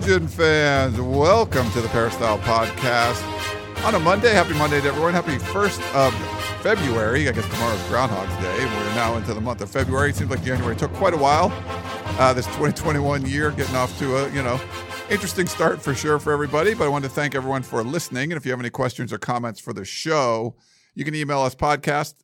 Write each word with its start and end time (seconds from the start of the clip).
Trojan 0.00 0.26
fans. 0.26 1.00
Welcome 1.00 1.70
to 1.70 1.80
the 1.80 1.86
Peristyle 1.86 2.40
Podcast 2.40 3.22
on 3.84 3.94
a 3.94 4.00
Monday. 4.00 4.32
Happy 4.32 4.52
Monday 4.54 4.80
to 4.80 4.88
everyone. 4.88 5.12
Happy 5.12 5.36
1st 5.36 5.94
of 5.94 6.12
February. 6.62 7.28
I 7.28 7.32
guess 7.32 7.48
tomorrow's 7.48 7.80
Groundhog's 7.86 8.34
Day, 8.42 8.64
we're 8.64 8.94
now 8.96 9.14
into 9.14 9.32
the 9.32 9.40
month 9.40 9.60
of 9.60 9.70
February. 9.70 10.10
It 10.10 10.16
seems 10.16 10.30
like 10.30 10.42
January 10.42 10.74
took 10.74 10.92
quite 10.94 11.14
a 11.14 11.16
while. 11.16 11.52
Uh, 12.18 12.32
this 12.32 12.44
2021 12.46 13.24
year 13.26 13.52
getting 13.52 13.76
off 13.76 13.96
to 14.00 14.16
a, 14.16 14.32
you 14.32 14.42
know, 14.42 14.60
interesting 15.10 15.46
start 15.46 15.80
for 15.80 15.94
sure 15.94 16.18
for 16.18 16.32
everybody. 16.32 16.74
But 16.74 16.86
I 16.86 16.88
want 16.88 17.04
to 17.04 17.10
thank 17.10 17.36
everyone 17.36 17.62
for 17.62 17.84
listening. 17.84 18.32
And 18.32 18.36
if 18.36 18.44
you 18.44 18.50
have 18.50 18.58
any 18.58 18.70
questions 18.70 19.12
or 19.12 19.18
comments 19.18 19.60
for 19.60 19.72
the 19.72 19.84
show, 19.84 20.56
you 20.96 21.04
can 21.04 21.14
email 21.14 21.38
us 21.38 21.54
podcast 21.54 22.14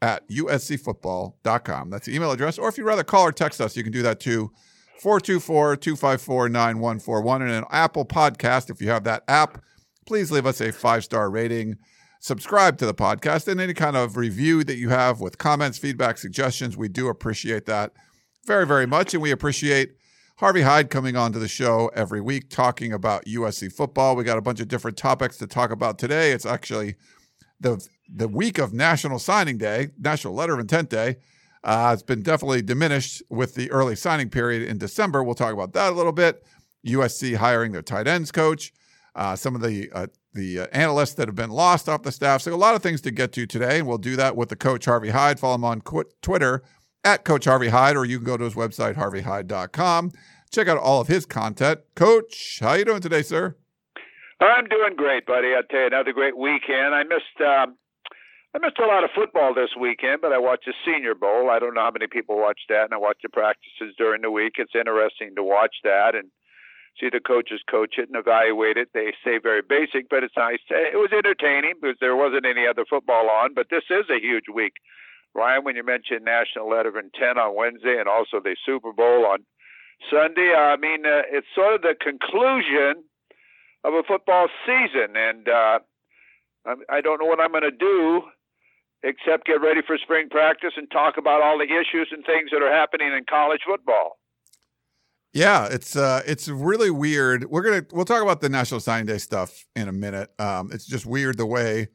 at 0.00 0.28
uscfootball.com. 0.28 1.90
That's 1.90 2.06
the 2.06 2.14
email 2.14 2.30
address. 2.30 2.56
Or 2.56 2.68
if 2.68 2.78
you'd 2.78 2.84
rather 2.84 3.02
call 3.02 3.24
or 3.24 3.32
text 3.32 3.60
us, 3.60 3.76
you 3.76 3.82
can 3.82 3.92
do 3.92 4.02
that 4.02 4.20
too. 4.20 4.52
424 5.00 5.76
254 5.76 6.48
9141. 6.48 7.42
And 7.42 7.50
an 7.50 7.64
Apple 7.70 8.04
podcast, 8.04 8.70
if 8.70 8.80
you 8.80 8.88
have 8.88 9.04
that 9.04 9.24
app, 9.28 9.62
please 10.06 10.30
leave 10.30 10.46
us 10.46 10.60
a 10.60 10.72
five 10.72 11.04
star 11.04 11.30
rating. 11.30 11.76
Subscribe 12.20 12.78
to 12.78 12.86
the 12.86 12.94
podcast 12.94 13.46
and 13.46 13.60
any 13.60 13.74
kind 13.74 13.96
of 13.96 14.16
review 14.16 14.64
that 14.64 14.78
you 14.78 14.88
have 14.88 15.20
with 15.20 15.38
comments, 15.38 15.78
feedback, 15.78 16.18
suggestions. 16.18 16.76
We 16.76 16.88
do 16.88 17.08
appreciate 17.08 17.66
that 17.66 17.92
very, 18.44 18.66
very 18.66 18.86
much. 18.86 19.12
And 19.12 19.22
we 19.22 19.30
appreciate 19.30 19.92
Harvey 20.38 20.62
Hyde 20.62 20.90
coming 20.90 21.16
on 21.16 21.32
to 21.32 21.38
the 21.38 21.48
show 21.48 21.90
every 21.94 22.20
week 22.20 22.48
talking 22.48 22.92
about 22.92 23.24
USC 23.26 23.72
football. 23.72 24.16
We 24.16 24.24
got 24.24 24.38
a 24.38 24.42
bunch 24.42 24.60
of 24.60 24.68
different 24.68 24.96
topics 24.96 25.36
to 25.38 25.46
talk 25.46 25.70
about 25.70 25.98
today. 25.98 26.32
It's 26.32 26.46
actually 26.46 26.96
the 27.60 27.86
the 28.08 28.28
week 28.28 28.58
of 28.58 28.72
National 28.72 29.18
Signing 29.18 29.58
Day, 29.58 29.88
National 29.98 30.34
Letter 30.34 30.54
of 30.54 30.60
Intent 30.60 30.90
Day. 30.90 31.16
Uh, 31.66 31.90
it's 31.92 32.02
been 32.02 32.22
definitely 32.22 32.62
diminished 32.62 33.24
with 33.28 33.56
the 33.56 33.68
early 33.72 33.96
signing 33.96 34.30
period 34.30 34.62
in 34.62 34.78
December. 34.78 35.24
We'll 35.24 35.34
talk 35.34 35.52
about 35.52 35.72
that 35.72 35.92
a 35.92 35.96
little 35.96 36.12
bit. 36.12 36.44
USC 36.86 37.34
hiring 37.34 37.72
their 37.72 37.82
tight 37.82 38.06
ends 38.06 38.30
coach, 38.30 38.72
uh, 39.16 39.34
some 39.34 39.56
of 39.56 39.62
the 39.62 39.90
uh, 39.92 40.06
the 40.32 40.60
uh, 40.60 40.66
analysts 40.70 41.14
that 41.14 41.26
have 41.26 41.34
been 41.34 41.50
lost 41.50 41.88
off 41.88 42.04
the 42.04 42.12
staff. 42.12 42.42
So 42.42 42.54
a 42.54 42.56
lot 42.56 42.76
of 42.76 42.82
things 42.84 43.00
to 43.00 43.10
get 43.10 43.32
to 43.32 43.46
today, 43.46 43.80
and 43.80 43.88
we'll 43.88 43.98
do 43.98 44.14
that 44.14 44.36
with 44.36 44.48
the 44.48 44.54
coach 44.54 44.84
Harvey 44.84 45.10
Hyde. 45.10 45.40
Follow 45.40 45.56
him 45.56 45.64
on 45.64 45.80
qu- 45.80 46.04
Twitter 46.22 46.62
at 47.02 47.24
Coach 47.24 47.46
Harvey 47.46 47.68
Hyde, 47.68 47.96
or 47.96 48.04
you 48.04 48.18
can 48.18 48.26
go 48.26 48.36
to 48.36 48.44
his 48.44 48.54
website 48.54 48.94
harveyhyde.com. 48.94 50.12
Check 50.52 50.68
out 50.68 50.78
all 50.78 51.00
of 51.00 51.08
his 51.08 51.26
content. 51.26 51.80
Coach, 51.96 52.58
how 52.60 52.74
you 52.74 52.84
doing 52.84 53.00
today, 53.00 53.22
sir? 53.22 53.56
I'm 54.40 54.66
doing 54.66 54.94
great, 54.96 55.26
buddy. 55.26 55.48
I'll 55.56 55.64
tell 55.64 55.80
you 55.80 55.86
another 55.88 56.12
great 56.12 56.36
weekend. 56.36 56.94
I 56.94 57.02
missed 57.02 57.40
um, 57.40 57.76
I 58.56 58.58
missed 58.58 58.78
a 58.78 58.86
lot 58.86 59.04
of 59.04 59.10
football 59.14 59.52
this 59.52 59.76
weekend, 59.78 60.22
but 60.22 60.32
I 60.32 60.38
watched 60.38 60.64
the 60.64 60.72
Senior 60.80 61.14
Bowl. 61.14 61.50
I 61.50 61.58
don't 61.58 61.74
know 61.74 61.82
how 61.82 61.90
many 61.90 62.06
people 62.06 62.40
watch 62.40 62.60
that, 62.70 62.84
and 62.84 62.94
I 62.94 62.96
watch 62.96 63.18
the 63.22 63.28
practices 63.28 63.92
during 63.98 64.22
the 64.22 64.30
week. 64.30 64.54
It's 64.56 64.72
interesting 64.74 65.34
to 65.36 65.44
watch 65.44 65.76
that 65.84 66.14
and 66.14 66.30
see 66.98 67.10
the 67.12 67.20
coaches 67.20 67.60
coach 67.68 67.96
it 67.98 68.08
and 68.08 68.16
evaluate 68.16 68.78
it. 68.78 68.88
They 68.94 69.12
say 69.22 69.36
very 69.36 69.60
basic, 69.60 70.08
but 70.08 70.24
it's 70.24 70.38
nice. 70.38 70.64
It 70.70 70.96
was 70.96 71.12
entertaining 71.12 71.74
because 71.82 71.98
there 72.00 72.16
wasn't 72.16 72.46
any 72.46 72.66
other 72.66 72.86
football 72.88 73.28
on. 73.28 73.52
But 73.52 73.66
this 73.68 73.84
is 73.90 74.08
a 74.08 74.24
huge 74.24 74.48
week, 74.48 74.80
Ryan. 75.34 75.62
When 75.62 75.76
you 75.76 75.84
mentioned 75.84 76.24
National 76.24 76.70
Letter 76.70 76.88
of 76.88 76.96
Intent 76.96 77.36
on 77.36 77.54
Wednesday 77.54 78.00
and 78.00 78.08
also 78.08 78.40
the 78.40 78.56
Super 78.64 78.94
Bowl 78.94 79.26
on 79.26 79.44
Sunday, 80.10 80.56
I 80.56 80.76
mean 80.80 81.04
uh, 81.04 81.28
it's 81.28 81.46
sort 81.54 81.74
of 81.74 81.82
the 81.82 81.94
conclusion 82.00 83.04
of 83.84 83.92
a 83.92 84.02
football 84.02 84.48
season, 84.64 85.12
and 85.12 85.46
uh, 85.46 85.78
I 86.88 87.02
don't 87.02 87.20
know 87.20 87.26
what 87.26 87.38
I'm 87.38 87.52
going 87.52 87.68
to 87.68 87.70
do 87.70 88.22
except 89.02 89.46
get 89.46 89.60
ready 89.60 89.80
for 89.86 89.98
spring 89.98 90.28
practice 90.28 90.72
and 90.76 90.90
talk 90.90 91.16
about 91.16 91.42
all 91.42 91.58
the 91.58 91.64
issues 91.64 92.08
and 92.12 92.24
things 92.24 92.50
that 92.52 92.62
are 92.62 92.72
happening 92.72 93.08
in 93.08 93.24
college 93.28 93.60
football. 93.66 94.18
Yeah, 95.32 95.66
it's 95.66 95.96
uh, 95.96 96.22
it's 96.26 96.48
really 96.48 96.90
weird. 96.90 97.44
We're 97.50 97.62
gonna 97.62 97.84
we'll 97.92 98.06
talk 98.06 98.22
about 98.22 98.40
the 98.40 98.48
National 98.48 98.80
Signing 98.80 99.06
Day 99.06 99.18
stuff 99.18 99.66
in 99.74 99.86
a 99.86 99.92
minute. 99.92 100.30
Um, 100.38 100.70
it's 100.72 100.86
just 100.86 101.04
weird 101.04 101.36
the 101.36 101.44
way 101.44 101.88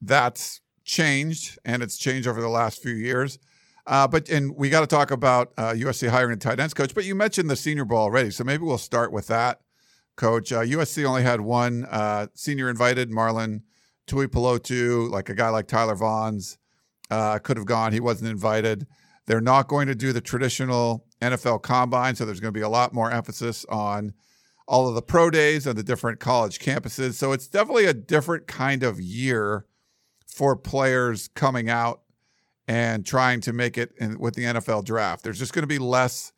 that's 0.00 0.60
changed, 0.84 1.58
and 1.64 1.82
it's 1.82 1.98
changed 1.98 2.26
over 2.26 2.40
the 2.40 2.48
last 2.48 2.82
few 2.82 2.94
years. 2.94 3.38
Uh, 3.86 4.08
but 4.08 4.30
and 4.30 4.56
we 4.56 4.70
got 4.70 4.80
to 4.80 4.86
talk 4.86 5.10
about 5.10 5.52
uh, 5.58 5.72
USC 5.72 6.08
hiring 6.08 6.32
a 6.32 6.36
tight 6.36 6.58
ends 6.58 6.72
coach. 6.72 6.94
But 6.94 7.04
you 7.04 7.14
mentioned 7.14 7.50
the 7.50 7.56
Senior 7.56 7.84
Bowl 7.84 7.98
already, 7.98 8.30
so 8.30 8.44
maybe 8.44 8.62
we'll 8.62 8.78
start 8.78 9.12
with 9.12 9.26
that, 9.26 9.60
Coach. 10.16 10.50
Uh, 10.50 10.60
USC 10.60 11.04
only 11.04 11.22
had 11.22 11.42
one 11.42 11.84
uh, 11.90 12.28
senior 12.34 12.70
invited, 12.70 13.10
Marlon 13.10 13.60
Tuipulotu, 14.10 15.08
like 15.10 15.28
a 15.28 15.34
guy 15.34 15.48
like 15.48 15.68
Tyler 15.68 15.94
Vaughns 15.94 16.56
uh, 17.10 17.38
could 17.38 17.56
have 17.56 17.66
gone. 17.66 17.92
He 17.92 18.00
wasn't 18.00 18.30
invited. 18.30 18.86
They're 19.26 19.40
not 19.40 19.68
going 19.68 19.86
to 19.86 19.94
do 19.94 20.12
the 20.12 20.20
traditional 20.20 21.06
NFL 21.22 21.62
combine, 21.62 22.16
so 22.16 22.24
there's 22.24 22.40
going 22.40 22.52
to 22.52 22.58
be 22.58 22.64
a 22.64 22.68
lot 22.68 22.92
more 22.92 23.10
emphasis 23.10 23.64
on 23.68 24.12
all 24.66 24.88
of 24.88 24.94
the 24.94 25.02
pro 25.02 25.30
days 25.30 25.66
and 25.66 25.76
the 25.76 25.82
different 25.82 26.20
college 26.20 26.58
campuses. 26.58 27.14
So 27.14 27.32
it's 27.32 27.46
definitely 27.46 27.86
a 27.86 27.94
different 27.94 28.46
kind 28.46 28.82
of 28.82 29.00
year 29.00 29.66
for 30.26 30.56
players 30.56 31.28
coming 31.28 31.68
out 31.68 32.02
and 32.66 33.04
trying 33.04 33.40
to 33.42 33.52
make 33.52 33.76
it 33.76 33.92
in, 33.98 34.18
with 34.18 34.34
the 34.34 34.44
NFL 34.44 34.84
draft. 34.84 35.24
There's 35.24 35.38
just 35.38 35.52
going 35.52 35.62
to 35.62 35.68
be 35.68 35.78
less 35.78 36.32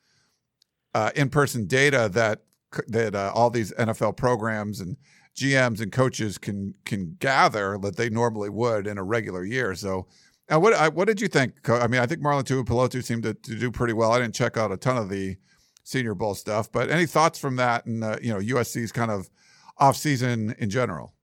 uh, 0.95 1.11
in-person 1.15 1.67
data 1.67 2.11
that 2.13 2.43
that 2.89 3.15
uh, 3.15 3.31
all 3.35 3.51
these 3.51 3.71
NFL 3.73 4.17
programs 4.17 4.81
and 4.81 4.97
GMs 5.37 5.81
and 5.81 5.91
coaches 5.91 6.39
can 6.39 6.75
can 6.85 7.17
gather 7.19 7.79
that 7.79 7.97
they 7.97 8.11
normally 8.11 8.51
would 8.51 8.87
in 8.87 8.99
a 8.99 9.03
regular 9.03 9.45
year. 9.45 9.75
So, 9.75 10.07
uh, 10.53 10.61
what 10.61 10.75
I, 10.75 10.89
what 10.89 11.07
did 11.07 11.21
you 11.21 11.29
think? 11.29 11.69
I 11.69 11.87
mean, 11.87 12.01
I 12.01 12.07
think 12.07 12.21
Marlon 12.21 12.45
Tuipulotu 12.45 13.03
seemed 13.03 13.23
to, 13.23 13.35
to 13.35 13.59
do 13.59 13.71
pretty 13.71 13.95
well. 13.95 14.13
I 14.13 14.21
didn't 14.21 14.35
check 14.35 14.57
out 14.57 14.73
a 14.73 14.77
ton 14.77 14.97
of 14.97 15.09
the 15.09 15.37
Senior 15.85 16.15
Bowl 16.15 16.35
stuff, 16.35 16.71
but 16.71 16.91
any 16.91 17.07
thoughts 17.07 17.39
from 17.39 17.57
that 17.57 17.87
and 17.87 18.05
uh, 18.05 18.17
you 18.21 18.33
know 18.33 18.41
USC's 18.41 18.93
kind 18.93 19.11
of 19.11 19.31
off 19.79 19.97
season 19.97 20.55
in 20.59 20.71
general? 20.71 21.15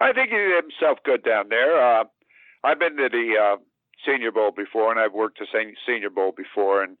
I 0.00 0.12
think 0.12 0.30
he 0.30 0.36
did 0.36 0.64
himself 0.64 0.98
good 1.04 1.24
down 1.24 1.48
there. 1.48 1.82
Uh, 1.82 2.04
I've 2.62 2.78
been 2.78 2.96
to 2.96 3.08
the 3.08 3.34
uh, 3.40 3.56
Senior 4.06 4.30
Bowl 4.30 4.52
before, 4.52 4.90
and 4.90 5.00
I've 5.00 5.12
worked 5.12 5.38
the 5.38 5.46
Senior 5.86 6.10
Bowl 6.10 6.32
before, 6.36 6.82
and 6.82 6.96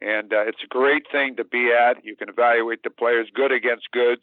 and 0.00 0.32
uh, 0.32 0.46
it's 0.46 0.62
a 0.64 0.68
great 0.68 1.04
thing 1.12 1.36
to 1.36 1.44
be 1.44 1.70
at. 1.70 2.04
You 2.04 2.16
can 2.16 2.30
evaluate 2.30 2.82
the 2.82 2.90
players 2.90 3.28
good 3.34 3.52
against 3.52 3.90
goods. 3.90 4.22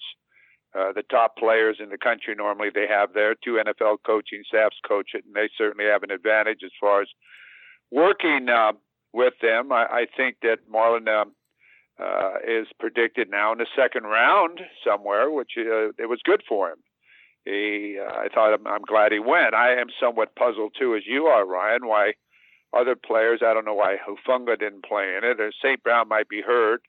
Uh, 0.78 0.92
the 0.94 1.04
top 1.10 1.38
players 1.38 1.78
in 1.82 1.90
the 1.90 1.98
country 1.98 2.36
normally 2.36 2.70
they 2.74 2.86
have 2.88 3.14
their 3.14 3.34
Two 3.36 3.60
NFL 3.64 3.98
coaching 4.06 4.44
staffs 4.48 4.78
coach 4.88 5.12
it, 5.14 5.26
and 5.26 5.34
they 5.34 5.50
certainly 5.58 5.90
have 5.90 6.04
an 6.04 6.12
advantage 6.12 6.60
as 6.64 6.72
far 6.80 7.02
as 7.02 7.08
working 7.92 8.48
uh, 8.50 8.74
with 9.14 9.34
them. 9.42 9.72
I, 9.72 9.86
I 9.86 10.06
think 10.16 10.38
that 10.44 10.70
Marlon 10.72 11.08
um, 11.08 11.34
uh, 12.00 12.36
is 12.48 12.68
predicted 12.80 13.30
now 13.30 13.52
in 13.52 13.58
the 13.58 13.66
second 13.76 14.04
round 14.04 14.60
somewhere, 14.86 15.32
which 15.32 15.52
uh, 15.58 15.90
it 15.98 16.10
was 16.10 16.20
good 16.24 16.44
for 16.48 16.70
him. 16.70 16.78
He, 17.46 17.98
uh, 18.00 18.14
I 18.14 18.28
thought 18.34 18.54
I'm, 18.54 18.68
I'm 18.68 18.82
glad 18.82 19.12
he 19.12 19.20
went. 19.20 19.56
I 19.56 19.74
am 19.80 19.88
somewhat 20.00 20.36
puzzled 20.36 20.76
too, 20.78 20.96
as 20.96 21.04
you 21.08 21.26
are, 21.26 21.46
Ryan. 21.46 21.88
Why 21.88 22.14
other 22.78 22.96
players? 22.96 23.40
I 23.44 23.54
don't 23.54 23.66
know 23.66 23.74
why 23.74 23.96
Hufanga 23.96 24.60
didn't 24.60 24.86
play 24.86 25.16
in 25.18 25.24
it. 25.24 25.40
Or 25.40 25.52
St. 25.64 25.82
Brown 25.82 26.10
might 26.10 26.28
be 26.30 26.42
hurt. 26.42 26.82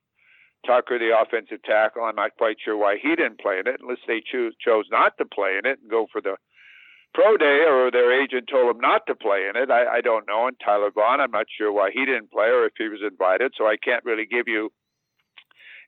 Tucker, 0.66 0.98
the 0.98 1.16
offensive 1.16 1.62
tackle, 1.62 2.04
I'm 2.04 2.16
not 2.16 2.36
quite 2.36 2.56
sure 2.62 2.76
why 2.76 2.96
he 3.00 3.14
didn't 3.16 3.40
play 3.40 3.58
in 3.58 3.66
it, 3.66 3.80
unless 3.80 3.98
they 4.06 4.20
choose, 4.20 4.54
chose 4.62 4.86
not 4.90 5.16
to 5.18 5.24
play 5.24 5.58
in 5.58 5.68
it 5.68 5.78
and 5.80 5.90
go 5.90 6.06
for 6.12 6.20
the 6.20 6.36
pro 7.14 7.36
day, 7.36 7.64
or 7.66 7.90
their 7.90 8.12
agent 8.12 8.48
told 8.50 8.74
him 8.74 8.80
not 8.80 9.06
to 9.06 9.14
play 9.14 9.48
in 9.48 9.60
it. 9.60 9.70
I, 9.70 9.98
I 9.98 10.00
don't 10.00 10.26
know. 10.28 10.46
And 10.46 10.56
Tyler 10.62 10.90
Vaughn, 10.90 11.20
I'm 11.20 11.30
not 11.30 11.46
sure 11.56 11.72
why 11.72 11.90
he 11.92 12.04
didn't 12.04 12.30
play 12.30 12.46
or 12.46 12.66
if 12.66 12.72
he 12.76 12.88
was 12.88 13.00
invited, 13.02 13.52
so 13.56 13.66
I 13.66 13.76
can't 13.82 14.04
really 14.04 14.26
give 14.26 14.46
you 14.46 14.70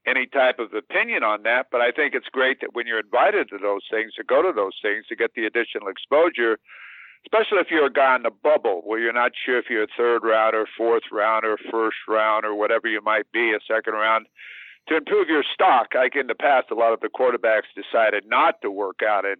any 0.06 0.26
type 0.26 0.58
of 0.58 0.72
opinion 0.72 1.22
on 1.22 1.42
that. 1.42 1.66
But 1.70 1.82
I 1.82 1.90
think 1.90 2.14
it's 2.14 2.28
great 2.32 2.60
that 2.62 2.74
when 2.74 2.86
you're 2.86 3.00
invited 3.00 3.50
to 3.50 3.58
those 3.58 3.82
things, 3.90 4.14
to 4.14 4.24
go 4.24 4.40
to 4.40 4.52
those 4.54 4.78
things, 4.80 5.06
to 5.08 5.16
get 5.16 5.32
the 5.34 5.44
additional 5.46 5.88
exposure 5.88 6.58
especially 7.26 7.58
if 7.58 7.70
you're 7.70 7.86
a 7.86 7.92
guy 7.92 8.16
in 8.16 8.22
the 8.22 8.30
bubble 8.30 8.82
where 8.84 8.98
you're 8.98 9.12
not 9.12 9.32
sure 9.44 9.58
if 9.58 9.66
you're 9.68 9.84
a 9.84 9.96
third 9.96 10.22
round 10.22 10.54
or 10.54 10.66
fourth 10.76 11.02
round 11.12 11.44
or 11.44 11.58
first 11.70 11.96
round 12.08 12.44
or 12.44 12.54
whatever 12.54 12.88
you 12.88 13.00
might 13.02 13.30
be, 13.32 13.52
a 13.52 13.60
second 13.68 13.94
round 13.94 14.26
to 14.88 14.96
improve 14.96 15.28
your 15.28 15.44
stock, 15.54 15.88
like 15.94 16.16
in 16.16 16.26
the 16.26 16.34
past, 16.34 16.70
a 16.70 16.74
lot 16.74 16.92
of 16.92 17.00
the 17.00 17.08
quarterbacks 17.08 17.70
decided 17.76 18.24
not 18.26 18.60
to 18.62 18.70
work 18.70 19.00
out 19.06 19.24
and 19.24 19.36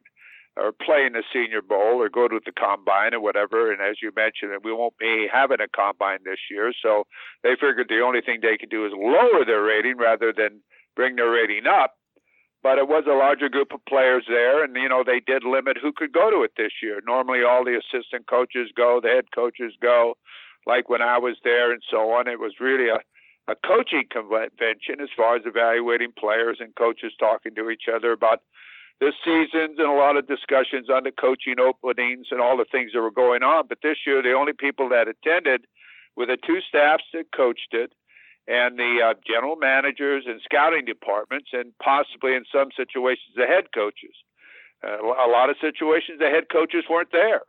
or 0.56 0.72
play 0.72 1.06
in 1.06 1.12
the 1.12 1.22
Senior 1.32 1.62
Bowl 1.62 2.02
or 2.02 2.08
go 2.08 2.26
to 2.26 2.40
the 2.44 2.52
combine 2.52 3.14
or 3.14 3.20
whatever. 3.20 3.70
And 3.72 3.81
as 3.81 3.96
you 4.02 4.10
mentioned, 4.14 4.50
we 4.64 4.72
won't 4.72 4.98
be 4.98 5.28
having 5.32 5.60
a 5.60 5.69
combine 5.69 6.19
this 6.25 6.40
year, 6.50 6.72
so 6.82 7.04
they 7.42 7.54
figured 7.54 7.87
the 7.88 8.00
only 8.00 8.20
thing 8.20 8.40
they 8.42 8.58
could 8.58 8.69
do 8.69 8.84
is 8.84 8.92
lower 8.94 9.44
their 9.46 9.62
rating 9.62 9.96
rather 9.96 10.32
than 10.37 10.60
bring 10.96 11.16
their 11.16 11.31
rating 11.31 11.66
up. 11.66 11.94
but 12.62 12.78
it 12.78 12.88
was 12.88 13.04
a 13.06 13.14
larger 13.16 13.48
group 13.48 13.72
of 13.72 13.84
players 13.87 14.25
there, 14.28 14.62
and 14.62 14.76
you 14.76 14.88
know 14.88 15.02
they 15.04 15.20
did 15.20 15.44
limit 15.44 15.78
who 15.81 15.92
could 15.92 16.12
go 16.12 16.31
to 16.31 16.42
it 16.42 16.52
this 16.56 16.72
year. 16.82 17.00
Normally, 17.06 17.42
all 17.42 17.64
the 17.64 17.78
assistant 17.78 18.26
coaches 18.28 18.70
go, 18.76 19.00
the 19.02 19.08
head 19.08 19.26
coaches 19.34 19.72
go, 19.81 20.14
like 20.66 20.88
when 20.88 21.00
I 21.02 21.19
was 21.19 21.37
there, 21.42 21.72
and 21.72 21.82
so 21.90 22.12
on. 22.12 22.28
It 22.28 22.38
was 22.38 22.54
really 22.60 22.88
a 22.88 22.98
a 23.48 23.54
coaching 23.54 24.04
convention 24.10 25.00
as 25.00 25.08
far 25.16 25.37
as 25.37 25.42
evaluating 25.44 26.12
players 26.19 26.58
and 26.60 26.75
coaches 26.76 27.12
talking 27.19 27.54
to 27.54 27.70
each 27.70 27.84
other 27.92 28.12
about 28.12 28.42
this 29.00 29.14
seasons 29.25 29.78
and 29.78 29.88
a 29.88 29.92
lot 29.92 30.16
of 30.16 30.28
discussions 30.28 30.90
on 30.90 31.04
the 31.04 31.12
coaching 31.12 31.58
openings 31.58 32.28
and 32.31 32.40
all 32.40 32.56
the 32.56 32.66
things 32.70 32.92
that 32.92 33.00
were 33.00 33.10
going 33.10 33.42
on. 33.42 33.66
But 33.66 33.78
this 33.82 33.96
year, 34.06 34.22
the 34.22 34.34
only 34.34 34.52
people 34.52 34.88
that 34.90 35.08
attended 35.08 35.66
were 36.16 36.26
the 36.26 36.37
two 36.37 36.60
staffs 36.69 37.04
that 37.14 37.32
coached 37.34 37.72
it 37.72 37.92
and 38.46 38.78
the 38.78 38.98
uh, 39.04 39.14
general 39.26 39.56
managers 39.56 40.25
and 40.26 40.40
scouting 40.44 40.84
departments, 40.84 41.50
and 41.52 41.72
possibly 41.82 42.34
in 42.34 42.44
some 42.52 42.69
situations 42.76 43.32
the 43.37 43.46
head 43.46 43.72
coaches. 43.72 44.14
Uh, 44.82 44.98
a 45.02 45.28
lot 45.31 45.50
of 45.50 45.56
situations 45.60 46.19
the 46.19 46.26
head 46.26 46.44
coaches 46.50 46.84
weren't 46.88 47.12
there, 47.12 47.42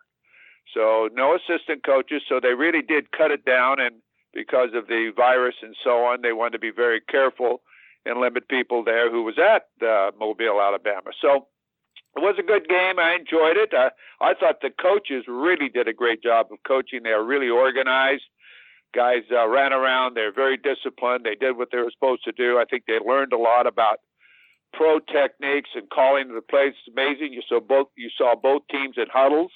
so 0.73 1.09
no 1.13 1.35
assistant 1.35 1.83
coaches. 1.83 2.21
So 2.27 2.39
they 2.39 2.53
really 2.53 2.81
did 2.81 3.11
cut 3.11 3.31
it 3.31 3.43
down, 3.45 3.79
and 3.79 3.95
because 4.33 4.69
of 4.73 4.87
the 4.87 5.11
virus 5.15 5.55
and 5.61 5.75
so 5.83 6.05
on, 6.05 6.21
they 6.21 6.33
wanted 6.33 6.53
to 6.53 6.59
be 6.59 6.71
very 6.71 7.01
careful 7.01 7.61
and 8.05 8.19
limit 8.19 8.47
people 8.47 8.83
there 8.83 9.11
who 9.11 9.23
was 9.23 9.37
at 9.37 9.67
uh, 9.85 10.11
Mobile, 10.19 10.61
Alabama. 10.61 11.11
So 11.21 11.47
it 12.15 12.21
was 12.21 12.35
a 12.39 12.43
good 12.43 12.67
game. 12.67 12.99
I 12.99 13.15
enjoyed 13.19 13.57
it. 13.57 13.73
Uh, 13.73 13.89
I 14.19 14.33
thought 14.33 14.61
the 14.61 14.71
coaches 14.71 15.25
really 15.27 15.69
did 15.69 15.87
a 15.87 15.93
great 15.93 16.23
job 16.23 16.47
of 16.51 16.57
coaching. 16.67 17.03
They 17.03 17.11
were 17.11 17.25
really 17.25 17.49
organized 17.49 18.23
guys 18.93 19.23
uh, 19.31 19.47
ran 19.47 19.73
around. 19.73 20.15
They're 20.15 20.33
very 20.33 20.57
disciplined. 20.57 21.25
They 21.25 21.35
did 21.35 21.57
what 21.57 21.69
they 21.71 21.77
were 21.77 21.91
supposed 21.91 22.23
to 22.25 22.31
do. 22.31 22.59
I 22.59 22.65
think 22.65 22.83
they 22.87 22.99
learned 22.99 23.33
a 23.33 23.37
lot 23.37 23.67
about 23.67 23.99
pro 24.73 24.99
techniques 24.99 25.69
and 25.75 25.89
calling 25.89 26.33
the 26.33 26.41
plays. 26.41 26.73
It's 26.79 26.95
amazing. 26.95 27.33
You 27.33 27.41
saw 27.47 27.59
both 27.59 27.87
you 27.95 28.09
saw 28.17 28.35
both 28.35 28.63
teams 28.69 28.95
in 28.97 29.05
huddles, 29.11 29.51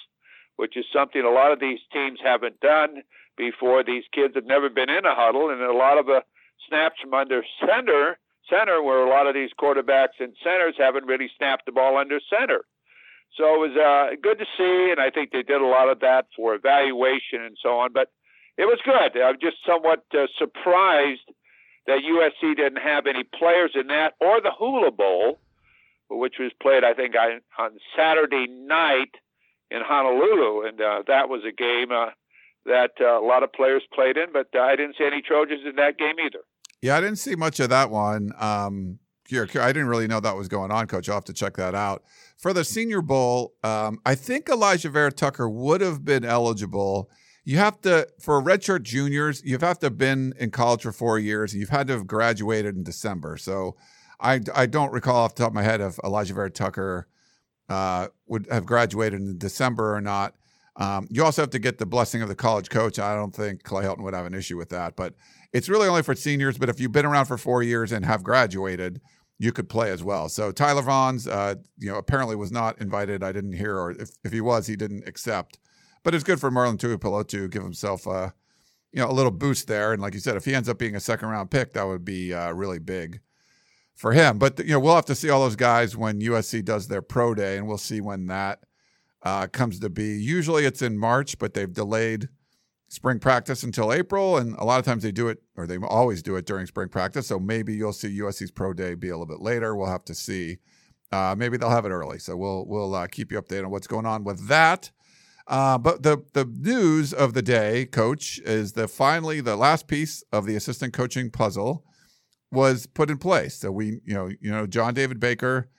which 0.56 0.78
is 0.78 0.86
something 0.94 1.22
a 1.22 1.30
lot 1.30 1.52
of 1.52 1.60
these 1.60 1.80
teams 1.92 2.20
haven't 2.24 2.60
done 2.60 3.04
before. 3.38 3.84
These 3.84 4.04
kids 4.14 4.36
have 4.36 4.46
never 4.46 4.70
been 4.70 4.90
in 4.90 5.06
a 5.06 5.16
huddle, 5.16 5.50
and 5.50 5.62
a 5.62 5.74
lot 5.74 5.98
of 5.98 6.06
the 6.06 6.22
snaps 6.68 7.00
from 7.02 7.14
under 7.14 7.44
center 7.66 8.18
center 8.50 8.82
where 8.82 9.06
a 9.06 9.10
lot 9.10 9.28
of 9.28 9.34
these 9.34 9.50
quarterbacks 9.60 10.20
and 10.20 10.36
centers 10.44 10.76
haven't 10.78 11.06
really 11.06 11.30
snapped 11.38 11.66
the 11.66 11.72
ball 11.72 11.98
under 11.98 12.20
center. 12.30 12.62
So 13.38 13.56
it 13.56 13.70
was 13.70 13.76
uh, 13.76 14.16
good 14.22 14.40
to 14.40 14.46
see, 14.58 14.92
and 14.92 15.00
I 15.00 15.10
think 15.10 15.32
they 15.32 15.44
did 15.44 15.62
a 15.62 15.66
lot 15.66 15.90
of 15.90 16.00
that 16.02 16.28
for 16.36 16.56
evaluation 16.56 17.42
and 17.42 17.58
so 17.62 17.80
on. 17.80 17.92
But 17.92 18.10
it 18.58 18.66
was 18.66 18.80
good. 18.86 19.22
I'm 19.22 19.40
just 19.42 19.58
somewhat 19.66 20.06
uh, 20.14 20.28
surprised 20.38 21.28
that 21.88 22.00
USC 22.00 22.56
didn't 22.56 22.82
have 22.82 23.08
any 23.08 23.24
players 23.24 23.72
in 23.76 23.88
that 23.88 24.14
or 24.22 24.42
the 24.42 24.52
Hula 24.58 24.92
Bowl, 24.92 25.40
which 26.10 26.36
was 26.40 26.52
played, 26.62 26.84
I 26.84 26.94
think, 26.94 27.16
on, 27.16 27.42
on 27.60 27.72
Saturday 27.98 28.48
night 28.48 29.12
in 29.70 29.82
Honolulu, 29.84 30.68
and 30.68 30.80
uh, 30.80 31.04
that 31.08 31.28
was 31.28 31.42
a 31.44 31.52
game 31.52 31.92
uh, 31.92 32.12
that 32.66 32.92
uh, 33.00 33.20
a 33.20 33.26
lot 33.26 33.44
of 33.44 33.52
players 33.54 33.84
played 33.94 34.18
in. 34.18 34.28
But 34.34 34.48
I 34.58 34.76
didn't 34.76 34.96
see 34.98 35.06
any 35.06 35.22
Trojans 35.22 35.62
in 35.68 35.76
that 35.76 35.98
game 35.98 36.16
either. 36.26 36.44
Yeah, 36.82 36.98
I 36.98 37.02
didn't 37.02 37.18
see 37.18 37.36
much 37.36 37.60
of 37.60 37.70
that 37.70 37.90
one. 37.90 38.32
Um, 38.40 39.00
I 39.32 39.46
didn't 39.46 39.88
really 39.88 40.08
know 40.08 40.20
that 40.20 40.36
was 40.36 40.48
going 40.48 40.72
on, 40.72 40.86
Coach. 40.86 41.10
I'll 41.10 41.16
have 41.16 41.26
to 41.26 41.34
check 41.34 41.56
that 41.58 41.74
out. 41.74 42.04
For 42.38 42.54
the 42.54 42.64
Senior 42.64 43.02
Bowl, 43.02 43.56
um, 43.64 44.00
I 44.06 44.14
think 44.14 44.50
Elijah 44.50 44.90
Vera-Tucker 44.90 45.50
would 45.50 45.82
have 45.82 46.06
been 46.06 46.24
eligible 46.24 47.10
you 47.46 47.58
have 47.60 47.80
to 47.82 48.08
for 48.20 48.42
redshirt 48.42 48.82
juniors 48.82 49.42
you 49.46 49.58
have 49.58 49.80
to 49.80 49.86
have 49.86 49.98
been 49.98 50.34
in 50.38 50.52
college 50.52 50.82
for 50.82 50.92
four 50.92 51.18
years 51.18 51.54
and 51.54 51.62
you've 51.62 51.70
had 51.70 51.88
to 51.88 51.94
have 51.94 52.08
graduated 52.08 52.76
in 52.76 52.84
december 52.84 53.38
so 53.38 53.76
i, 54.20 54.42
I 54.54 54.66
don't 54.66 54.92
recall 54.92 55.18
off 55.18 55.36
the 55.36 55.44
top 55.44 55.52
of 55.52 55.56
my 55.56 55.64
head 55.64 55.80
if 55.80 55.98
Elijah 56.04 56.34
vera-tucker 56.34 57.08
uh, 57.70 58.08
would 58.28 58.48
have 58.52 58.66
graduated 58.66 59.22
in 59.22 59.38
december 59.38 59.96
or 59.96 60.02
not 60.02 60.36
um, 60.78 61.08
you 61.10 61.24
also 61.24 61.42
have 61.42 61.50
to 61.50 61.60
get 61.60 61.78
the 61.78 61.86
blessing 61.86 62.22
of 62.22 62.30
the 62.30 62.36
college 62.36 62.70
coach 62.70 63.00
i 63.00 63.16
don't 63.16 63.36
think 63.36 63.64
clay 63.64 63.84
helton 63.84 64.04
would 64.04 64.14
have 64.14 64.26
an 64.26 64.34
issue 64.34 64.58
with 64.58 64.70
that 64.70 64.96
but 64.96 65.14
it's 65.54 65.70
really 65.70 65.88
only 65.88 66.04
for 66.04 66.16
seniors 66.16 66.58
but 66.58 66.70
if 66.70 66.80
you've 66.80 66.92
been 66.92 67.06
around 67.06 67.26
for 67.26 67.38
four 67.38 67.64
years 67.64 67.92
and 67.92 68.06
have 68.06 68.24
graduated 68.24 69.02
you 69.38 69.52
could 69.52 69.70
play 69.70 69.92
as 69.92 70.04
well 70.04 70.30
so 70.30 70.52
tyler 70.52 70.82
vaughns 70.82 71.28
uh, 71.28 71.56
you 71.78 71.90
know 71.90 71.98
apparently 71.98 72.36
was 72.36 72.52
not 72.52 72.80
invited 72.80 73.24
i 73.24 73.32
didn't 73.32 73.54
hear 73.54 73.78
or 73.78 73.92
if, 73.92 74.10
if 74.24 74.32
he 74.32 74.42
was 74.42 74.68
he 74.68 74.76
didn't 74.76 75.08
accept 75.08 75.60
but 76.06 76.14
it's 76.14 76.24
good 76.24 76.40
for 76.40 76.52
Marlon 76.52 76.78
Tuipulotu 76.78 77.28
to 77.28 77.48
give 77.48 77.64
himself 77.64 78.06
a, 78.06 78.32
you 78.94 79.02
know, 79.02 79.10
a 79.10 79.12
little 79.12 79.32
boost 79.32 79.68
there. 79.68 79.92
And 79.92 80.02
like 80.02 80.14
you 80.14 80.20
said, 80.20 80.38
if 80.38 80.46
he 80.46 80.54
ends 80.54 80.70
up 80.70 80.78
being 80.78 80.96
a 80.96 81.00
second 81.00 81.30
round 81.30 81.50
pick, 81.50 81.74
that 81.74 81.86
would 81.86 82.06
be 82.06 82.32
uh, 82.32 82.52
really 82.52 82.78
big 82.78 83.20
for 83.96 84.14
him. 84.14 84.38
But 84.38 84.60
you 84.60 84.74
know, 84.74 84.80
we'll 84.80 84.96
have 84.96 85.06
to 85.06 85.16
see 85.16 85.32
all 85.32 85.42
those 85.42 85.56
guys 85.56 85.98
when 85.98 86.22
USC 86.22 86.64
does 86.64 86.88
their 86.88 87.02
pro 87.02 87.34
day, 87.34 87.58
and 87.58 87.68
we'll 87.68 87.80
see 87.80 88.02
when 88.02 88.28
that 88.28 88.60
uh, 89.26 89.48
comes 89.48 89.80
to 89.80 89.90
be. 89.90 90.20
Usually 90.20 90.66
it's 90.66 90.82
in 90.82 90.98
March, 90.98 91.38
but 91.40 91.54
they've 91.54 91.74
delayed 91.74 92.30
spring 92.88 93.20
practice 93.20 93.64
until 93.64 93.92
April, 93.92 94.38
and 94.38 94.56
a 94.58 94.64
lot 94.64 94.80
of 94.80 94.86
times 94.86 95.04
they 95.04 95.12
do 95.12 95.28
it, 95.28 95.40
or 95.58 95.66
they 95.66 95.78
always 95.78 96.22
do 96.22 96.36
it 96.36 96.46
during 96.46 96.68
spring 96.68 96.88
practice. 96.88 97.28
So 97.28 97.40
maybe 97.40 97.74
you'll 97.74 97.92
see 97.92 98.20
USC's 98.20 98.52
pro 98.52 98.72
day 98.74 98.94
be 98.94 99.10
a 99.10 99.18
little 99.18 99.26
bit 99.26 99.42
later. 99.42 99.76
We'll 99.76 99.90
have 99.90 100.06
to 100.06 100.16
see. 100.16 100.60
Uh, 101.12 101.36
maybe 101.38 101.58
they'll 101.58 101.70
have 101.70 101.86
it 101.86 101.90
early. 101.90 102.20
So 102.20 102.38
we'll 102.38 102.66
we'll 102.68 102.94
uh, 102.94 103.08
keep 103.08 103.32
you 103.32 103.42
updated 103.42 103.66
on 103.66 103.72
what's 103.72 103.88
going 103.88 104.06
on 104.06 104.24
with 104.24 104.48
that. 104.48 104.92
Uh, 105.48 105.78
but 105.78 106.04
the 106.04 106.24
the 106.34 106.46
news 106.46 107.14
of 107.14 107.34
the 107.34 107.42
day, 107.42 107.86
coach, 107.86 108.40
is 108.46 108.74
that 108.74 108.90
finally 108.90 109.42
the 109.42 109.56
last 109.56 109.88
piece 109.88 110.24
of 110.32 110.46
the 110.46 110.56
assistant 110.56 110.94
coaching 110.94 111.32
puzzle 111.32 111.84
was 112.52 112.86
put 112.86 113.10
in 113.10 113.18
place. 113.18 113.56
So 113.56 113.72
we, 113.72 114.00
you 114.06 114.14
know, 114.14 114.28
you 114.28 114.52
know, 114.52 114.68
John 114.68 114.94
David 114.94 115.20
Baker 115.20 115.70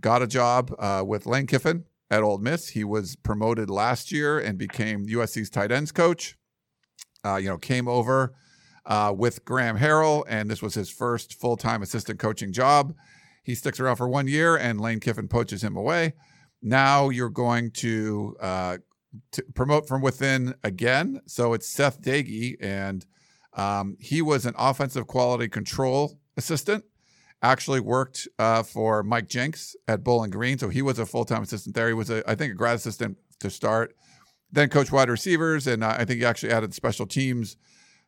got 0.00 0.22
a 0.22 0.26
job 0.26 0.74
uh, 0.78 1.04
with 1.06 1.26
Lane 1.26 1.46
Kiffin 1.46 1.84
at 2.10 2.22
Ole 2.22 2.38
Miss. 2.38 2.68
He 2.68 2.84
was 2.84 3.16
promoted 3.16 3.70
last 3.70 4.12
year 4.12 4.38
and 4.38 4.58
became 4.58 5.06
USC's 5.06 5.50
tight 5.50 5.72
ends 5.72 5.92
coach. 5.92 6.36
Uh, 7.24 7.36
you 7.36 7.48
know, 7.48 7.58
came 7.58 7.88
over 7.88 8.34
uh, 8.84 9.12
with 9.16 9.44
Graham 9.44 9.78
Harrell, 9.78 10.24
and 10.28 10.50
this 10.50 10.62
was 10.62 10.74
his 10.74 10.88
first 10.88 11.34
full 11.34 11.56
time 11.56 11.82
assistant 11.82 12.18
coaching 12.18 12.52
job. 12.52 12.94
He 13.42 13.54
sticks 13.54 13.80
around 13.80 13.96
for 13.96 14.08
one 14.08 14.28
year, 14.28 14.56
and 14.56 14.80
Lane 14.80 15.00
Kiffin 15.00 15.28
poaches 15.28 15.62
him 15.62 15.76
away. 15.76 16.14
Now 16.62 17.08
you're 17.10 17.30
going 17.30 17.70
to 17.72 18.36
uh, 18.40 18.78
to 19.32 19.42
promote 19.54 19.88
from 19.88 20.02
within 20.02 20.54
again. 20.62 21.20
So 21.26 21.52
it's 21.52 21.68
Seth 21.68 22.00
Doege, 22.00 22.56
and 22.60 23.04
um, 23.54 23.96
he 24.00 24.22
was 24.22 24.46
an 24.46 24.54
offensive 24.56 25.06
quality 25.06 25.48
control 25.48 26.18
assistant. 26.36 26.84
Actually 27.42 27.80
worked 27.80 28.26
uh, 28.38 28.62
for 28.62 29.02
Mike 29.02 29.28
Jinks 29.28 29.76
at 29.86 30.02
Bowling 30.02 30.30
Green, 30.30 30.58
so 30.58 30.68
he 30.68 30.82
was 30.82 30.98
a 30.98 31.06
full 31.06 31.24
time 31.24 31.42
assistant 31.42 31.74
there. 31.74 31.88
He 31.88 31.94
was, 31.94 32.10
a, 32.10 32.28
I 32.28 32.34
think, 32.34 32.52
a 32.52 32.56
grad 32.56 32.76
assistant 32.76 33.18
to 33.40 33.50
start. 33.50 33.94
Then 34.50 34.68
coach 34.68 34.90
wide 34.90 35.10
receivers, 35.10 35.66
and 35.66 35.84
uh, 35.84 35.96
I 35.98 36.04
think 36.04 36.20
he 36.20 36.24
actually 36.24 36.52
added 36.52 36.72
special 36.72 37.06
teams 37.06 37.56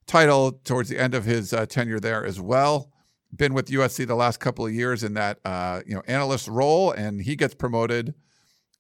title 0.07 0.53
towards 0.65 0.89
the 0.89 0.99
end 0.99 1.15
of 1.15 1.25
his 1.25 1.53
uh, 1.53 1.67
tenure 1.67 2.01
there 2.01 2.25
as 2.25 2.41
well. 2.41 2.91
Been 3.37 3.53
with 3.53 3.67
USC 3.67 4.07
the 4.07 4.15
last 4.15 4.41
couple 4.41 4.65
of 4.65 4.73
years 4.73 5.05
in 5.05 5.15
that 5.15 5.39
uh, 5.45 5.83
you 5.87 5.95
know 5.95 6.03
analyst 6.07 6.49
role, 6.49 6.93
and 6.93 7.21
he 7.21 7.37
gets 7.37 7.55
promoted 7.55 8.15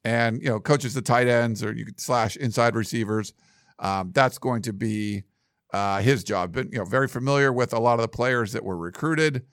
and 0.04 0.40
you 0.42 0.48
know 0.48 0.60
coaches 0.60 0.94
the 0.94 1.02
tight 1.02 1.28
ends 1.28 1.62
or 1.62 1.72
you 1.72 1.84
could 1.84 2.00
slash 2.00 2.36
inside 2.36 2.74
receivers. 2.74 3.34
Um, 3.78 4.10
that's 4.12 4.38
going 4.38 4.62
to 4.62 4.72
be 4.72 5.24
uh, 5.72 6.00
his 6.00 6.24
job. 6.24 6.54
But 6.54 6.72
you 6.72 6.78
know, 6.78 6.84
very 6.84 7.08
familiar 7.08 7.52
with 7.52 7.72
a 7.72 7.78
lot 7.78 7.94
of 7.94 8.00
the 8.00 8.08
players 8.08 8.52
that 8.52 8.64
were 8.64 8.76
recruited. 8.76 9.44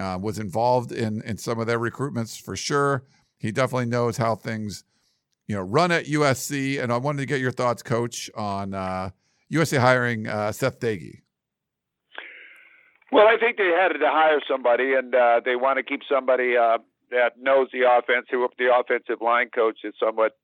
Uh, 0.00 0.16
was 0.20 0.38
involved 0.38 0.92
in 0.92 1.22
in 1.22 1.36
some 1.36 1.58
of 1.58 1.66
their 1.66 1.78
recruitments 1.78 2.40
for 2.40 2.54
sure. 2.54 3.04
He 3.36 3.50
definitely 3.50 3.86
knows 3.86 4.16
how 4.16 4.36
things 4.36 4.84
you 5.46 5.56
know 5.56 5.62
run 5.62 5.90
at 5.90 6.04
USC. 6.06 6.80
And 6.80 6.92
I 6.92 6.98
wanted 6.98 7.18
to 7.20 7.26
get 7.26 7.40
your 7.40 7.50
thoughts, 7.50 7.82
Coach, 7.82 8.30
on 8.36 8.74
uh, 8.74 9.10
USC 9.52 9.78
hiring 9.78 10.28
uh, 10.28 10.52
Seth 10.52 10.78
Doege. 10.78 11.22
Well, 13.10 13.26
I 13.26 13.36
think 13.40 13.56
they 13.56 13.72
had 13.74 13.88
to 13.88 13.98
hire 14.02 14.40
somebody, 14.46 14.94
and 14.94 15.14
uh, 15.14 15.40
they 15.44 15.56
want 15.56 15.78
to 15.78 15.82
keep 15.82 16.02
somebody 16.08 16.56
uh, 16.56 16.78
that 17.10 17.38
knows 17.40 17.68
the 17.72 17.88
offense, 17.88 18.26
who 18.30 18.46
the 18.58 18.68
offensive 18.74 19.22
line 19.22 19.48
coach 19.54 19.78
is 19.82 19.94
somewhat 19.98 20.36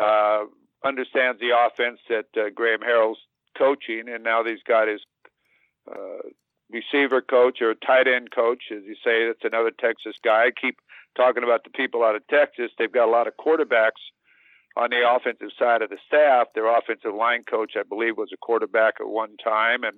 uh, 0.00 0.44
understands 0.84 1.40
the 1.40 1.50
offense 1.50 1.98
that 2.08 2.26
uh, 2.36 2.50
Graham 2.54 2.80
Harrell's 2.80 3.18
coaching, 3.58 4.04
and 4.08 4.22
now 4.22 4.44
he's 4.44 4.62
got 4.66 4.86
his 4.86 5.00
uh, 5.90 6.28
receiver 6.72 7.20
coach 7.20 7.60
or 7.60 7.74
tight 7.74 8.08
end 8.08 8.30
coach, 8.30 8.64
as 8.70 8.82
you 8.84 8.94
say. 9.04 9.26
That's 9.26 9.44
another 9.44 9.70
Texas 9.70 10.16
guy. 10.22 10.46
I 10.46 10.50
keep 10.58 10.78
talking 11.16 11.42
about 11.42 11.64
the 11.64 11.70
people 11.70 12.04
out 12.04 12.16
of 12.16 12.26
Texas. 12.28 12.70
They've 12.78 12.92
got 12.92 13.08
a 13.08 13.10
lot 13.10 13.26
of 13.26 13.34
quarterbacks 13.36 14.00
on 14.76 14.90
the 14.90 15.02
offensive 15.08 15.50
side 15.58 15.82
of 15.82 15.90
the 15.90 15.98
staff. 16.06 16.48
Their 16.54 16.66
offensive 16.66 17.14
line 17.14 17.42
coach, 17.48 17.72
I 17.76 17.82
believe, 17.82 18.16
was 18.16 18.30
a 18.32 18.36
quarterback 18.36 18.94
at 19.00 19.08
one 19.08 19.36
time, 19.42 19.82
and 19.84 19.96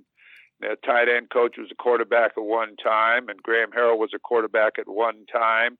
the 0.61 0.77
tight 0.85 1.09
end 1.09 1.31
coach 1.31 1.57
was 1.59 1.69
a 1.71 1.75
quarterback 1.75 2.33
at 2.37 2.43
one 2.43 2.77
time, 2.77 3.29
and 3.29 3.43
Graham 3.43 3.71
Harrell 3.73 3.99
was 3.99 4.13
a 4.15 4.19
quarterback 4.19 4.79
at 4.79 4.89
one 4.89 5.27
time. 5.31 5.79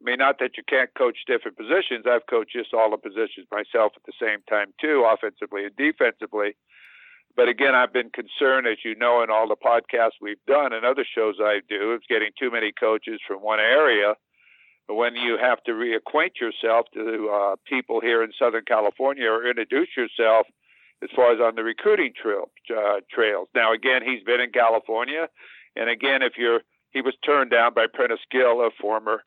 I 0.00 0.04
mean, 0.04 0.18
not 0.18 0.38
that 0.40 0.58
you 0.58 0.62
can't 0.68 0.90
coach 0.94 1.18
different 1.26 1.56
positions. 1.56 2.04
I've 2.06 2.26
coached 2.28 2.52
just 2.52 2.74
all 2.74 2.90
the 2.90 2.98
positions 2.98 3.46
myself 3.50 3.92
at 3.96 4.02
the 4.04 4.12
same 4.20 4.40
time 4.48 4.74
too, 4.80 5.08
offensively 5.08 5.64
and 5.64 5.74
defensively. 5.76 6.54
But 7.36 7.48
again, 7.48 7.74
I've 7.74 7.92
been 7.92 8.10
concerned, 8.10 8.66
as 8.66 8.78
you 8.82 8.94
know, 8.94 9.22
in 9.22 9.30
all 9.30 9.46
the 9.46 9.56
podcasts 9.56 10.16
we've 10.20 10.44
done 10.46 10.72
and 10.72 10.86
other 10.86 11.04
shows 11.04 11.34
I 11.38 11.60
do, 11.68 11.92
of 11.92 12.02
getting 12.08 12.30
too 12.38 12.50
many 12.50 12.72
coaches 12.72 13.20
from 13.26 13.42
one 13.42 13.60
area 13.60 14.14
when 14.88 15.14
you 15.16 15.36
have 15.40 15.62
to 15.64 15.72
reacquaint 15.72 16.40
yourself 16.40 16.86
to 16.94 17.28
uh, 17.28 17.56
people 17.66 18.00
here 18.00 18.22
in 18.22 18.30
Southern 18.38 18.64
California 18.66 19.28
or 19.28 19.48
introduce 19.48 19.88
yourself 19.96 20.46
as 21.02 21.10
far 21.14 21.32
as 21.32 21.40
on 21.40 21.56
the 21.56 21.62
recruiting 21.62 22.12
trail, 22.20 22.50
uh, 22.70 23.00
trails. 23.12 23.48
Now, 23.54 23.72
again, 23.72 24.02
he's 24.02 24.22
been 24.22 24.40
in 24.40 24.50
California, 24.50 25.28
and 25.74 25.90
again, 25.90 26.22
if 26.22 26.34
you're 26.38 26.60
he 26.92 27.02
was 27.02 27.14
turned 27.22 27.50
down 27.50 27.74
by 27.74 27.86
Prentice 27.92 28.24
Gill, 28.30 28.62
a 28.62 28.70
former 28.80 29.22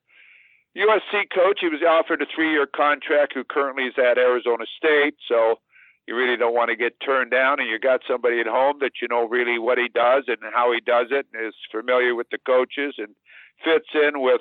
USC 0.76 1.30
coach. 1.32 1.58
He 1.60 1.68
was 1.68 1.82
offered 1.88 2.20
a 2.20 2.26
three-year 2.34 2.66
contract. 2.66 3.32
Who 3.34 3.44
currently 3.44 3.84
is 3.84 3.94
at 3.96 4.18
Arizona 4.18 4.64
State, 4.76 5.14
so 5.28 5.60
you 6.06 6.16
really 6.16 6.36
don't 6.36 6.54
want 6.54 6.70
to 6.70 6.76
get 6.76 7.00
turned 7.04 7.30
down, 7.30 7.60
and 7.60 7.68
you 7.68 7.78
got 7.78 8.00
somebody 8.08 8.40
at 8.40 8.46
home 8.46 8.78
that 8.80 8.92
you 9.00 9.08
know 9.08 9.28
really 9.28 9.58
what 9.58 9.78
he 9.78 9.88
does 9.88 10.24
and 10.26 10.38
how 10.54 10.72
he 10.72 10.80
does 10.80 11.06
it, 11.10 11.26
and 11.32 11.46
is 11.46 11.54
familiar 11.70 12.14
with 12.14 12.28
the 12.30 12.38
coaches 12.46 12.94
and 12.98 13.14
fits 13.64 13.88
in 13.94 14.20
with 14.20 14.40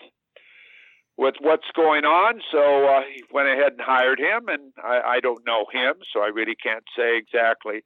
with 1.17 1.35
what's 1.41 1.67
going 1.75 2.05
on. 2.05 2.39
So 2.49 2.87
uh, 2.87 3.01
he 3.13 3.23
went 3.33 3.49
ahead 3.49 3.73
and 3.73 3.81
hired 3.81 4.19
him, 4.19 4.47
and 4.47 4.71
I, 4.81 5.17
I 5.17 5.19
don't 5.19 5.45
know 5.45 5.65
him, 5.71 5.95
so 6.13 6.21
I 6.21 6.27
really 6.27 6.55
can't 6.55 6.85
say 6.95 7.17
exactly 7.17 7.83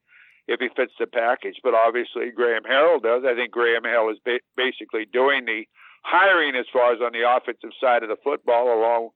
if 0.47 0.59
he 0.59 0.69
fits 0.75 0.93
the 0.99 1.07
package. 1.07 1.57
But 1.63 1.73
obviously, 1.73 2.29
Graham 2.29 2.63
Harrell 2.63 3.01
does. 3.01 3.23
I 3.25 3.33
think 3.33 3.51
Graham 3.51 3.83
Harrell 3.83 4.11
is 4.11 4.19
ba- 4.23 4.45
basically 4.55 5.05
doing 5.11 5.45
the 5.45 5.63
hiring 6.03 6.55
as 6.55 6.65
far 6.71 6.93
as 6.93 7.01
on 7.01 7.11
the 7.11 7.27
offensive 7.27 7.71
side 7.81 8.03
of 8.03 8.09
the 8.09 8.21
football, 8.23 8.67
along 8.77 9.09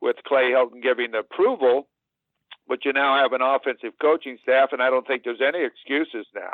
with 0.00 0.16
Clay 0.26 0.50
Helton 0.50 0.82
giving 0.82 1.12
the 1.12 1.20
approval. 1.20 1.88
But 2.66 2.84
you 2.84 2.92
now 2.92 3.20
have 3.20 3.32
an 3.32 3.42
offensive 3.42 3.92
coaching 4.00 4.38
staff, 4.42 4.70
and 4.72 4.82
I 4.82 4.90
don't 4.90 5.06
think 5.06 5.22
there's 5.24 5.42
any 5.46 5.64
excuses 5.64 6.26
now. 6.34 6.52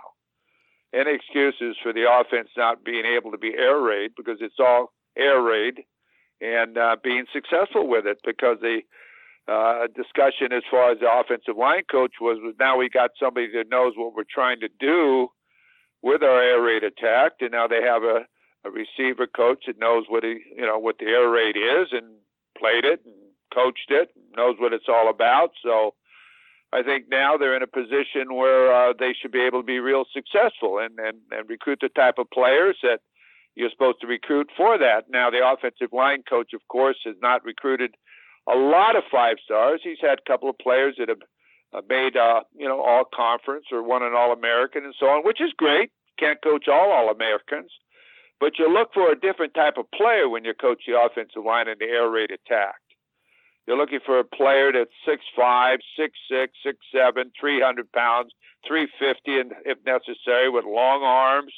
Any 0.92 1.14
excuses 1.14 1.76
for 1.82 1.92
the 1.92 2.10
offense 2.10 2.48
not 2.56 2.84
being 2.84 3.04
able 3.06 3.30
to 3.30 3.38
be 3.38 3.54
air 3.56 3.78
raid 3.78 4.12
because 4.16 4.38
it's 4.40 4.58
all 4.58 4.92
air 5.16 5.40
raid 5.40 5.84
and 6.40 6.76
uh, 6.76 6.96
being 7.02 7.26
successful 7.32 7.86
with 7.86 8.06
it 8.06 8.18
because 8.24 8.58
the 8.60 8.80
uh, 9.46 9.86
discussion 9.94 10.52
as 10.52 10.62
far 10.70 10.90
as 10.92 10.98
the 10.98 11.10
offensive 11.10 11.56
line 11.56 11.82
coach 11.90 12.14
was, 12.20 12.38
was 12.42 12.54
now 12.58 12.76
we 12.76 12.88
got 12.88 13.10
somebody 13.18 13.48
that 13.52 13.70
knows 13.70 13.92
what 13.96 14.14
we're 14.14 14.24
trying 14.28 14.60
to 14.60 14.68
do 14.78 15.28
with 16.02 16.22
our 16.22 16.42
air 16.42 16.62
raid 16.62 16.82
attack, 16.82 17.32
and 17.40 17.52
now 17.52 17.66
they 17.66 17.82
have 17.82 18.02
a, 18.02 18.26
a 18.64 18.70
receiver 18.70 19.26
coach 19.26 19.64
that 19.66 19.78
knows 19.78 20.04
what 20.08 20.24
he, 20.24 20.40
you 20.56 20.66
know, 20.66 20.78
what 20.78 20.98
the 20.98 21.06
air 21.06 21.28
raid 21.28 21.56
is 21.56 21.88
and 21.92 22.06
played 22.58 22.84
it 22.84 23.00
and 23.04 23.14
coached 23.52 23.90
it, 23.90 24.10
knows 24.36 24.56
what 24.58 24.72
it's 24.72 24.88
all 24.88 25.10
about. 25.10 25.50
So 25.62 25.94
I 26.72 26.82
think 26.82 27.06
now 27.10 27.36
they're 27.36 27.56
in 27.56 27.62
a 27.62 27.66
position 27.66 28.34
where 28.34 28.72
uh, 28.72 28.92
they 28.98 29.12
should 29.20 29.32
be 29.32 29.42
able 29.42 29.60
to 29.60 29.66
be 29.66 29.80
real 29.80 30.04
successful 30.12 30.78
and, 30.78 30.98
and, 30.98 31.18
and 31.32 31.48
recruit 31.48 31.80
the 31.82 31.88
type 31.88 32.14
of 32.18 32.30
players 32.30 32.76
that 32.82 33.00
you're 33.56 33.70
supposed 33.70 34.00
to 34.00 34.06
recruit 34.06 34.48
for 34.56 34.78
that. 34.78 35.10
Now, 35.10 35.30
the 35.30 35.44
offensive 35.44 35.92
line 35.92 36.22
coach, 36.28 36.52
of 36.54 36.60
course, 36.68 36.96
has 37.04 37.16
not 37.20 37.44
recruited 37.44 37.96
a 38.48 38.56
lot 38.56 38.94
of 38.94 39.02
five 39.10 39.36
stars. 39.44 39.80
He's 39.82 40.00
had 40.00 40.18
a 40.20 40.30
couple 40.30 40.48
of 40.48 40.58
players 40.58 40.94
that 40.98 41.08
have 41.08 41.22
uh, 41.72 41.82
made, 41.88 42.16
uh, 42.16 42.42
you 42.56 42.68
know, 42.68 42.80
all 42.80 43.04
conference 43.04 43.66
or 43.72 43.82
won 43.82 44.02
an 44.02 44.14
All 44.14 44.32
American 44.32 44.84
and 44.84 44.94
so 44.98 45.06
on, 45.06 45.24
which 45.24 45.40
is 45.40 45.52
great. 45.56 45.90
Can't 46.18 46.42
coach 46.42 46.68
all 46.68 46.92
All 46.92 47.10
Americans, 47.10 47.70
but 48.38 48.58
you 48.58 48.72
look 48.72 48.92
for 48.94 49.10
a 49.10 49.18
different 49.18 49.54
type 49.54 49.74
of 49.76 49.90
player 49.90 50.28
when 50.28 50.44
you 50.44 50.54
coach 50.54 50.82
the 50.86 50.98
offensive 50.98 51.44
line 51.44 51.68
in 51.68 51.76
the 51.78 51.86
air 51.86 52.08
raid 52.10 52.30
attack. 52.30 52.76
You're 53.70 53.78
looking 53.78 54.00
for 54.04 54.18
a 54.18 54.24
player 54.24 54.72
that's 54.72 54.90
six 55.06 55.22
five, 55.36 55.78
six 55.96 56.18
six, 56.28 56.54
six 56.66 56.76
seven, 56.92 57.30
three 57.38 57.60
hundred 57.60 57.92
pounds, 57.92 58.32
three 58.66 58.88
fifty, 58.98 59.38
and 59.38 59.52
if 59.64 59.78
necessary, 59.86 60.50
with 60.50 60.64
long 60.64 61.04
arms 61.04 61.52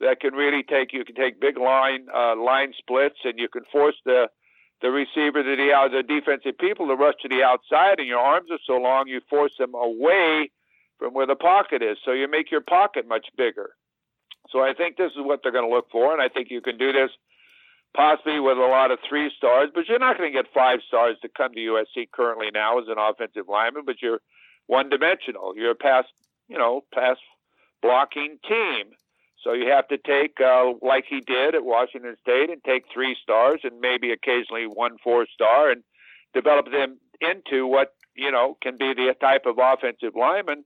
that 0.00 0.18
can 0.20 0.32
really 0.32 0.62
take 0.62 0.94
you 0.94 1.04
can 1.04 1.14
take 1.14 1.38
big 1.38 1.58
line 1.58 2.06
uh, 2.08 2.36
line 2.36 2.72
splits, 2.78 3.18
and 3.24 3.38
you 3.38 3.50
can 3.50 3.64
force 3.70 3.96
the 4.06 4.28
the 4.80 4.88
receiver 4.88 5.42
to 5.42 5.56
the 5.56 5.72
uh, 5.72 5.88
the 5.88 6.02
defensive 6.02 6.56
people 6.56 6.86
to 6.86 6.94
rush 6.94 7.16
to 7.20 7.28
the 7.28 7.42
outside, 7.42 7.98
and 7.98 8.08
your 8.08 8.18
arms 8.18 8.50
are 8.50 8.58
so 8.66 8.78
long 8.78 9.06
you 9.06 9.20
force 9.28 9.52
them 9.58 9.74
away 9.74 10.50
from 10.98 11.12
where 11.12 11.26
the 11.26 11.36
pocket 11.36 11.82
is, 11.82 11.98
so 12.02 12.12
you 12.12 12.30
make 12.30 12.50
your 12.50 12.62
pocket 12.62 13.06
much 13.06 13.26
bigger. 13.36 13.76
So 14.48 14.60
I 14.60 14.72
think 14.72 14.96
this 14.96 15.12
is 15.12 15.18
what 15.18 15.40
they're 15.42 15.52
going 15.52 15.68
to 15.68 15.76
look 15.76 15.90
for, 15.92 16.14
and 16.14 16.22
I 16.22 16.30
think 16.30 16.48
you 16.50 16.62
can 16.62 16.78
do 16.78 16.92
this 16.92 17.10
possibly 17.96 18.38
with 18.38 18.58
a 18.58 18.60
lot 18.60 18.90
of 18.90 18.98
three 19.08 19.32
stars, 19.36 19.70
but 19.74 19.88
you're 19.88 19.98
not 19.98 20.18
going 20.18 20.30
to 20.30 20.36
get 20.36 20.52
five 20.52 20.80
stars 20.86 21.16
to 21.22 21.28
come 21.28 21.54
to 21.54 21.60
USC 21.60 22.10
currently 22.12 22.50
now 22.52 22.78
as 22.78 22.84
an 22.88 22.96
offensive 22.98 23.48
lineman, 23.48 23.84
but 23.86 24.02
you're 24.02 24.20
one 24.66 24.90
dimensional. 24.90 25.54
You're 25.56 25.70
a 25.70 25.74
pass, 25.74 26.04
you 26.46 26.58
know, 26.58 26.84
pass 26.94 27.16
blocking 27.80 28.38
team. 28.46 28.92
So 29.42 29.54
you 29.54 29.70
have 29.70 29.88
to 29.88 29.96
take, 29.96 30.36
uh, 30.40 30.72
like 30.82 31.04
he 31.08 31.20
did 31.20 31.54
at 31.54 31.64
Washington 31.64 32.16
State, 32.20 32.50
and 32.50 32.62
take 32.64 32.84
three 32.92 33.16
stars 33.22 33.60
and 33.64 33.80
maybe 33.80 34.10
occasionally 34.10 34.66
one 34.66 34.98
four 35.02 35.26
star 35.32 35.70
and 35.70 35.82
develop 36.34 36.70
them 36.70 36.98
into 37.20 37.66
what, 37.66 37.94
you 38.14 38.30
know, 38.30 38.58
can 38.60 38.76
be 38.76 38.92
the 38.92 39.14
type 39.20 39.46
of 39.46 39.56
offensive 39.58 40.12
lineman 40.14 40.64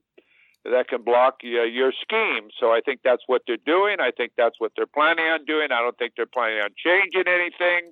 that 0.63 0.87
can 0.87 1.01
block 1.01 1.39
uh, 1.43 1.63
your 1.63 1.91
scheme. 1.91 2.49
So 2.59 2.71
I 2.71 2.81
think 2.85 3.01
that's 3.03 3.23
what 3.27 3.41
they're 3.47 3.57
doing. 3.65 3.97
I 3.99 4.11
think 4.11 4.33
that's 4.37 4.59
what 4.59 4.71
they're 4.75 4.85
planning 4.85 5.25
on 5.25 5.45
doing. 5.45 5.71
I 5.71 5.81
don't 5.81 5.97
think 5.97 6.13
they're 6.15 6.25
planning 6.25 6.61
on 6.61 6.69
changing 6.77 7.27
anything 7.27 7.91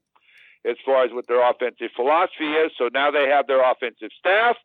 as 0.66 0.76
far 0.86 1.04
as 1.04 1.12
what 1.12 1.28
their 1.28 1.48
offensive 1.48 1.90
philosophy 1.96 2.52
is. 2.52 2.72
So 2.78 2.90
now 2.94 3.12
they 3.12 3.28
have 3.28 3.48
their 3.48 3.64
offensive 3.70 4.10
staff, 4.18 4.58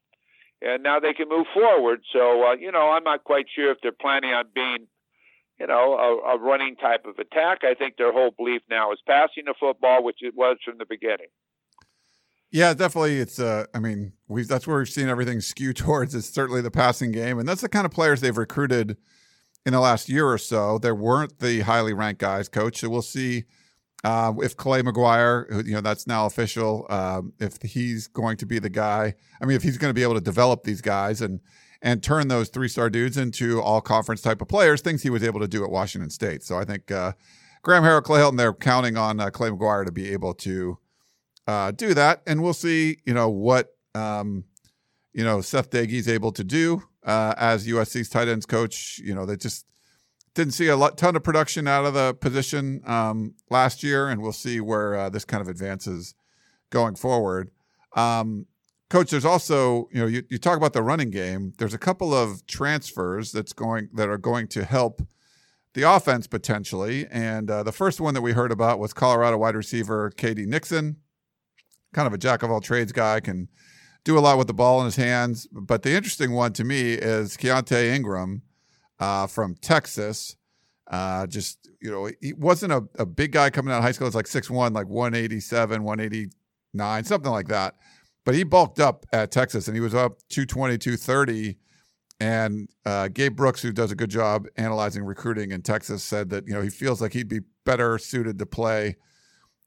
and 0.61 0.83
now 0.83 1.01
they 1.01 1.15
can 1.15 1.29
move 1.29 1.47
forward. 1.55 2.03
So 2.13 2.49
uh, 2.49 2.55
you 2.55 2.73
know, 2.73 2.91
I'm 2.91 3.05
not 3.05 3.25
quite 3.25 3.47
sure 3.55 3.71
if 3.71 3.79
they're 3.83 3.93
planning 3.93 4.33
on 4.33 4.47
being, 4.55 4.87
you 5.59 5.67
know, 5.67 5.95
a, 5.95 6.35
a 6.35 6.39
running 6.39 6.77
type 6.77 7.07
of 7.07 7.19
attack. 7.19 7.65
I 7.65 7.75
think 7.75 7.97
their 7.97 8.13
whole 8.13 8.33
belief 8.37 8.63
now 8.69 8.93
is 8.93 8.99
passing 9.07 9.45
the 9.47 9.55
football, 9.59 10.05
which 10.05 10.19
it 10.21 10.35
was 10.37 10.59
from 10.65 10.79
the 10.79 10.87
beginning. 10.87 11.29
Yeah, 12.55 12.73
definitely. 12.73 13.19
It's 13.19 13.41
uh, 13.41 13.65
I 13.75 13.81
mean, 13.81 14.13
we 14.29 14.45
that's 14.45 14.65
where 14.65 14.79
we've 14.79 14.89
seen 14.89 15.09
everything 15.09 15.41
skew 15.41 15.73
towards. 15.75 16.15
It's 16.15 16.31
certainly 16.31 16.63
the 16.63 16.71
passing 16.71 17.11
game, 17.11 17.41
and 17.41 17.49
that's 17.49 17.63
the 17.63 17.69
kind 17.69 17.85
of 17.85 17.91
players 17.91 18.21
they've 18.21 18.39
recruited 18.39 18.97
in 19.67 19.73
the 19.73 19.81
last 19.81 20.09
year 20.09 20.29
or 20.29 20.39
so. 20.39 20.79
There 20.79 20.95
weren't 20.95 21.41
the 21.41 21.63
highly 21.63 21.95
ranked 21.95 22.21
guys, 22.21 22.49
coach. 22.49 22.79
So 22.79 22.89
we'll 22.89 23.03
see 23.03 23.43
uh, 24.05 24.35
if 24.41 24.57
Clay 24.57 24.83
McGuire, 24.83 25.53
who, 25.53 25.65
you 25.65 25.73
know, 25.73 25.81
that's 25.81 26.07
now 26.07 26.27
official. 26.27 26.87
Um, 26.91 27.33
if 27.41 27.61
he's 27.61 28.07
going 28.07 28.37
to 28.37 28.47
be 28.47 28.61
the 28.61 28.71
guy. 28.71 29.15
I 29.43 29.47
mean, 29.47 29.57
if 29.57 29.65
he's 29.65 29.77
going 29.77 29.91
to 29.91 29.95
be 29.95 30.05
able 30.05 30.15
to 30.15 30.21
develop 30.21 30.63
these 30.63 30.81
guys 30.81 31.21
and 31.21 31.41
and 31.83 32.05
turn 32.05 32.29
those 32.29 32.51
three 32.51 32.69
star 32.69 32.89
dudes 32.89 33.17
into 33.17 33.61
all 33.61 33.81
conference 33.81 34.23
type 34.23 34.41
of 34.41 34.47
players, 34.47 34.81
things 34.81 35.03
he 35.03 35.11
was 35.11 35.25
able 35.25 35.41
to 35.41 35.49
do 35.49 35.65
at 35.65 35.71
Washington 35.71 36.09
State. 36.09 36.45
So 36.45 36.57
I 36.57 36.65
think 36.65 36.93
uh, 36.93 37.15
Graham 37.63 37.83
Harrell, 37.83 38.05
Clay 38.05 38.21
Helton, 38.21 38.37
they're 38.37 38.55
counting 38.55 38.97
on 38.97 39.19
uh, 39.19 39.31
Clay 39.31 39.51
McGuire 39.51 39.85
to 39.85 39.91
be 39.91 40.13
able 40.13 40.35
to 40.35 40.79
uh, 41.47 41.71
do 41.71 41.95
that, 41.95 42.23
and 42.27 42.43
we'll 42.43 42.55
see. 42.55 42.99
You 43.05 43.15
know 43.15 43.29
what 43.29 43.75
um, 43.95 44.45
you 45.13 45.25
know 45.25 45.41
Seth 45.41 45.71
Doege's 45.71 46.09
able 46.09 46.33
to 46.33 46.45
do 46.45 46.83
uh, 47.05 47.35
as 47.37 47.67
USC's 47.67 48.09
tight 48.09 48.29
ends 48.29 48.47
coach. 48.47 49.01
You 49.03 49.15
know 49.15 49.27
they 49.27 49.37
just 49.37 49.67
didn't 50.35 50.55
see 50.55 50.69
a 50.69 50.77
lot, 50.77 50.99
ton 50.99 51.17
of 51.17 51.23
production 51.23 51.69
out 51.69 51.85
of 51.85 51.95
the 51.95 52.15
position 52.15 52.83
um, 52.87 53.35
last 53.51 53.83
year, 53.83 54.09
and 54.09 54.21
we'll 54.21 54.33
see 54.33 54.61
where 54.61 54.97
uh, 54.97 55.09
this 55.09 55.25
kind 55.25 55.41
of 55.41 55.49
advances 55.49 56.15
going 56.71 56.97
forward. 56.97 57.51
Um, 57.95 58.47
Coach, 58.91 59.11
there's 59.11 59.25
also 59.25 59.89
you 59.91 60.01
know 60.01 60.07
you, 60.07 60.23
you 60.29 60.39
talk 60.39 60.57
about 60.57 60.73
the 60.73 60.83
running 60.83 61.11
game. 61.11 61.53
There's 61.59 61.75
a 61.75 61.79
couple 61.79 62.15
of 62.15 62.47
transfers 62.47 63.33
that's 63.33 63.53
going 63.53 63.89
that 63.95 64.09
are 64.09 64.19
going 64.19 64.47
to 64.49 64.65
help 64.65 65.03
the 65.73 65.83
offense 65.83 66.27
potentially. 66.27 67.07
And 67.11 67.51
uh, 67.51 67.63
the 67.63 67.73
first 67.73 68.01
one 68.01 68.15
that 68.15 68.23
we 68.23 68.33
heard 68.33 68.53
about 68.53 68.79
was 68.79 68.93
Colorado 68.93 69.39
wide 69.39 69.57
receiver 69.57 70.11
KD 70.11 70.47
Nixon 70.47 70.99
kind 71.95 72.07
of 72.07 72.13
a 72.13 72.19
jack 72.19 72.43
of 72.43 72.51
all 72.51 72.61
trades 72.61 72.93
guy, 72.93 73.21
can 73.21 73.49
do 74.05 74.19
a 74.19 74.21
lot 74.21 74.37
with 74.37 74.47
the 74.47 74.55
ball 74.55 74.81
in 74.81 74.85
his 74.85 74.97
hands. 74.97 75.47
But 75.51 75.83
the 75.83 75.93
interesting 75.93 76.33
one 76.33 76.53
to 76.55 76.65
me 76.65 76.93
is 76.93 77.37
Keaontay 77.37 77.95
Ingram 77.95 78.43
uh, 78.99 79.27
from 79.27 79.55
Texas. 79.55 80.37
Uh, 80.87 81.27
just, 81.27 81.71
you 81.81 81.91
know, 81.91 82.11
he 82.21 82.35
wasn't 82.35 82.73
a, 82.73 82.85
a 82.99 83.07
big 83.07 83.33
guy 83.33 83.49
coming 83.49 83.73
out 83.73 83.79
of 83.79 83.85
high 83.85 83.93
school. 83.93 84.07
It's 84.07 84.17
like 84.17 84.27
6'1, 84.27 84.75
like 84.75 84.89
187, 84.89 85.83
189, 85.83 87.05
something 87.05 87.33
like 87.33 87.49
that. 87.49 87.77
But 88.25 88.35
he 88.35 88.43
bulked 88.43 88.81
up 88.81 89.07
at 89.13 89.31
Texas 89.31 89.69
and 89.69 89.77
he 89.77 89.81
was 89.81 89.95
up 89.95 90.19
220, 90.29 90.77
230. 90.79 91.57
And 92.21 92.69
uh, 92.87 93.09
Gabe 93.09 93.35
Brooks, 93.35 93.61
who 93.61 93.73
does 93.73 93.91
a 93.91 93.97
good 93.97 94.11
job 94.11 94.47
analyzing 94.57 95.05
recruiting 95.05 95.51
in 95.51 95.63
Texas, 95.63 96.03
said 96.03 96.31
that, 96.31 96.47
you 96.47 96.55
know, 96.55 96.63
he 96.63 96.71
feels 96.71 97.01
like 97.01 97.13
he'd 97.13 97.29
be 97.29 97.41
better 97.65 97.99
suited 97.99 98.39
to 98.39 98.47
play– 98.47 98.97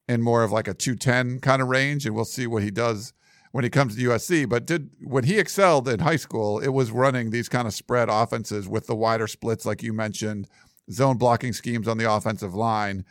in 0.08 0.22
more 0.22 0.44
of 0.44 0.52
like 0.52 0.68
a 0.68 0.74
210 0.74 1.40
kind 1.40 1.62
of 1.62 1.68
range, 1.68 2.06
and 2.06 2.16
we'll 2.16 2.26
see 2.26 2.48
what 2.48 2.64
he 2.64 2.72
does 2.72 3.14
when 3.52 3.64
he 3.64 3.70
comes 3.70 3.96
to 3.96 4.10
USC. 4.10 4.48
But 4.48 4.66
did 4.66 4.90
when 5.02 5.26
he 5.26 5.40
excelled 5.40 5.88
in 5.88 6.00
high 6.00 6.16
school, 6.16 6.60
it 6.60 6.70
was 6.70 6.92
running 6.92 7.30
these 7.30 7.50
kind 7.50 7.68
of 7.68 7.74
spread 7.74 8.10
offenses 8.10 8.68
with 8.68 8.88
the 8.88 8.96
wider 8.96 9.28
splits, 9.28 9.66
like 9.66 9.84
you 9.84 9.94
mentioned, 9.94 10.48
zone 10.92 11.18
blocking 11.18 11.54
schemes 11.54 11.88
on 11.88 11.98
the 11.98 12.12
offensive 12.12 12.54
line. 12.54 13.06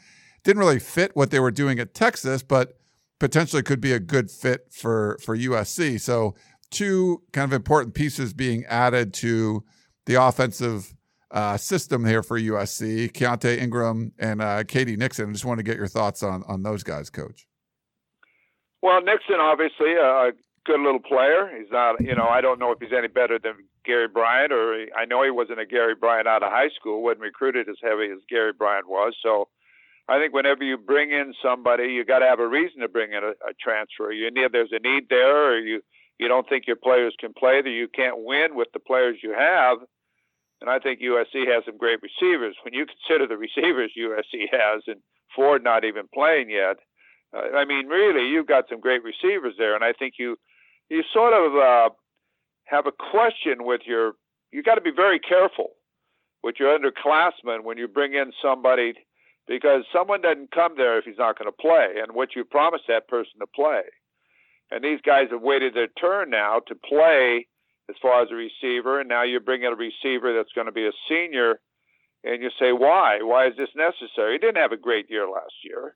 Didn't 0.44 0.60
really 0.60 0.78
fit 0.78 1.14
what 1.14 1.30
they 1.30 1.40
were 1.40 1.50
doing 1.50 1.78
at 1.78 1.94
Texas, 1.94 2.42
but 2.42 2.78
potentially 3.18 3.62
could 3.62 3.80
be 3.80 3.92
a 3.92 4.00
good 4.00 4.30
fit 4.30 4.68
for 4.72 5.18
for 5.22 5.36
USC. 5.36 6.00
So 6.00 6.34
two 6.70 7.22
kind 7.32 7.50
of 7.50 7.52
important 7.52 7.94
pieces 7.94 8.32
being 8.32 8.64
added 8.66 9.12
to 9.14 9.64
the 10.06 10.14
offensive 10.14 10.94
uh, 11.30 11.56
system 11.56 12.04
here 12.04 12.22
for 12.22 12.38
USC, 12.38 13.10
Keaontay 13.12 13.58
Ingram 13.58 14.12
and 14.18 14.40
uh, 14.40 14.64
KD 14.64 14.96
Nixon. 14.96 15.30
I 15.30 15.32
just 15.32 15.44
want 15.44 15.58
to 15.58 15.64
get 15.64 15.76
your 15.76 15.88
thoughts 15.88 16.22
on 16.22 16.42
on 16.46 16.62
those 16.62 16.82
guys, 16.82 17.10
Coach. 17.10 17.46
Well, 18.82 19.02
Nixon 19.02 19.36
obviously 19.40 19.94
a 19.94 20.30
good 20.64 20.80
little 20.80 21.00
player. 21.00 21.50
He's 21.56 21.70
not, 21.70 22.00
you 22.00 22.14
know, 22.14 22.28
I 22.28 22.40
don't 22.40 22.58
know 22.58 22.72
if 22.72 22.78
he's 22.80 22.92
any 22.96 23.08
better 23.08 23.38
than 23.38 23.54
Gary 23.84 24.08
Bryant, 24.08 24.52
or 24.52 24.86
I 24.96 25.04
know 25.04 25.24
he 25.24 25.30
wasn't 25.30 25.60
a 25.60 25.66
Gary 25.66 25.94
Bryant 25.94 26.28
out 26.28 26.42
of 26.42 26.50
high 26.50 26.70
school. 26.78 27.02
wasn't 27.02 27.22
recruited 27.22 27.68
as 27.68 27.76
heavy 27.82 28.10
as 28.12 28.18
Gary 28.28 28.52
Bryant 28.52 28.88
was. 28.88 29.14
So, 29.22 29.48
I 30.08 30.20
think 30.20 30.32
whenever 30.32 30.62
you 30.62 30.76
bring 30.76 31.10
in 31.10 31.34
somebody, 31.42 31.88
you 31.88 32.04
got 32.04 32.20
to 32.20 32.26
have 32.26 32.38
a 32.38 32.46
reason 32.46 32.80
to 32.80 32.88
bring 32.88 33.10
in 33.10 33.24
a, 33.24 33.30
a 33.30 33.54
transfer. 33.60 34.12
You 34.12 34.30
need 34.30 34.52
there's 34.52 34.70
a 34.70 34.78
need 34.78 35.08
there, 35.10 35.54
or 35.54 35.58
you 35.58 35.80
you 36.18 36.28
don't 36.28 36.48
think 36.48 36.66
your 36.66 36.76
players 36.76 37.14
can 37.18 37.32
play, 37.32 37.60
that 37.60 37.70
you 37.70 37.88
can't 37.88 38.24
win 38.24 38.54
with 38.54 38.68
the 38.72 38.78
players 38.78 39.16
you 39.22 39.34
have. 39.36 39.78
And 40.60 40.70
I 40.70 40.78
think 40.78 41.00
USC 41.00 41.46
has 41.52 41.64
some 41.66 41.76
great 41.76 42.00
receivers. 42.02 42.56
When 42.62 42.72
you 42.72 42.86
consider 42.86 43.26
the 43.26 43.36
receivers 43.36 43.92
USC 43.98 44.46
has, 44.52 44.82
and 44.86 45.00
Ford 45.34 45.62
not 45.62 45.84
even 45.84 46.08
playing 46.12 46.50
yet, 46.50 46.76
uh, 47.34 47.56
I 47.56 47.64
mean, 47.64 47.86
really, 47.86 48.28
you've 48.28 48.46
got 48.46 48.64
some 48.68 48.80
great 48.80 49.02
receivers 49.02 49.54
there. 49.58 49.74
And 49.74 49.84
I 49.84 49.92
think 49.92 50.14
you 50.18 50.36
you 50.88 51.02
sort 51.12 51.34
of 51.34 51.56
uh, 51.56 51.94
have 52.66 52.86
a 52.86 52.92
question 52.92 53.64
with 53.64 53.82
your. 53.86 54.12
You 54.52 54.62
got 54.62 54.76
to 54.76 54.80
be 54.80 54.92
very 54.94 55.18
careful 55.18 55.70
with 56.42 56.56
your 56.58 56.78
underclassmen 56.78 57.64
when 57.64 57.76
you 57.76 57.88
bring 57.88 58.14
in 58.14 58.32
somebody 58.40 58.94
because 59.48 59.82
someone 59.92 60.22
doesn't 60.22 60.52
come 60.52 60.74
there 60.76 60.98
if 60.98 61.04
he's 61.04 61.18
not 61.18 61.38
going 61.38 61.50
to 61.50 61.56
play, 61.56 62.00
and 62.02 62.14
what 62.14 62.34
you 62.34 62.44
promise 62.44 62.82
that 62.88 63.08
person 63.08 63.38
to 63.40 63.46
play. 63.46 63.82
And 64.70 64.82
these 64.82 65.00
guys 65.04 65.28
have 65.30 65.42
waited 65.42 65.74
their 65.74 65.88
turn 66.00 66.30
now 66.30 66.60
to 66.66 66.74
play 66.74 67.46
as 67.88 67.96
far 68.02 68.22
as 68.22 68.28
a 68.30 68.34
receiver, 68.34 69.00
and 69.00 69.08
now 69.08 69.22
you 69.22 69.40
bring 69.40 69.62
in 69.62 69.72
a 69.72 69.76
receiver 69.76 70.34
that's 70.34 70.52
going 70.52 70.66
to 70.66 70.72
be 70.72 70.86
a 70.86 70.92
senior, 71.08 71.60
and 72.24 72.42
you 72.42 72.50
say, 72.58 72.72
why? 72.72 73.20
Why 73.22 73.46
is 73.46 73.56
this 73.56 73.70
necessary? 73.76 74.32
He 74.32 74.38
didn't 74.38 74.56
have 74.56 74.72
a 74.72 74.76
great 74.76 75.08
year 75.08 75.28
last 75.28 75.54
year. 75.62 75.94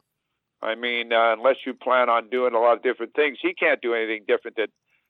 I 0.63 0.75
mean, 0.75 1.13
uh, 1.13 1.33
unless 1.33 1.57
you 1.67 1.75
plan 1.75 2.09
on 2.09 2.29
doing 2.29 2.55
a 2.55 2.61
lot 2.61 2.77
of 2.77 2.83
different 2.83 3.15
things, 3.15 3.39
he 3.41 3.55
can't 3.55 3.81
do 3.81 3.95
anything 3.95 4.25
different 4.29 4.57
than 4.57 4.69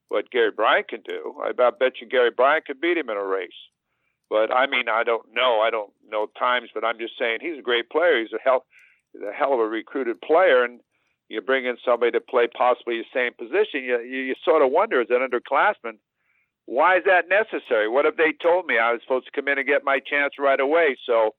what 0.09 0.31
Gary 0.31 0.53
Bryant 0.53 0.89
can 0.89 1.03
do. 1.07 1.35
I 1.43 1.53
bet 1.53 2.01
you 2.01 2.09
Gary 2.09 2.31
Bryant 2.31 2.67
could 2.67 2.81
beat 2.81 2.97
him 2.97 3.11
in 3.11 3.17
a 3.17 3.25
race. 3.25 3.51
But 4.31 4.55
I 4.55 4.67
mean, 4.69 4.89
I 4.89 5.03
don't 5.03 5.27
know. 5.35 5.61
I 5.61 5.71
don't 5.71 5.93
know 6.09 6.29
times, 6.39 6.71
but 6.73 6.85
I'm 6.85 6.99
just 6.99 7.19
saying 7.19 7.39
he's 7.41 7.59
a 7.59 7.63
great 7.63 7.91
player. 7.91 8.21
He's 8.21 8.33
a 8.33 8.39
hell, 8.43 8.65
he's 9.13 9.23
a 9.23 9.33
hell 9.33 9.53
of 9.53 9.61
a 9.61 9.67
recruited 9.67 10.21
player, 10.21 10.65
and 10.65 10.81
you 11.29 11.41
bring 11.41 11.67
in 11.67 11.77
somebody 11.85 12.13
to 12.13 12.21
play 12.21 12.47
possibly 12.47 12.99
the 12.99 13.05
same 13.13 13.33
position. 13.35 13.83
You, 13.83 14.01
you, 14.01 14.19
you 14.19 14.35
sort 14.45 14.63
of 14.63 14.71
wonder 14.71 15.01
as 15.01 15.09
an 15.11 15.19
underclassman, 15.19 15.99
why 16.67 16.99
is 16.99 17.05
that 17.07 17.29
necessary? 17.29 17.88
What 17.88 18.07
if 18.07 18.17
they 18.17 18.33
told 18.43 18.67
me 18.67 18.79
I 18.79 18.93
was 18.93 19.00
supposed 19.02 19.26
to 19.26 19.33
come 19.33 19.49
in 19.49 19.59
and 19.59 19.67
get 19.67 19.85
my 19.85 19.99
chance 19.99 20.35
right 20.38 20.61
away? 20.61 20.97
So, 21.07 21.35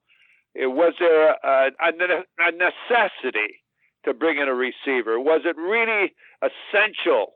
it 0.54 0.68
was 0.68 0.94
there 1.00 1.30
a, 1.32 1.72
a, 1.80 2.24
a 2.40 2.52
necessity 2.52 3.64
to 4.06 4.14
bring 4.14 4.38
in 4.38 4.48
a 4.48 4.54
receiver? 4.54 5.20
Was 5.20 5.42
it 5.46 5.56
really 5.58 6.14
essential 6.42 7.34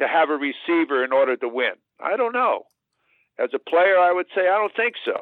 to 0.00 0.08
have 0.08 0.30
a 0.30 0.36
receiver 0.36 1.04
in 1.04 1.12
order 1.12 1.36
to 1.36 1.48
win? 1.48 1.74
I 2.00 2.16
don't 2.16 2.32
know. 2.32 2.64
As 3.38 3.50
a 3.54 3.58
player, 3.58 3.98
I 3.98 4.12
would 4.12 4.26
say 4.34 4.42
I 4.42 4.58
don't 4.58 4.74
think 4.74 4.94
so. 5.04 5.20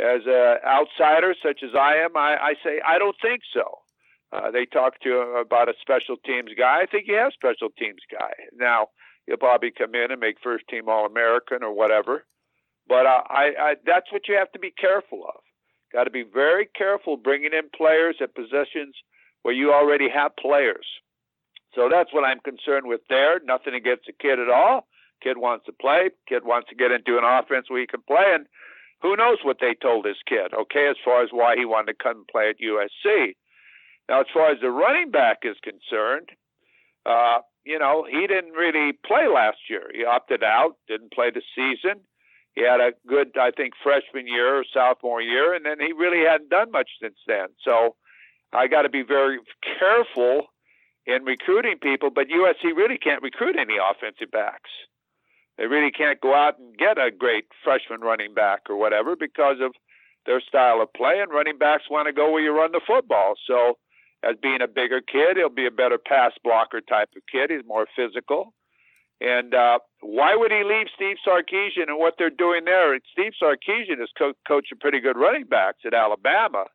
As 0.00 0.22
an 0.26 0.58
outsider, 0.64 1.34
such 1.42 1.60
as 1.62 1.70
I 1.74 1.96
am, 1.96 2.16
I, 2.16 2.36
I 2.36 2.54
say 2.64 2.80
I 2.86 2.98
don't 2.98 3.16
think 3.20 3.40
so. 3.52 3.64
Uh, 4.30 4.50
they 4.50 4.66
talk 4.66 5.00
to 5.00 5.22
him 5.22 5.28
about 5.36 5.68
a 5.68 5.74
special 5.80 6.16
teams 6.24 6.50
guy. 6.56 6.82
I 6.82 6.86
think 6.86 7.04
he 7.06 7.14
has 7.14 7.32
special 7.34 7.68
teams 7.78 8.00
guy. 8.10 8.30
Now 8.54 8.88
he'll 9.28 9.36
probably 9.36 9.70
come 9.70 9.94
in 9.94 10.10
and 10.10 10.20
make 10.20 10.36
first 10.42 10.66
team 10.68 10.88
All 10.88 11.06
American 11.06 11.62
or 11.62 11.72
whatever. 11.72 12.24
But 12.88 13.06
uh, 13.06 13.22
I, 13.28 13.50
I, 13.60 13.74
that's 13.84 14.10
what 14.10 14.26
you 14.26 14.34
have 14.36 14.50
to 14.52 14.58
be 14.58 14.72
careful 14.72 15.24
of. 15.28 15.40
Got 15.92 16.04
to 16.04 16.10
be 16.10 16.24
very 16.24 16.68
careful 16.76 17.16
bringing 17.16 17.52
in 17.52 17.68
players 17.76 18.16
at 18.20 18.34
positions 18.34 18.96
where 19.42 19.54
you 19.54 19.72
already 19.72 20.08
have 20.08 20.32
players. 20.36 20.86
So 21.74 21.88
that's 21.90 22.12
what 22.12 22.24
I'm 22.24 22.40
concerned 22.40 22.86
with 22.86 23.02
there. 23.08 23.40
Nothing 23.44 23.74
against 23.74 24.06
the 24.06 24.12
kid 24.12 24.38
at 24.38 24.48
all. 24.48 24.86
Kid 25.22 25.36
wants 25.36 25.66
to 25.66 25.72
play. 25.72 26.10
Kid 26.28 26.44
wants 26.44 26.68
to 26.70 26.74
get 26.74 26.92
into 26.92 27.18
an 27.18 27.24
offense 27.24 27.66
where 27.68 27.80
he 27.80 27.86
can 27.86 28.02
play. 28.02 28.32
And 28.34 28.46
who 29.02 29.16
knows 29.16 29.38
what 29.42 29.58
they 29.60 29.74
told 29.74 30.04
this 30.04 30.16
kid, 30.26 30.54
okay, 30.54 30.88
as 30.88 30.96
far 31.04 31.22
as 31.22 31.28
why 31.30 31.56
he 31.56 31.64
wanted 31.64 31.92
to 31.92 32.02
come 32.02 32.24
play 32.30 32.50
at 32.50 32.56
USC. 32.60 33.36
Now, 34.08 34.20
as 34.20 34.26
far 34.32 34.50
as 34.50 34.58
the 34.60 34.70
running 34.70 35.10
back 35.10 35.38
is 35.42 35.56
concerned, 35.62 36.30
uh, 37.04 37.40
you 37.68 37.78
know, 37.78 38.06
he 38.10 38.26
didn't 38.26 38.52
really 38.52 38.92
play 39.06 39.28
last 39.28 39.58
year. 39.68 39.90
He 39.92 40.02
opted 40.02 40.42
out, 40.42 40.76
didn't 40.88 41.12
play 41.12 41.30
the 41.30 41.42
season. 41.54 42.00
He 42.54 42.62
had 42.62 42.80
a 42.80 42.92
good, 43.06 43.36
I 43.38 43.50
think, 43.50 43.74
freshman 43.82 44.26
year 44.26 44.56
or 44.56 44.64
sophomore 44.72 45.20
year, 45.20 45.54
and 45.54 45.66
then 45.66 45.78
he 45.78 45.92
really 45.92 46.26
hadn't 46.26 46.48
done 46.48 46.72
much 46.72 46.88
since 47.00 47.18
then. 47.26 47.48
So 47.62 47.94
I 48.54 48.68
got 48.68 48.82
to 48.82 48.88
be 48.88 49.02
very 49.02 49.38
careful 49.78 50.46
in 51.06 51.24
recruiting 51.24 51.76
people, 51.78 52.08
but 52.08 52.28
USC 52.28 52.74
really 52.74 52.96
can't 52.96 53.22
recruit 53.22 53.56
any 53.60 53.76
offensive 53.76 54.30
backs. 54.32 54.70
They 55.58 55.66
really 55.66 55.90
can't 55.90 56.20
go 56.22 56.34
out 56.34 56.58
and 56.58 56.74
get 56.76 56.96
a 56.96 57.10
great 57.10 57.44
freshman 57.62 58.00
running 58.00 58.32
back 58.32 58.62
or 58.70 58.76
whatever 58.76 59.14
because 59.14 59.56
of 59.60 59.72
their 60.24 60.40
style 60.40 60.80
of 60.80 60.92
play. 60.94 61.20
And 61.20 61.30
running 61.30 61.58
backs 61.58 61.84
want 61.90 62.06
to 62.06 62.14
go 62.14 62.32
where 62.32 62.42
you 62.42 62.56
run 62.56 62.72
the 62.72 62.80
football. 62.86 63.34
So, 63.46 63.76
as 64.24 64.36
being 64.42 64.60
a 64.62 64.68
bigger 64.68 65.00
kid, 65.00 65.36
he'll 65.36 65.48
be 65.48 65.66
a 65.66 65.70
better 65.70 65.98
pass 65.98 66.32
blocker 66.42 66.80
type 66.80 67.10
of 67.16 67.22
kid. 67.30 67.50
He's 67.50 67.66
more 67.66 67.86
physical. 67.94 68.54
And 69.20 69.54
uh, 69.54 69.78
why 70.00 70.36
would 70.36 70.52
he 70.52 70.62
leave 70.64 70.86
Steve 70.94 71.16
Sarkisian 71.26 71.88
and 71.88 71.98
what 71.98 72.14
they're 72.18 72.30
doing 72.30 72.64
there? 72.64 72.98
Steve 73.12 73.32
Sarkisian 73.40 74.00
is 74.02 74.10
co- 74.16 74.34
coaching 74.46 74.78
pretty 74.80 75.00
good 75.00 75.16
running 75.16 75.44
backs 75.44 75.78
at 75.84 75.94
Alabama. 75.94 76.66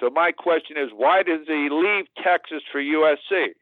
So 0.00 0.10
my 0.10 0.32
question 0.32 0.76
is, 0.76 0.90
why 0.94 1.22
does 1.22 1.46
he 1.46 1.68
leave 1.70 2.06
Texas 2.22 2.62
for 2.72 2.80
USC? 2.80 3.54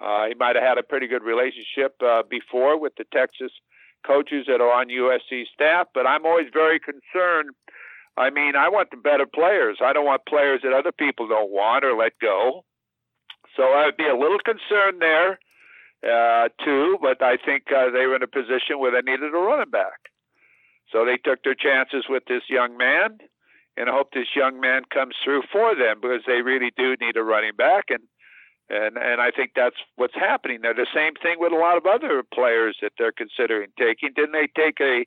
Uh, 0.00 0.28
he 0.28 0.34
might 0.34 0.54
have 0.54 0.64
had 0.64 0.78
a 0.78 0.82
pretty 0.82 1.08
good 1.08 1.22
relationship 1.22 1.94
uh, 2.04 2.22
before 2.28 2.78
with 2.78 2.92
the 2.96 3.04
Texas 3.12 3.50
coaches 4.06 4.46
that 4.48 4.60
are 4.60 4.72
on 4.72 4.88
USC 4.88 5.44
staff, 5.52 5.88
but 5.94 6.06
I'm 6.06 6.26
always 6.26 6.48
very 6.52 6.80
concerned. 6.80 7.50
I 8.16 8.30
mean, 8.30 8.56
I 8.56 8.68
want 8.68 8.90
the 8.90 8.98
better 8.98 9.26
players. 9.26 9.78
I 9.82 9.92
don't 9.92 10.04
want 10.04 10.26
players 10.26 10.60
that 10.62 10.72
other 10.72 10.92
people 10.92 11.28
don't 11.28 11.50
want 11.50 11.84
or 11.84 11.96
let 11.96 12.12
go. 12.20 12.64
So 13.56 13.62
I 13.62 13.86
would 13.86 13.96
be 13.96 14.08
a 14.08 14.16
little 14.16 14.38
concerned 14.38 15.00
there 15.00 15.38
uh, 16.04 16.48
too. 16.64 16.98
But 17.00 17.22
I 17.22 17.36
think 17.36 17.64
uh, 17.74 17.90
they 17.90 18.06
were 18.06 18.16
in 18.16 18.22
a 18.22 18.26
position 18.26 18.78
where 18.78 18.90
they 18.90 19.00
needed 19.00 19.34
a 19.34 19.38
running 19.38 19.70
back, 19.70 20.10
so 20.90 21.04
they 21.04 21.16
took 21.16 21.42
their 21.44 21.54
chances 21.54 22.04
with 22.08 22.24
this 22.28 22.42
young 22.48 22.76
man, 22.76 23.18
and 23.76 23.88
I 23.88 23.92
hope 23.92 24.12
this 24.12 24.36
young 24.36 24.60
man 24.60 24.82
comes 24.92 25.14
through 25.24 25.42
for 25.50 25.74
them 25.74 26.00
because 26.00 26.22
they 26.26 26.42
really 26.42 26.72
do 26.76 26.96
need 27.00 27.16
a 27.16 27.22
running 27.22 27.56
back 27.56 27.86
and 27.88 28.02
and 28.70 28.96
and 28.96 29.20
I 29.20 29.30
think 29.30 29.52
that's 29.54 29.76
what's 29.96 30.14
happening 30.14 30.60
there. 30.62 30.74
The 30.74 30.86
same 30.94 31.14
thing 31.22 31.36
with 31.38 31.52
a 31.52 31.56
lot 31.56 31.76
of 31.76 31.86
other 31.86 32.22
players 32.22 32.78
that 32.80 32.92
they're 32.98 33.12
considering 33.12 33.68
taking. 33.78 34.10
Didn't 34.14 34.32
they 34.32 34.48
take 34.56 34.80
a 34.80 35.04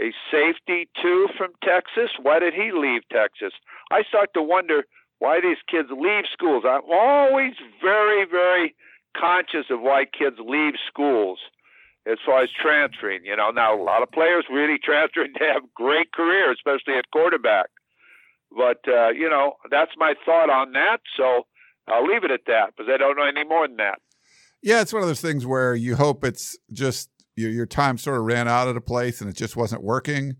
a 0.00 0.12
safety 0.30 0.88
too 1.00 1.28
from 1.36 1.50
Texas? 1.62 2.10
Why 2.20 2.38
did 2.38 2.54
he 2.54 2.72
leave 2.72 3.02
Texas? 3.12 3.52
I 3.90 4.02
start 4.04 4.30
to 4.34 4.42
wonder 4.42 4.84
why 5.18 5.40
these 5.40 5.58
kids 5.70 5.88
leave 5.90 6.24
schools. 6.32 6.64
I'm 6.66 6.82
always 6.90 7.52
very 7.82 8.24
very 8.24 8.74
conscious 9.16 9.66
of 9.70 9.80
why 9.80 10.04
kids 10.06 10.36
leave 10.38 10.74
schools 10.88 11.38
as 12.06 12.18
far 12.24 12.42
as 12.42 12.50
transferring. 12.50 13.24
You 13.24 13.36
know, 13.36 13.50
now 13.50 13.80
a 13.80 13.82
lot 13.82 14.02
of 14.02 14.10
players 14.10 14.44
really 14.50 14.78
transferring 14.82 15.34
to 15.34 15.44
have 15.44 15.62
great 15.74 16.12
careers, 16.12 16.56
especially 16.58 16.98
at 16.98 17.10
quarterback. 17.12 17.66
But 18.50 18.80
uh, 18.88 19.10
you 19.10 19.28
know, 19.28 19.54
that's 19.70 19.92
my 19.96 20.14
thought 20.24 20.50
on 20.50 20.72
that. 20.72 21.00
So 21.16 21.46
I'll 21.86 22.06
leave 22.06 22.24
it 22.24 22.30
at 22.30 22.46
that 22.46 22.74
because 22.76 22.90
I 22.92 22.96
don't 22.96 23.16
know 23.16 23.24
any 23.24 23.44
more 23.44 23.66
than 23.66 23.76
that. 23.76 24.00
Yeah, 24.62 24.80
it's 24.82 24.92
one 24.92 25.02
of 25.02 25.08
those 25.08 25.20
things 25.20 25.46
where 25.46 25.74
you 25.74 25.96
hope 25.96 26.24
it's 26.24 26.58
just 26.72 27.09
your, 27.36 27.50
your 27.50 27.66
time 27.66 27.98
sort 27.98 28.18
of 28.18 28.24
ran 28.24 28.48
out 28.48 28.68
of 28.68 28.74
the 28.74 28.80
place 28.80 29.20
and 29.20 29.30
it 29.30 29.36
just 29.36 29.56
wasn't 29.56 29.82
working, 29.82 30.36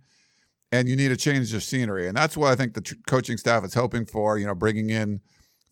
and 0.72 0.88
you 0.88 0.96
need 0.96 1.08
to 1.08 1.16
change 1.16 1.50
the 1.50 1.60
scenery. 1.60 2.06
And 2.06 2.16
that's 2.16 2.36
what 2.36 2.52
I 2.52 2.56
think 2.56 2.74
the 2.74 2.80
tr- 2.80 2.94
coaching 3.06 3.36
staff 3.36 3.64
is 3.64 3.74
hoping 3.74 4.06
for. 4.06 4.38
You 4.38 4.46
know, 4.46 4.54
bringing 4.54 4.90
in 4.90 5.20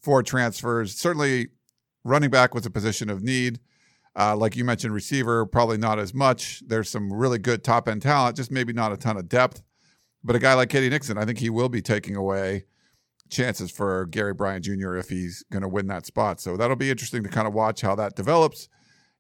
four 0.03 0.23
transfers. 0.23 0.95
Certainly, 0.97 1.49
running 2.05 2.31
back 2.31 2.55
was 2.55 2.67
a 2.67 2.71
position 2.71 3.11
of 3.11 3.23
need. 3.23 3.61
Uh, 4.17 4.35
like 4.37 4.57
you 4.57 4.65
mentioned, 4.65 4.93
receiver 4.93 5.47
probably 5.47 5.77
not 5.77 5.99
as 5.99 6.13
much. 6.13 6.63
There's 6.67 6.89
some 6.89 7.13
really 7.13 7.39
good 7.39 7.63
top 7.63 7.89
end 7.89 8.03
talent, 8.03 8.37
just 8.37 8.51
maybe 8.51 8.73
not 8.73 8.93
a 8.93 8.97
ton 8.97 9.17
of 9.17 9.29
depth. 9.29 9.63
But 10.25 10.35
a 10.35 10.41
guy 10.41 10.55
like 10.55 10.71
K.D. 10.71 10.89
Nixon, 10.89 11.17
I 11.17 11.25
think 11.25 11.39
he 11.39 11.51
will 11.51 11.69
be 11.69 11.81
taking 11.81 12.17
away 12.17 12.65
chances 13.31 13.71
for 13.71 14.07
Gary 14.07 14.35
Bryant 14.35 14.65
Jr. 14.65 14.97
if 14.97 15.09
he's 15.09 15.45
going 15.53 15.63
to 15.63 15.69
win 15.69 15.87
that 15.89 16.07
spot. 16.07 16.41
So 16.41 16.57
that'll 16.57 16.77
be 16.77 16.91
interesting 16.91 17.23
to 17.23 17.29
kind 17.29 17.47
of 17.47 17.55
watch 17.55 17.81
how 17.81 17.95
that 17.95 18.17
develops. 18.17 18.69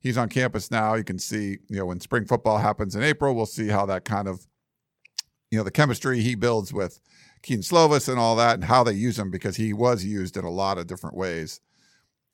He's 0.00 0.16
on 0.16 0.28
campus 0.28 0.70
now. 0.70 0.94
You 0.94 1.04
can 1.04 1.18
see, 1.18 1.58
you 1.68 1.78
know, 1.78 1.86
when 1.86 2.00
spring 2.00 2.24
football 2.24 2.58
happens 2.58 2.94
in 2.94 3.02
April, 3.02 3.34
we'll 3.34 3.46
see 3.46 3.68
how 3.68 3.84
that 3.86 4.04
kind 4.04 4.28
of, 4.28 4.46
you 5.50 5.58
know, 5.58 5.64
the 5.64 5.70
chemistry 5.70 6.20
he 6.20 6.34
builds 6.34 6.72
with 6.72 7.00
Kedon 7.42 7.62
Slovis 7.62 8.08
and 8.08 8.18
all 8.18 8.36
that 8.36 8.54
and 8.54 8.64
how 8.64 8.84
they 8.84 8.92
use 8.92 9.18
him 9.18 9.30
because 9.30 9.56
he 9.56 9.72
was 9.72 10.04
used 10.04 10.36
in 10.36 10.44
a 10.44 10.50
lot 10.50 10.78
of 10.78 10.86
different 10.86 11.16
ways 11.16 11.60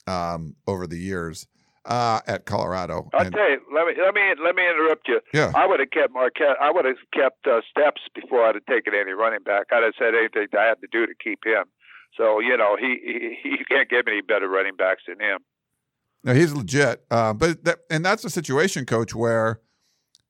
um, 0.07 0.57
over 0.67 0.87
the 0.87 0.99
years 0.99 1.47
uh, 1.85 2.21
at 2.27 2.47
Colorado. 2.47 3.09
I'll 3.15 3.27
and, 3.27 3.35
tell 3.35 3.51
you. 3.51 3.61
Let 3.75 3.87
me 3.87 3.95
let 4.03 4.15
me 4.15 4.23
let 4.43 4.55
me 4.55 4.63
interrupt 4.69 5.09
you. 5.09 5.21
Yeah. 5.33 5.53
I 5.55 5.67
would 5.67 5.81
have 5.81 5.91
kept 5.91 6.15
Markese. 6.15 6.55
I 6.61 6.71
would 6.71 6.85
have 6.85 6.97
kept 7.13 7.47
uh, 7.47 7.61
Steps 7.71 8.03
before 8.15 8.45
I'd 8.47 8.55
have 8.55 8.67
taken 8.67 8.95
any 8.95 9.13
running 9.13 9.43
back. 9.43 9.67
I'd 9.73 9.83
have 9.83 9.95
said 9.99 10.15
anything 10.15 10.49
I 10.59 10.65
had 10.65 10.81
to 10.81 10.89
do 10.91 11.07
to 11.07 11.15
keep 11.23 11.41
him. 11.45 11.65
So 12.17 12.41
you 12.41 12.57
know 12.57 12.77
he, 12.79 13.37
he 13.43 13.51
you 13.51 13.65
can't 13.69 13.89
get 13.89 14.09
any 14.09 14.23
better 14.23 14.49
running 14.49 14.77
backs 14.77 15.03
than 15.09 15.21
him. 15.21 15.41
No, 16.25 16.33
he's 16.33 16.53
legit. 16.53 17.05
Uh, 17.11 17.35
but 17.35 17.65
that, 17.65 17.81
and 17.91 18.05
that's 18.05 18.25
a 18.25 18.31
situation, 18.31 18.87
coach, 18.87 19.15
where 19.15 19.61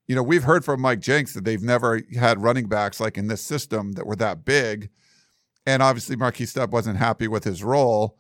you 0.08 0.14
know 0.14 0.22
we've 0.22 0.42
heard 0.42 0.64
from 0.64 0.80
Mike 0.80 1.00
Jinks 1.00 1.32
that 1.34 1.44
they've 1.44 1.62
never 1.62 2.02
had 2.18 2.42
running 2.42 2.68
backs 2.68 3.00
like 3.00 3.16
in 3.16 3.28
this 3.28 3.42
system 3.42 3.92
that 3.92 4.06
were 4.06 4.16
that 4.16 4.44
big, 4.44 4.90
and 5.64 5.82
obviously 5.82 6.16
Markese 6.16 6.52
Stepp 6.54 6.70
wasn't 6.70 6.98
happy 6.98 7.28
with 7.28 7.44
his 7.44 7.62
role. 7.62 8.18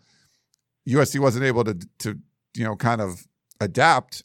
USC 0.88 1.18
wasn't 1.18 1.44
able 1.44 1.64
to 1.64 1.76
to 1.98 2.18
you 2.54 2.64
know 2.64 2.76
kind 2.76 3.00
of 3.00 3.26
adapt 3.60 4.22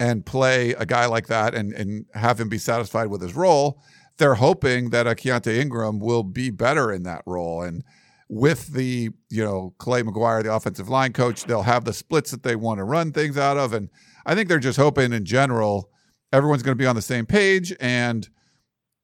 and 0.00 0.26
play 0.26 0.72
a 0.72 0.84
guy 0.84 1.06
like 1.06 1.28
that 1.28 1.54
and 1.54 1.72
and 1.72 2.06
have 2.14 2.40
him 2.40 2.48
be 2.48 2.58
satisfied 2.58 3.06
with 3.06 3.22
his 3.22 3.34
role. 3.34 3.80
They're 4.16 4.34
hoping 4.34 4.90
that 4.90 5.06
a 5.06 5.10
Keaontay 5.10 5.58
Ingram 5.58 6.00
will 6.00 6.24
be 6.24 6.50
better 6.50 6.90
in 6.92 7.04
that 7.04 7.22
role 7.24 7.62
and 7.62 7.84
with 8.28 8.68
the 8.68 9.10
you 9.30 9.44
know 9.44 9.74
Clay 9.78 10.02
McGuire, 10.02 10.42
the 10.42 10.54
offensive 10.54 10.88
line 10.88 11.12
coach, 11.12 11.44
they'll 11.44 11.62
have 11.62 11.84
the 11.84 11.92
splits 11.92 12.30
that 12.30 12.42
they 12.42 12.56
want 12.56 12.78
to 12.78 12.84
run 12.84 13.12
things 13.12 13.38
out 13.38 13.56
of, 13.56 13.72
and 13.72 13.88
I 14.26 14.34
think 14.34 14.48
they're 14.48 14.58
just 14.58 14.78
hoping 14.78 15.12
in 15.12 15.24
general 15.24 15.90
everyone's 16.32 16.62
going 16.62 16.76
to 16.76 16.82
be 16.82 16.86
on 16.86 16.96
the 16.96 17.02
same 17.02 17.26
page 17.26 17.74
and 17.80 18.28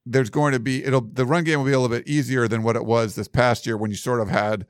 there's 0.06 0.28
going 0.28 0.52
to 0.52 0.60
be 0.60 0.84
it'll 0.84 1.00
the 1.00 1.24
run 1.24 1.44
game 1.44 1.58
will 1.58 1.66
be 1.66 1.72
a 1.72 1.80
little 1.80 1.96
bit 1.96 2.06
easier 2.06 2.46
than 2.46 2.62
what 2.62 2.76
it 2.76 2.84
was 2.84 3.14
this 3.14 3.28
past 3.28 3.66
year 3.66 3.76
when 3.76 3.90
you 3.90 3.96
sort 3.96 4.20
of 4.20 4.28
had 4.28 4.66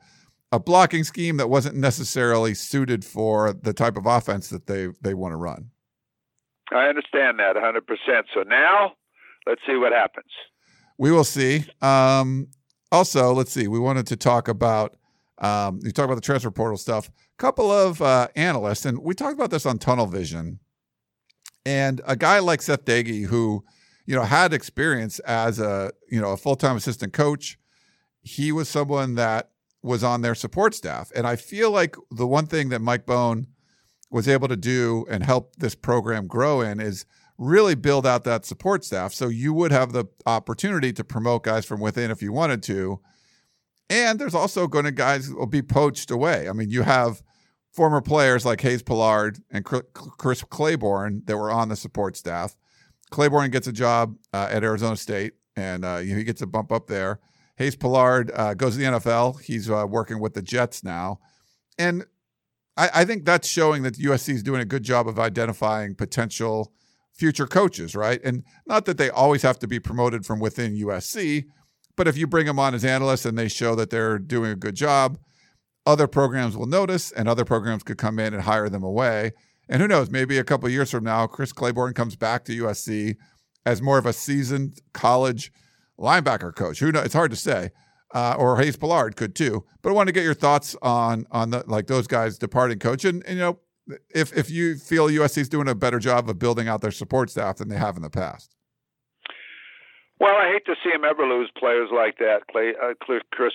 a 0.51 0.59
blocking 0.59 1.03
scheme 1.03 1.37
that 1.37 1.49
wasn't 1.49 1.75
necessarily 1.75 2.53
suited 2.53 3.03
for 3.03 3.51
the 3.51 3.73
type 3.73 3.97
of 3.97 4.05
offense 4.05 4.49
that 4.49 4.67
they 4.67 4.87
they 5.01 5.13
want 5.13 5.33
to 5.33 5.37
run. 5.37 5.71
I 6.71 6.87
understand 6.87 7.37
that 7.39 7.55
100%. 7.55 8.23
So 8.33 8.41
now 8.41 8.93
let's 9.45 9.61
see 9.67 9.75
what 9.75 9.91
happens. 9.91 10.31
We 10.97 11.11
will 11.11 11.23
see. 11.23 11.65
Um, 11.81 12.47
also, 12.91 13.33
let's 13.33 13.51
see. 13.51 13.67
We 13.67 13.79
wanted 13.79 14.07
to 14.07 14.15
talk 14.15 14.47
about 14.47 14.95
um, 15.39 15.79
you 15.83 15.91
talk 15.91 16.05
about 16.05 16.15
the 16.15 16.21
transfer 16.21 16.51
portal 16.51 16.77
stuff. 16.77 17.09
A 17.09 17.11
couple 17.37 17.71
of 17.71 18.01
uh, 18.01 18.29
analysts, 18.35 18.85
and 18.85 18.99
we 18.99 19.13
talked 19.13 19.33
about 19.33 19.51
this 19.51 19.65
on 19.65 19.77
Tunnel 19.77 20.07
Vision, 20.07 20.59
and 21.65 22.01
a 22.05 22.15
guy 22.15 22.39
like 22.39 22.61
Seth 22.61 22.85
Doege, 22.85 23.25
who 23.25 23.63
you 24.05 24.15
know 24.15 24.23
had 24.23 24.53
experience 24.53 25.19
as 25.19 25.59
a 25.59 25.91
you 26.09 26.21
know 26.21 26.31
a 26.31 26.37
full 26.37 26.55
time 26.55 26.77
assistant 26.77 27.13
coach. 27.13 27.57
He 28.21 28.51
was 28.51 28.69
someone 28.69 29.15
that 29.15 29.51
was 29.83 30.03
on 30.03 30.21
their 30.21 30.35
support 30.35 30.73
staff, 30.73 31.11
and 31.15 31.27
I 31.27 31.35
feel 31.35 31.69
like 31.69 31.95
the 32.11 32.27
one 32.27 32.47
thing 32.47 32.69
that 32.69 32.79
Mike 32.79 33.05
Bohn 33.05 33.47
was 34.09 34.27
able 34.27 34.47
to 34.47 34.55
do 34.55 35.05
and 35.09 35.23
help 35.23 35.55
this 35.57 35.75
program 35.75 36.27
grow 36.27 36.61
in 36.61 36.79
is 36.79 37.05
really 37.37 37.75
build 37.75 38.07
out 38.07 38.23
that 38.23 38.45
support 38.45 38.85
staff. 38.85 39.13
So 39.13 39.27
you 39.27 39.53
would 39.53 39.71
have 39.71 39.91
the 39.91 40.05
opportunity 40.25 40.93
to 40.93 41.03
promote 41.03 41.43
guys 41.43 41.65
from 41.65 41.79
within 41.79 42.11
if 42.11 42.21
you 42.21 42.31
wanted 42.31 42.63
to. 42.63 43.01
And 43.89 44.19
there's 44.19 44.35
also 44.35 44.67
going 44.67 44.85
to 44.85 44.91
guys 44.91 45.29
will 45.31 45.45
be 45.45 45.61
poached 45.61 46.11
away. 46.11 46.49
I 46.49 46.53
mean, 46.53 46.69
you 46.69 46.81
have 46.83 47.21
former 47.71 48.01
players 48.01 48.45
like 48.45 48.61
Hayes 48.61 48.81
Pullard 48.81 49.39
and 49.51 49.65
Chris 49.65 50.43
Claiborne 50.43 51.23
that 51.25 51.37
were 51.37 51.51
on 51.51 51.69
the 51.69 51.75
support 51.75 52.15
staff. 52.15 52.55
Claiborne 53.11 53.51
gets 53.51 53.67
a 53.67 53.73
job 53.73 54.15
uh, 54.33 54.47
at 54.49 54.63
Arizona 54.63 54.95
State, 54.95 55.33
and 55.55 55.85
uh, 55.85 55.97
he 55.97 56.23
gets 56.23 56.41
a 56.41 56.47
bump 56.47 56.71
up 56.71 56.87
there. 56.87 57.19
Hayes 57.57 57.75
Pullard 57.75 58.31
uh, 58.33 58.53
goes 58.53 58.73
to 58.73 58.79
the 58.79 58.85
NFL. 58.85 59.41
He's 59.41 59.69
uh, 59.69 59.85
working 59.87 60.19
with 60.19 60.33
the 60.33 60.41
Jets 60.41 60.83
now, 60.83 61.19
and 61.77 62.05
I, 62.77 62.89
I 62.93 63.05
think 63.05 63.25
that's 63.25 63.47
showing 63.47 63.83
that 63.83 63.95
USC 63.95 64.33
is 64.33 64.43
doing 64.43 64.61
a 64.61 64.65
good 64.65 64.83
job 64.83 65.07
of 65.07 65.19
identifying 65.19 65.95
potential 65.95 66.73
future 67.15 67.47
coaches, 67.47 67.95
right? 67.95 68.19
And 68.23 68.43
not 68.67 68.85
that 68.85 68.97
they 68.97 69.09
always 69.09 69.41
have 69.41 69.57
to 69.59 69.67
be 69.67 69.79
promoted 69.79 70.25
from 70.25 70.39
within 70.39 70.75
USC, 70.75 71.45
but 71.95 72.07
if 72.07 72.17
you 72.17 72.27
bring 72.27 72.45
them 72.45 72.59
on 72.59 72.75
as 72.75 72.83
analysts 72.83 73.25
and 73.25 73.37
they 73.37 73.47
show 73.47 73.73
that 73.75 73.89
they're 73.89 74.19
doing 74.19 74.51
a 74.51 74.55
good 74.55 74.75
job, 74.75 75.17
other 75.85 76.07
programs 76.07 76.57
will 76.57 76.65
notice 76.65 77.11
and 77.11 77.29
other 77.29 77.45
programs 77.45 77.83
could 77.83 77.97
come 77.97 78.19
in 78.19 78.33
and 78.33 78.43
hire 78.43 78.69
them 78.69 78.83
away. 78.83 79.31
And 79.69 79.81
who 79.81 79.87
knows, 79.87 80.11
maybe 80.11 80.37
a 80.37 80.43
couple 80.43 80.69
years 80.69 80.91
from 80.91 81.03
now, 81.03 81.25
Chris 81.27 81.53
Claiborne 81.53 81.93
comes 81.93 82.15
back 82.15 82.43
to 82.45 82.63
USC 82.63 83.15
as 83.65 83.81
more 83.81 83.97
of 83.97 84.05
a 84.05 84.13
seasoned 84.13 84.79
college 84.93 85.51
linebacker 85.99 86.53
coach. 86.53 86.79
Who 86.79 86.91
knows? 86.91 87.05
It's 87.05 87.13
hard 87.13 87.31
to 87.31 87.37
say. 87.37 87.71
Uh, 88.13 88.35
or 88.37 88.57
Hayes 88.57 88.77
Pullard 88.77 89.15
could 89.15 89.35
too. 89.35 89.65
But 89.81 89.89
I 89.89 89.93
want 89.93 90.07
to 90.07 90.13
get 90.13 90.23
your 90.23 90.35
thoughts 90.35 90.75
on 90.81 91.25
on 91.31 91.49
the 91.49 91.63
like 91.67 91.87
those 91.87 92.07
guys 92.07 92.37
departing 92.37 92.79
coach 92.79 93.03
and, 93.03 93.25
and 93.25 93.35
you 93.35 93.41
know 93.41 93.59
if 94.09 94.35
if 94.35 94.49
you 94.49 94.77
feel 94.77 95.07
USC 95.07 95.39
is 95.39 95.49
doing 95.49 95.67
a 95.67 95.75
better 95.75 95.99
job 95.99 96.29
of 96.29 96.39
building 96.39 96.67
out 96.67 96.81
their 96.81 96.91
support 96.91 97.29
staff 97.29 97.57
than 97.57 97.69
they 97.69 97.77
have 97.77 97.95
in 97.95 98.01
the 98.01 98.09
past. 98.09 98.55
Well, 100.19 100.35
I 100.35 100.47
hate 100.47 100.65
to 100.65 100.75
see 100.83 100.91
him 100.91 101.03
ever 101.03 101.27
lose 101.27 101.51
players 101.57 101.89
like 101.93 102.17
that, 102.19 102.47
Clay, 102.49 102.73
uh, 102.81 102.93
Chris 103.01 103.53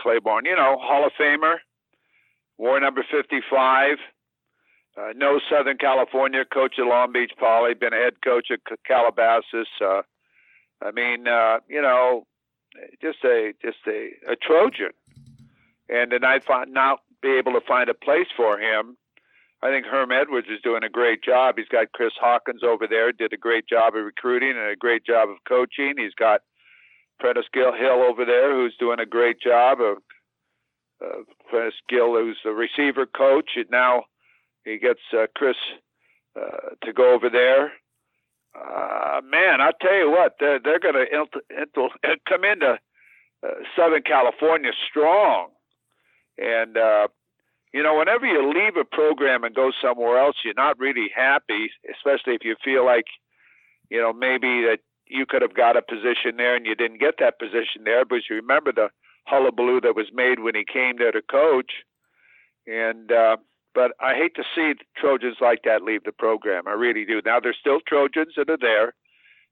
Claiborne. 0.00 0.44
You 0.44 0.56
know, 0.56 0.76
Hall 0.80 1.06
of 1.06 1.12
Famer, 1.18 1.56
wore 2.58 2.80
number 2.80 3.04
55. 3.10 3.98
Uh, 4.96 5.12
no 5.14 5.40
Southern 5.48 5.78
California 5.78 6.44
coach 6.44 6.74
at 6.78 6.84
Long 6.84 7.12
Beach 7.12 7.30
Poly, 7.38 7.74
been 7.74 7.92
a 7.92 7.96
head 7.96 8.14
coach 8.24 8.48
at 8.50 8.58
Calabasas. 8.84 9.68
Uh, 9.80 10.02
I 10.82 10.90
mean, 10.90 11.28
uh, 11.28 11.58
you 11.68 11.80
know, 11.80 12.26
just 13.00 13.18
a 13.24 13.52
just 13.62 13.78
a, 13.86 14.10
a 14.32 14.36
Trojan, 14.36 14.90
and 15.88 16.10
then 16.10 16.24
I 16.24 16.40
find 16.40 16.72
not 16.72 17.00
be 17.22 17.36
able 17.38 17.52
to 17.52 17.60
find 17.66 17.88
a 17.88 17.94
place 17.94 18.26
for 18.36 18.58
him 18.58 18.96
I 19.62 19.70
think 19.70 19.84
Herm 19.84 20.10
Edwards 20.10 20.48
is 20.50 20.62
doing 20.62 20.84
a 20.84 20.88
great 20.88 21.22
job. 21.22 21.56
He's 21.58 21.68
got 21.68 21.92
Chris 21.92 22.12
Hawkins 22.18 22.62
over 22.62 22.86
there, 22.88 23.12
did 23.12 23.32
a 23.32 23.36
great 23.36 23.68
job 23.68 23.94
of 23.94 24.04
recruiting 24.04 24.50
and 24.50 24.70
a 24.70 24.76
great 24.76 25.04
job 25.04 25.28
of 25.28 25.36
coaching. 25.46 25.94
He's 25.98 26.14
got 26.14 26.40
Prentice 27.18 27.44
Gill 27.52 27.74
Hill 27.74 28.02
over 28.02 28.24
there, 28.24 28.54
who's 28.54 28.74
doing 28.78 29.00
a 29.00 29.06
great 29.06 29.38
job 29.38 29.78
of 29.80 29.98
uh, 31.04 31.22
Prentice 31.50 31.74
Gill, 31.90 32.14
who's 32.14 32.38
the 32.42 32.52
receiver 32.52 33.04
coach, 33.04 33.50
and 33.56 33.70
now 33.70 34.04
he 34.64 34.78
gets 34.78 35.00
uh, 35.12 35.26
Chris 35.36 35.56
uh, 36.34 36.74
to 36.82 36.92
go 36.92 37.12
over 37.12 37.28
there. 37.28 37.72
Uh, 38.54 39.20
man, 39.22 39.60
I 39.60 39.72
tell 39.80 39.94
you 39.94 40.10
what, 40.10 40.36
they're, 40.40 40.58
they're 40.58 40.80
going 40.80 40.94
to 40.94 42.16
come 42.28 42.44
into 42.44 42.78
uh, 43.46 43.48
Southern 43.76 44.02
California 44.02 44.70
strong, 44.88 45.50
and 46.38 46.76
uh, 46.76 47.08
you 47.72 47.82
know, 47.82 47.96
whenever 47.96 48.26
you 48.26 48.52
leave 48.52 48.76
a 48.76 48.84
program 48.84 49.44
and 49.44 49.54
go 49.54 49.70
somewhere 49.82 50.18
else, 50.18 50.36
you're 50.44 50.54
not 50.56 50.78
really 50.78 51.08
happy, 51.14 51.70
especially 51.94 52.34
if 52.34 52.44
you 52.44 52.56
feel 52.64 52.84
like, 52.84 53.06
you 53.90 54.00
know, 54.00 54.12
maybe 54.12 54.62
that 54.62 54.78
you 55.06 55.24
could 55.26 55.42
have 55.42 55.54
got 55.54 55.76
a 55.76 55.82
position 55.82 56.36
there 56.36 56.56
and 56.56 56.66
you 56.66 56.74
didn't 56.74 57.00
get 57.00 57.14
that 57.18 57.38
position 57.38 57.84
there. 57.84 58.04
But 58.04 58.22
you 58.28 58.36
remember 58.36 58.72
the 58.72 58.88
hullabaloo 59.26 59.80
that 59.82 59.94
was 59.94 60.06
made 60.12 60.40
when 60.40 60.54
he 60.54 60.64
came 60.70 60.96
there 60.98 61.12
to 61.12 61.22
coach. 61.22 61.72
And, 62.66 63.10
uh, 63.12 63.36
but 63.72 63.92
I 64.00 64.14
hate 64.14 64.34
to 64.34 64.42
see 64.54 64.74
Trojans 64.96 65.36
like 65.40 65.60
that 65.64 65.82
leave 65.82 66.02
the 66.02 66.12
program. 66.12 66.66
I 66.66 66.72
really 66.72 67.04
do. 67.04 67.22
Now, 67.24 67.38
there's 67.38 67.58
still 67.60 67.78
Trojans 67.86 68.34
that 68.36 68.50
are 68.50 68.58
there. 68.60 68.94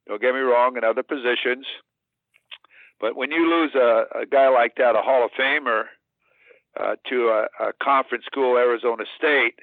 Don't 0.09 0.21
get 0.21 0.35
me 0.35 0.41
wrong, 0.41 0.77
in 0.77 0.83
other 0.83 1.03
positions. 1.05 1.67
But 3.01 3.15
when 3.15 3.31
you 3.31 3.49
lose 3.49 3.75
a, 3.77 4.07
a 4.23 4.27
guy 4.27 4.49
like 4.49 4.75
that, 4.77 4.97
a 4.97 5.03
Hall 5.03 5.25
of 5.25 5.31
Famer, 5.39 5.85
uh, 6.79 6.97
to 7.09 7.29
a, 7.29 7.69
a, 7.69 7.73
conference 7.83 8.25
school, 8.25 8.57
Arizona 8.57 9.05
State. 9.17 9.55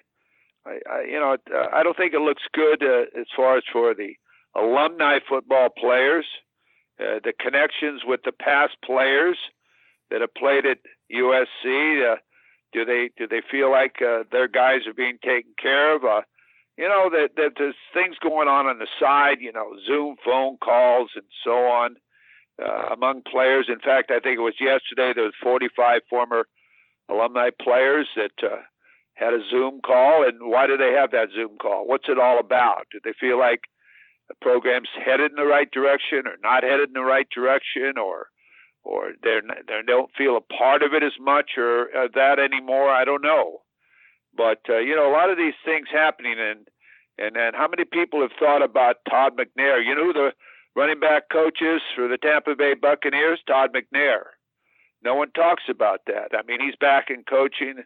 I, 0.65 0.79
I 0.89 1.03
you 1.03 1.19
know, 1.19 1.37
uh, 1.53 1.67
I 1.73 1.83
don't 1.83 1.97
think 1.97 2.13
it 2.13 2.21
looks 2.21 2.43
good 2.53 2.83
uh, 2.83 3.19
as 3.19 3.27
far 3.35 3.57
as 3.57 3.63
for 3.71 3.93
the 3.93 4.13
alumni 4.55 5.19
football 5.27 5.69
players, 5.69 6.25
uh, 6.99 7.19
the 7.23 7.33
connections 7.39 8.01
with 8.05 8.21
the 8.23 8.31
past 8.31 8.73
players 8.83 9.37
that 10.09 10.21
have 10.21 10.33
played 10.33 10.65
at 10.65 10.79
USC. 11.13 12.13
Uh, 12.13 12.17
do 12.73 12.83
they 12.83 13.09
do 13.17 13.27
they 13.27 13.41
feel 13.49 13.71
like 13.71 14.01
uh, 14.01 14.23
their 14.31 14.47
guys 14.47 14.81
are 14.87 14.93
being 14.93 15.17
taken 15.23 15.53
care 15.61 15.95
of? 15.95 16.01
you 16.77 16.89
know 16.89 17.09
that, 17.09 17.29
that 17.37 17.51
there's 17.57 17.75
things 17.93 18.17
going 18.21 18.49
on 18.49 18.65
on 18.65 18.79
the 18.79 18.87
side. 18.99 19.37
You 19.39 19.53
know, 19.53 19.71
Zoom 19.87 20.15
phone 20.23 20.57
calls 20.57 21.11
and 21.15 21.25
so 21.43 21.51
on. 21.51 21.95
Uh, 22.57 22.93
among 22.93 23.21
players. 23.29 23.65
In 23.67 23.79
fact, 23.79 24.11
I 24.11 24.21
think 24.21 24.37
it 24.37 24.41
was 24.41 24.53
yesterday 24.61 25.11
there 25.13 25.25
was 25.25 25.33
45 25.43 26.03
former 26.09 26.47
alumni 27.09 27.49
players 27.61 28.07
that 28.15 28.43
uh, 28.43 28.57
had 29.13 29.33
a 29.33 29.39
Zoom 29.49 29.81
call. 29.81 30.27
And 30.27 30.37
why 30.41 30.67
do 30.67 30.77
they 30.77 30.91
have 30.91 31.11
that 31.11 31.29
Zoom 31.33 31.57
call? 31.57 31.87
What's 31.87 32.09
it 32.09 32.19
all 32.19 32.39
about? 32.39 32.87
Do 32.91 32.99
they 33.03 33.13
feel 33.19 33.39
like 33.39 33.61
the 34.27 34.35
program's 34.41 34.89
headed 35.03 35.31
in 35.31 35.37
the 35.37 35.45
right 35.45 35.69
direction 35.71 36.23
or 36.25 36.37
not 36.41 36.63
headed 36.63 36.89
in 36.89 36.93
the 36.93 37.01
right 37.01 37.27
direction 37.33 37.93
or 37.97 38.27
or 38.83 39.13
they're, 39.23 39.41
they 39.41 39.81
don't 39.87 40.11
feel 40.15 40.37
a 40.37 40.53
part 40.53 40.83
of 40.83 40.93
it 40.93 41.01
as 41.01 41.17
much 41.19 41.51
or 41.57 41.87
uh, 41.95 42.07
that 42.13 42.37
anymore? 42.37 42.91
I 42.91 43.03
don't 43.03 43.23
know. 43.23 43.61
But, 44.37 44.59
uh, 44.69 44.77
you 44.77 44.95
know, 44.95 45.09
a 45.09 45.15
lot 45.15 45.31
of 45.31 45.37
these 45.37 45.55
things 45.65 45.87
happening 45.91 46.35
and 46.37 46.67
and 47.17 47.35
then 47.35 47.53
how 47.53 47.67
many 47.67 47.85
people 47.85 48.21
have 48.21 48.35
thought 48.37 48.61
about 48.61 48.97
Todd 49.09 49.37
McNair? 49.37 49.83
You 49.83 49.95
know 49.95 50.05
who 50.05 50.13
the 50.13 50.31
running 50.75 50.99
back 50.99 51.29
coach 51.31 51.61
is 51.61 51.81
for 51.95 52.07
the 52.07 52.17
Tampa 52.17 52.55
Bay 52.55 52.73
Buccaneers? 52.73 53.39
Todd 53.47 53.69
McNair. 53.73 54.34
No 55.05 55.13
one 55.13 55.31
talks 55.31 55.63
about 55.69 56.01
that. 56.07 56.31
I 56.33 56.41
mean, 56.47 56.59
he's 56.59 56.75
back 56.75 57.05
in 57.09 57.23
coaching. 57.29 57.83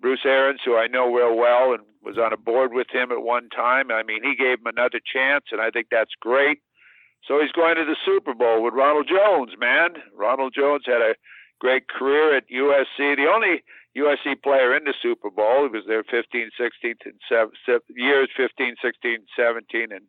Bruce 0.00 0.24
Arians, 0.24 0.60
who 0.64 0.76
I 0.76 0.88
know 0.88 1.12
real 1.12 1.36
well 1.36 1.72
and 1.72 1.82
was 2.02 2.18
on 2.18 2.32
a 2.32 2.36
board 2.36 2.72
with 2.72 2.88
him 2.92 3.10
at 3.12 3.22
one 3.22 3.48
time, 3.48 3.90
I 3.90 4.02
mean, 4.02 4.22
he 4.22 4.34
gave 4.34 4.58
him 4.58 4.66
another 4.66 5.00
chance, 5.00 5.46
and 5.52 5.60
I 5.60 5.70
think 5.70 5.86
that's 5.90 6.14
great. 6.20 6.58
So 7.26 7.40
he's 7.40 7.52
going 7.52 7.76
to 7.76 7.84
the 7.84 7.96
Super 8.04 8.34
Bowl 8.34 8.62
with 8.62 8.74
Ronald 8.74 9.08
Jones, 9.08 9.52
man. 9.58 10.02
Ronald 10.14 10.52
Jones 10.54 10.82
had 10.86 11.00
a 11.00 11.14
great 11.60 11.88
career 11.88 12.36
at 12.36 12.50
USC. 12.50 13.16
The 13.16 13.30
only 13.32 13.62
USC 13.96 14.42
player 14.42 14.76
in 14.76 14.84
the 14.84 14.94
Super 15.00 15.30
Bowl. 15.30 15.62
He 15.62 15.76
was 15.76 15.84
there 15.86 16.04
15, 16.04 16.50
16, 16.58 16.94
and 17.04 17.20
seven, 17.28 17.80
years 17.90 18.28
15, 18.36 18.76
16, 18.82 19.18
17, 19.36 19.92
and 19.92 20.06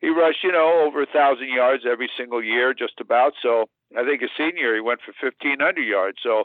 he 0.00 0.08
rushed, 0.08 0.42
you 0.42 0.52
know, 0.52 0.84
over 0.84 1.02
a 1.02 1.06
thousand 1.06 1.48
yards 1.48 1.84
every 1.90 2.10
single 2.16 2.42
year, 2.42 2.74
just 2.74 3.00
about. 3.00 3.34
So 3.40 3.66
I 3.96 4.04
think 4.04 4.22
his 4.22 4.30
senior 4.36 4.74
he 4.74 4.80
went 4.80 5.00
for 5.04 5.14
1,500 5.20 5.80
yards. 5.80 6.18
So 6.22 6.44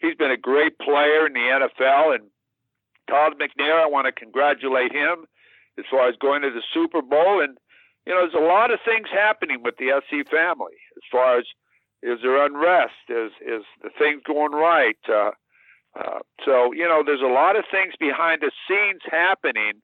he's 0.00 0.16
been 0.16 0.30
a 0.30 0.36
great 0.36 0.78
player 0.78 1.26
in 1.26 1.32
the 1.32 1.40
NFL. 1.40 2.14
And 2.14 2.30
Todd 3.08 3.34
McNair, 3.40 3.82
I 3.82 3.86
want 3.86 4.06
to 4.06 4.12
congratulate 4.12 4.92
him 4.92 5.26
as 5.78 5.84
far 5.90 6.08
as 6.08 6.16
going 6.20 6.42
to 6.42 6.50
the 6.50 6.62
Super 6.72 7.02
Bowl. 7.02 7.42
And 7.42 7.58
you 8.06 8.14
know, 8.14 8.20
there's 8.20 8.42
a 8.42 8.46
lot 8.46 8.72
of 8.72 8.80
things 8.84 9.08
happening 9.12 9.62
with 9.62 9.76
the 9.78 10.00
SC 10.00 10.28
family 10.30 10.76
as 10.96 11.02
far 11.10 11.38
as 11.38 11.44
is 12.02 12.18
there 12.22 12.44
unrest, 12.44 12.94
is 13.08 13.32
is 13.40 13.64
the 13.82 13.90
things 13.98 14.22
going 14.24 14.52
right. 14.52 14.98
Uh, 15.08 15.32
uh, 15.98 16.20
so 16.44 16.72
you 16.72 16.86
know, 16.86 17.02
there's 17.04 17.22
a 17.22 17.32
lot 17.32 17.56
of 17.56 17.64
things 17.70 17.94
behind 17.98 18.42
the 18.42 18.52
scenes 18.68 19.02
happening. 19.10 19.82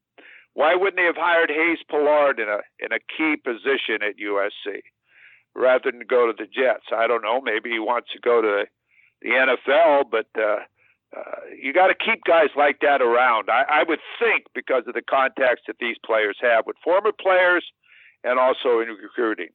Why 0.54 0.76
wouldn't 0.76 0.96
they 0.96 1.04
have 1.04 1.18
hired 1.18 1.50
Hayes 1.50 1.82
Pullard 1.90 2.38
in 2.38 2.48
a 2.48 2.60
in 2.78 2.92
a 2.92 3.00
key 3.16 3.36
position 3.36 4.02
at 4.06 4.16
USC 4.16 4.80
rather 5.54 5.90
than 5.90 6.02
go 6.08 6.26
to 6.26 6.32
the 6.36 6.46
Jets? 6.46 6.86
I 6.94 7.06
don't 7.06 7.22
know. 7.22 7.40
Maybe 7.40 7.70
he 7.70 7.78
wants 7.78 8.08
to 8.12 8.18
go 8.20 8.40
to 8.42 8.64
the 9.22 9.28
NFL, 9.28 10.10
but 10.10 10.26
uh, 10.38 10.58
uh, 11.16 11.20
you 11.60 11.72
got 11.72 11.88
to 11.88 11.94
keep 11.94 12.24
guys 12.24 12.50
like 12.56 12.80
that 12.80 13.00
around. 13.00 13.48
I, 13.50 13.80
I 13.80 13.84
would 13.86 14.00
think 14.18 14.46
because 14.54 14.84
of 14.86 14.94
the 14.94 15.02
contacts 15.02 15.62
that 15.66 15.76
these 15.80 15.96
players 16.04 16.36
have 16.40 16.66
with 16.66 16.76
former 16.82 17.12
players 17.12 17.64
and 18.22 18.38
also 18.38 18.80
in 18.80 18.88
recruiting. 18.88 19.48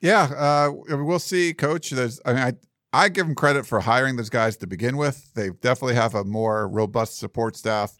Yeah, 0.00 0.22
uh, 0.36 0.72
we'll 0.96 1.18
see, 1.18 1.54
Coach. 1.54 1.90
There's, 1.90 2.20
I 2.24 2.32
mean, 2.32 2.42
I 2.42 2.52
I 2.92 3.08
give 3.08 3.26
them 3.26 3.34
credit 3.34 3.66
for 3.66 3.80
hiring 3.80 4.16
those 4.16 4.30
guys 4.30 4.56
to 4.58 4.66
begin 4.66 4.96
with. 4.96 5.32
They 5.34 5.50
definitely 5.50 5.96
have 5.96 6.14
a 6.14 6.24
more 6.24 6.68
robust 6.68 7.18
support 7.18 7.56
staff, 7.56 7.94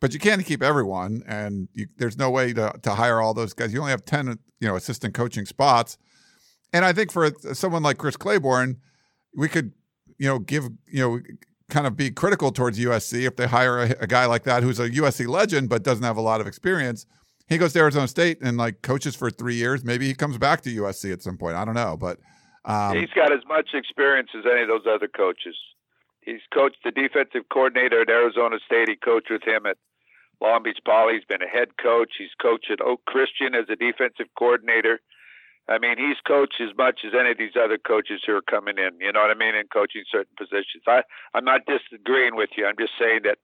but 0.00 0.12
you 0.12 0.18
can't 0.18 0.44
keep 0.44 0.62
everyone, 0.62 1.22
and 1.26 1.68
you, 1.72 1.86
there's 1.98 2.18
no 2.18 2.30
way 2.30 2.52
to 2.54 2.72
to 2.82 2.90
hire 2.90 3.20
all 3.20 3.34
those 3.34 3.52
guys. 3.52 3.72
You 3.72 3.80
only 3.80 3.90
have 3.90 4.04
ten, 4.04 4.38
you 4.60 4.68
know, 4.68 4.76
assistant 4.76 5.14
coaching 5.14 5.44
spots, 5.44 5.98
and 6.72 6.84
I 6.84 6.92
think 6.92 7.12
for 7.12 7.30
someone 7.52 7.82
like 7.82 7.98
Chris 7.98 8.16
Claiborne, 8.16 8.78
we 9.34 9.48
could, 9.48 9.72
you 10.18 10.26
know, 10.26 10.38
give 10.38 10.64
you 10.86 11.00
know 11.00 11.20
kind 11.70 11.86
of 11.86 11.96
be 11.96 12.10
critical 12.10 12.50
towards 12.50 12.78
USC 12.78 13.26
if 13.26 13.36
they 13.36 13.46
hire 13.46 13.78
a, 13.78 13.90
a, 14.00 14.06
guy 14.06 14.26
like 14.26 14.42
that 14.42 14.64
who's 14.64 14.80
a 14.80 14.90
USC 14.90 15.28
legend 15.28 15.68
but 15.68 15.84
doesn't 15.84 16.02
have 16.02 16.16
a 16.16 16.20
lot 16.20 16.40
of 16.40 16.46
experience. 16.46 17.06
He 17.48 17.58
goes 17.58 17.72
to 17.72 17.78
Arizona 17.78 18.08
State 18.08 18.38
and 18.42 18.56
like 18.56 18.82
coaches 18.82 19.16
for 19.16 19.30
three 19.30 19.54
years. 19.54 19.84
Maybe 19.84 20.06
he 20.06 20.14
comes 20.14 20.36
back 20.36 20.62
to 20.62 20.70
USC 20.70 21.12
at 21.12 21.22
some 21.22 21.36
point. 21.36 21.56
I 21.56 21.64
don't 21.64 21.74
know, 21.74 21.96
but 21.96 22.18
um, 22.64 22.96
he's 22.96 23.10
got 23.10 23.32
as 23.32 23.40
much 23.48 23.70
experience 23.72 24.30
as 24.36 24.44
any 24.50 24.62
of 24.62 24.68
those 24.68 24.86
other 24.88 25.08
coaches. 25.08 25.56
He's 26.20 26.42
coached 26.52 26.78
the 26.84 26.90
defensive 26.90 27.48
coordinator 27.50 28.02
at 28.02 28.10
Arizona 28.10 28.58
State. 28.64 28.88
He 28.88 28.96
coached 28.96 29.30
with 29.30 29.42
him 29.42 29.64
at 29.66 29.78
Long 30.40 30.62
Beach 30.62 30.78
Poly. 30.84 31.14
He's 31.14 31.24
been 31.24 31.42
a 31.42 31.48
head 31.48 31.76
coach. 31.82 32.12
He's 32.18 32.34
coached 32.40 32.70
at 32.70 32.80
Oak 32.80 33.00
Christian 33.06 33.54
as 33.54 33.64
a 33.70 33.76
defensive 33.76 34.26
coordinator. 34.38 35.00
I 35.70 35.78
mean, 35.78 35.96
he's 35.96 36.18
coached 36.26 36.60
as 36.60 36.76
much 36.76 37.06
as 37.06 37.12
any 37.14 37.30
of 37.30 37.38
these 37.38 37.54
other 37.54 37.78
coaches 37.78 38.20
who 38.26 38.34
are 38.34 38.42
coming 38.42 38.76
in. 38.76 38.98
You 38.98 39.12
know 39.12 39.20
what 39.20 39.30
I 39.30 39.38
mean? 39.38 39.54
In 39.54 39.68
coaching 39.72 40.02
certain 40.10 40.34
positions. 40.36 40.82
I 40.88 41.02
I'm 41.32 41.44
not 41.44 41.62
disagreeing 41.64 42.34
with 42.34 42.50
you. 42.56 42.66
I'm 42.66 42.76
just 42.76 42.98
saying 42.98 43.20
that, 43.22 43.38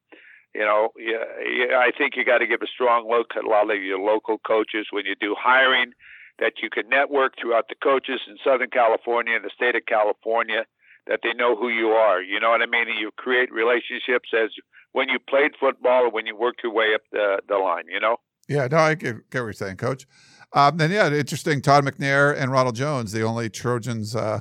you 0.53 0.67
know, 0.67 0.91
yeah, 0.99 1.79
I 1.79 1.93
think 1.97 2.17
you 2.17 2.25
got 2.25 2.39
to 2.39 2.47
give 2.47 2.63
a 2.63 2.67
strong 2.67 3.09
look 3.09 3.29
at 3.37 3.45
a 3.45 3.49
lot 3.49 3.71
of 3.71 3.81
your 3.81 4.01
local 4.01 4.39
coaches 4.39 4.89
when 4.91 5.07
you 5.07 5.15
do 5.15 5.37
hiring, 5.39 5.93
that 6.41 6.55
you 6.61 6.69
can 6.69 6.89
network 6.89 7.35
throughout 7.41 7.69
the 7.69 7.77
coaches 7.81 8.21
in 8.27 8.37
Southern 8.43 8.71
California 8.71 9.37
and 9.37 9.45
the 9.45 9.55
state 9.55 9.77
of 9.77 9.87
California, 9.87 10.67
that 11.07 11.21
they 11.23 11.33
know 11.33 11.55
who 11.55 11.69
you 11.69 11.91
are. 11.91 12.21
You 12.21 12.41
know 12.41 12.51
what 12.51 12.61
I 12.61 12.67
mean? 12.67 12.89
And 12.89 12.99
you 12.99 13.13
create 13.17 13.53
relationships 13.53 14.31
as 14.35 14.51
when 14.91 15.09
you 15.09 15.21
played 15.21 15.53
football 15.61 16.07
or 16.07 16.11
when 16.11 16.27
you 16.27 16.35
work 16.37 16.57
your 16.65 16.73
way 16.73 16.93
up 16.93 17.03
the 17.13 17.39
the 17.49 17.57
line. 17.57 17.85
You 17.89 18.01
know? 18.01 18.17
Yeah. 18.49 18.67
No, 18.67 18.79
I 18.79 18.95
get, 18.95 19.31
get 19.31 19.41
what 19.41 19.47
you're 19.47 19.53
saying, 19.53 19.77
Coach. 19.77 20.07
Um, 20.53 20.77
then 20.77 20.91
yeah, 20.91 21.13
interesting. 21.13 21.61
Todd 21.61 21.85
McNair 21.85 22.37
and 22.37 22.51
Ronald 22.51 22.77
Jones, 22.77 23.13
the 23.13 23.23
only 23.23 23.51
Trojans 23.51 24.17
uh, 24.17 24.41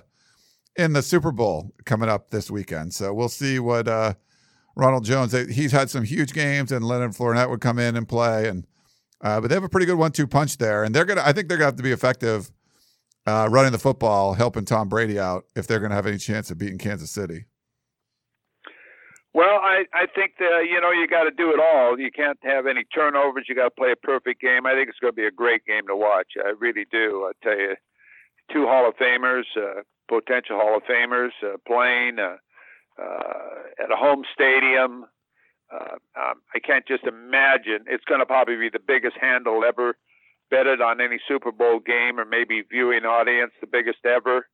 in 0.76 0.94
the 0.94 1.02
Super 1.02 1.32
Bowl 1.32 1.74
coming 1.86 2.10
up 2.10 2.30
this 2.30 2.50
weekend. 2.52 2.94
So 2.94 3.14
we'll 3.14 3.30
see 3.30 3.60
what 3.60 3.88
uh, 3.88 4.14
Ronald 4.76 5.04
Jones. 5.04 5.32
He's 5.34 5.72
had 5.72 5.90
some 5.90 6.04
huge 6.04 6.34
games, 6.34 6.72
and 6.72 6.86
Leonard 6.86 7.12
Fournette 7.12 7.50
would 7.50 7.62
come 7.62 7.80
in 7.80 7.96
and 7.96 8.08
play, 8.08 8.48
and 8.48 8.66
uh, 9.22 9.42
but 9.42 9.48
they 9.48 9.56
have 9.56 9.64
a 9.64 9.70
pretty 9.70 9.86
good 9.86 9.98
one-two 9.98 10.28
punch 10.28 10.58
there, 10.58 10.84
and 10.84 10.94
they're 10.94 11.06
gonna. 11.06 11.24
I 11.26 11.34
think 11.34 11.48
they're 11.48 11.58
gonna 11.58 11.68
have 11.68 11.78
to 11.78 11.84
be 11.84 11.92
effective 11.92 12.52
uh, 13.26 13.48
running 13.50 13.72
the 13.72 13.80
football, 13.80 14.34
helping 14.34 14.66
Tom 14.66 14.90
Brady 14.90 15.20
out 15.20 15.46
if 15.56 15.68
they're 15.68 15.80
gonna 15.80 15.96
have 15.96 16.08
any 16.08 16.18
chance 16.18 16.52
of 16.52 16.58
beating 16.58 16.78
Kansas 16.78 17.12
City. 17.12 17.46
Well, 19.36 19.60
I 19.62 19.84
I 19.94 20.06
think 20.16 20.36
that 20.40 20.64
you 20.72 20.80
know 20.80 20.92
you 20.92 21.10
got 21.10 21.26
to 21.26 21.32
do 21.32 21.52
it 21.52 21.60
all. 21.60 22.00
You 22.00 22.10
can't 22.10 22.40
have 22.44 22.66
any 22.68 22.86
turnovers. 22.86 23.48
You 23.50 23.56
got 23.56 23.66
to 23.66 23.76
play 23.78 23.92
a 23.92 23.98
perfect 23.98 24.40
game. 24.40 24.66
I 24.66 24.72
think 24.72 24.88
it's 24.88 25.00
going 25.00 25.12
to 25.12 25.22
be 25.22 25.28
a 25.28 25.32
great 25.32 25.66
game 25.66 25.86
to 25.90 25.96
watch. 25.96 26.40
I 26.40 26.54
really 26.58 26.86
do. 26.90 27.28
I 27.28 27.34
tell 27.44 27.60
you, 27.60 27.76
two 28.50 28.66
Hall 28.66 28.88
of 28.88 28.96
Famers, 28.96 29.44
uh, 29.58 29.82
potential 30.08 30.56
Hall 30.56 30.78
of 30.78 30.84
Famers, 30.84 31.36
uh, 31.44 31.58
playing 31.68 32.18
uh, 32.18 32.38
uh, 32.98 33.84
at 33.84 33.92
a 33.92 33.98
home 33.98 34.24
stadium. 34.34 35.04
Uh, 35.70 36.00
um, 36.16 36.40
I 36.56 36.60
can't 36.64 36.88
just 36.88 37.04
imagine. 37.04 37.84
It's 37.88 38.06
going 38.06 38.22
to 38.22 38.26
probably 38.26 38.56
be 38.56 38.70
the 38.72 38.80
biggest 38.80 39.18
handle 39.20 39.66
ever 39.68 39.98
betted 40.50 40.80
on 40.80 41.02
any 41.02 41.20
Super 41.28 41.52
Bowl 41.52 41.82
game, 41.82 42.22
or 42.22 42.24
maybe 42.24 42.62
viewing 42.62 43.04
audience, 43.04 43.52
the 43.60 43.68
biggest 43.68 44.00
ever. 44.06 44.48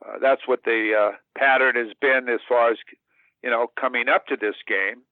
Uh, 0.00 0.18
that's 0.22 0.48
what 0.48 0.60
the 0.64 0.92
uh, 0.98 1.16
pattern 1.36 1.76
has 1.76 1.92
been 2.00 2.30
as 2.32 2.40
far 2.48 2.70
as 2.70 2.78
you 3.42 3.50
know, 3.50 3.68
coming 3.78 4.08
up 4.08 4.26
to 4.26 4.36
this 4.36 4.56
game. 4.66 5.02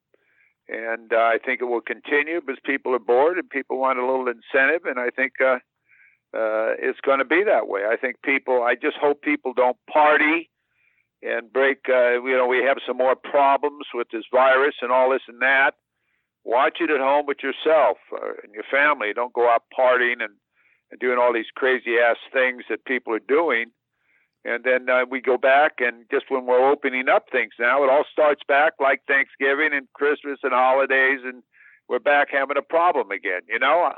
And 0.69 1.13
uh, 1.13 1.17
I 1.17 1.39
think 1.45 1.61
it 1.61 1.67
will 1.67 1.81
continue 1.81 2.41
because 2.41 2.61
people 2.65 2.95
are 2.95 2.99
bored 2.99 3.39
and 3.39 3.49
people 3.49 3.79
want 3.79 3.99
a 3.99 4.07
little 4.07 4.27
incentive. 4.27 4.85
And 4.85 4.99
I 4.99 5.11
think 5.11 5.35
uh, 5.41 5.59
uh, 6.35 6.75
it's 6.79 7.01
going 7.03 7.21
to 7.21 7.25
be 7.25 7.45
that 7.45 7.69
way. 7.69 7.83
I 7.89 7.97
think 7.97 8.17
people, 8.23 8.63
I 8.63 8.75
just 8.75 8.97
hope 9.01 9.23
people 9.23 9.53
don't 9.55 9.77
party 9.93 10.51
and 11.23 11.53
break, 11.53 11.79
uh, 11.89 12.23
you 12.23 12.37
know, 12.37 12.47
we 12.47 12.65
have 12.65 12.79
some 12.87 12.97
more 12.97 13.15
problems 13.15 13.87
with 13.95 14.09
this 14.13 14.25
virus 14.33 14.75
and 14.83 14.91
all 14.91 15.11
this 15.11 15.23
and 15.29 15.41
that. 15.41 15.73
Watch 16.45 16.79
it 16.81 16.91
at 16.91 17.01
home 17.01 17.27
with 17.27 17.39
yourself 17.43 17.99
uh, 18.13 18.35
and 18.43 18.53
your 18.53 18.65
family. 18.71 19.13
Don't 19.15 19.33
go 19.33 19.49
out 19.49 19.63
partying 19.77 20.21
and, 20.21 20.35
and 20.91 21.01
doing 21.01 21.19
all 21.19 21.33
these 21.33 21.51
crazy 21.55 21.99
ass 21.99 22.19
things 22.33 22.65
that 22.69 22.85
people 22.85 23.15
are 23.15 23.21
doing 23.21 23.67
and 24.47 24.63
then 24.63 24.89
uh, 24.89 25.05
we 25.11 25.21
go 25.21 25.37
back 25.37 25.73
and 25.79 26.07
just 26.11 26.31
when 26.31 26.47
we're 26.47 26.71
opening 26.71 27.09
up 27.09 27.27
things 27.31 27.53
now 27.59 27.83
it 27.83 27.91
all 27.91 28.05
starts 28.11 28.43
back 28.47 28.75
like 28.81 29.03
thanksgiving 29.07 29.71
and 29.73 29.89
christmas 29.93 30.39
and 30.43 30.53
holidays 30.53 31.21
and 31.25 31.43
we're 31.89 31.99
back 31.99 32.29
having 32.31 32.57
a 32.57 32.63
problem 32.63 33.11
again 33.11 33.43
you 33.49 33.59
know? 33.59 33.93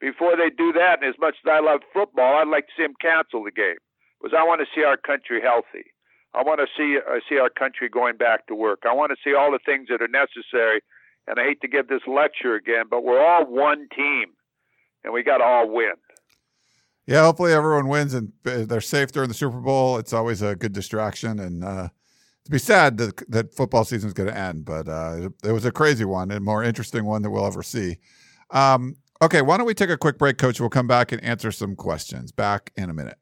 Before 0.00 0.36
they 0.36 0.50
do 0.50 0.72
that 0.72 1.02
and 1.02 1.08
as 1.08 1.18
much 1.20 1.34
as 1.44 1.50
i 1.50 1.60
love 1.60 1.80
football 1.92 2.38
i'd 2.38 2.48
like 2.48 2.66
to 2.66 2.72
see 2.76 2.84
them 2.84 2.94
cancel 3.00 3.44
the 3.44 3.50
game 3.50 3.82
because 4.20 4.36
i 4.38 4.46
want 4.46 4.60
to 4.60 4.70
see 4.74 4.84
our 4.84 4.96
country 4.96 5.42
healthy. 5.42 5.90
I 6.34 6.42
want 6.42 6.60
to 6.60 6.68
see 6.76 6.98
uh, 6.98 7.18
see 7.28 7.38
our 7.38 7.50
country 7.50 7.88
going 7.88 8.16
back 8.16 8.46
to 8.46 8.54
work. 8.54 8.84
I 8.86 8.92
want 8.92 9.10
to 9.12 9.16
see 9.24 9.34
all 9.34 9.50
the 9.50 9.64
things 9.64 9.88
that 9.88 10.02
are 10.02 10.08
necessary 10.08 10.82
and 11.28 11.38
i 11.38 11.44
hate 11.44 11.60
to 11.60 11.68
give 11.68 11.88
this 11.88 12.06
lecture 12.06 12.54
again 12.54 12.84
but 12.90 13.04
we're 13.04 13.24
all 13.24 13.44
one 13.44 13.86
team 13.94 14.26
and 15.04 15.12
we 15.12 15.22
got 15.22 15.38
to 15.38 15.44
all 15.44 15.68
win 15.70 15.92
yeah, 17.08 17.22
hopefully 17.22 17.54
everyone 17.54 17.88
wins 17.88 18.12
and 18.12 18.30
they're 18.42 18.82
safe 18.82 19.12
during 19.12 19.28
the 19.28 19.34
Super 19.34 19.60
Bowl. 19.60 19.96
It's 19.96 20.12
always 20.12 20.42
a 20.42 20.54
good 20.54 20.74
distraction, 20.74 21.38
and 21.40 21.64
uh, 21.64 21.88
to 22.44 22.50
be 22.50 22.58
sad 22.58 22.98
that, 22.98 23.30
that 23.30 23.54
football 23.54 23.86
season 23.86 24.08
is 24.08 24.12
going 24.12 24.28
to 24.28 24.36
end, 24.36 24.66
but 24.66 24.86
uh, 24.86 25.30
it 25.42 25.52
was 25.52 25.64
a 25.64 25.72
crazy 25.72 26.04
one 26.04 26.30
and 26.30 26.44
more 26.44 26.62
interesting 26.62 27.06
one 27.06 27.22
that 27.22 27.30
we'll 27.30 27.46
ever 27.46 27.62
see. 27.62 27.96
Um, 28.50 28.96
okay, 29.22 29.40
why 29.40 29.56
don't 29.56 29.66
we 29.66 29.72
take 29.72 29.88
a 29.88 29.96
quick 29.96 30.18
break, 30.18 30.36
Coach? 30.36 30.60
We'll 30.60 30.68
come 30.68 30.86
back 30.86 31.10
and 31.10 31.24
answer 31.24 31.50
some 31.50 31.76
questions. 31.76 32.30
Back 32.30 32.72
in 32.76 32.90
a 32.90 32.92
minute. 32.92 33.16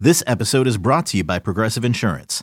This 0.00 0.22
episode 0.26 0.66
is 0.66 0.78
brought 0.78 1.04
to 1.06 1.18
you 1.18 1.24
by 1.24 1.38
Progressive 1.38 1.84
Insurance. 1.84 2.42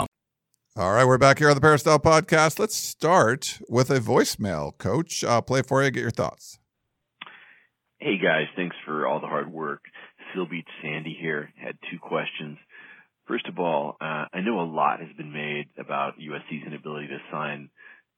All 0.77 0.93
right, 0.93 1.03
we're 1.03 1.17
back 1.17 1.39
here 1.39 1.49
on 1.49 1.55
the 1.55 1.59
Peristyle 1.59 1.99
Podcast. 1.99 2.57
Let's 2.57 2.77
start 2.77 3.59
with 3.67 3.89
a 3.89 3.99
voicemail. 3.99 4.77
Coach, 4.77 5.21
I'll 5.21 5.41
play 5.41 5.63
for 5.63 5.83
you. 5.83 5.91
Get 5.91 5.99
your 5.99 6.11
thoughts. 6.11 6.59
Hey 7.99 8.17
guys, 8.17 8.45
thanks 8.55 8.77
for 8.85 9.05
all 9.05 9.19
the 9.19 9.27
hard 9.27 9.51
work. 9.51 9.81
Seal 10.33 10.47
Beach 10.49 10.69
Sandy 10.81 11.13
here. 11.19 11.49
Had 11.61 11.77
two 11.91 11.99
questions. 11.99 12.57
First 13.27 13.47
of 13.47 13.59
all, 13.59 13.97
uh, 13.99 14.27
I 14.31 14.39
know 14.39 14.61
a 14.61 14.63
lot 14.63 15.01
has 15.01 15.09
been 15.17 15.33
made 15.33 15.65
about 15.77 16.13
USC's 16.17 16.65
inability 16.65 17.07
to 17.07 17.17
sign 17.29 17.69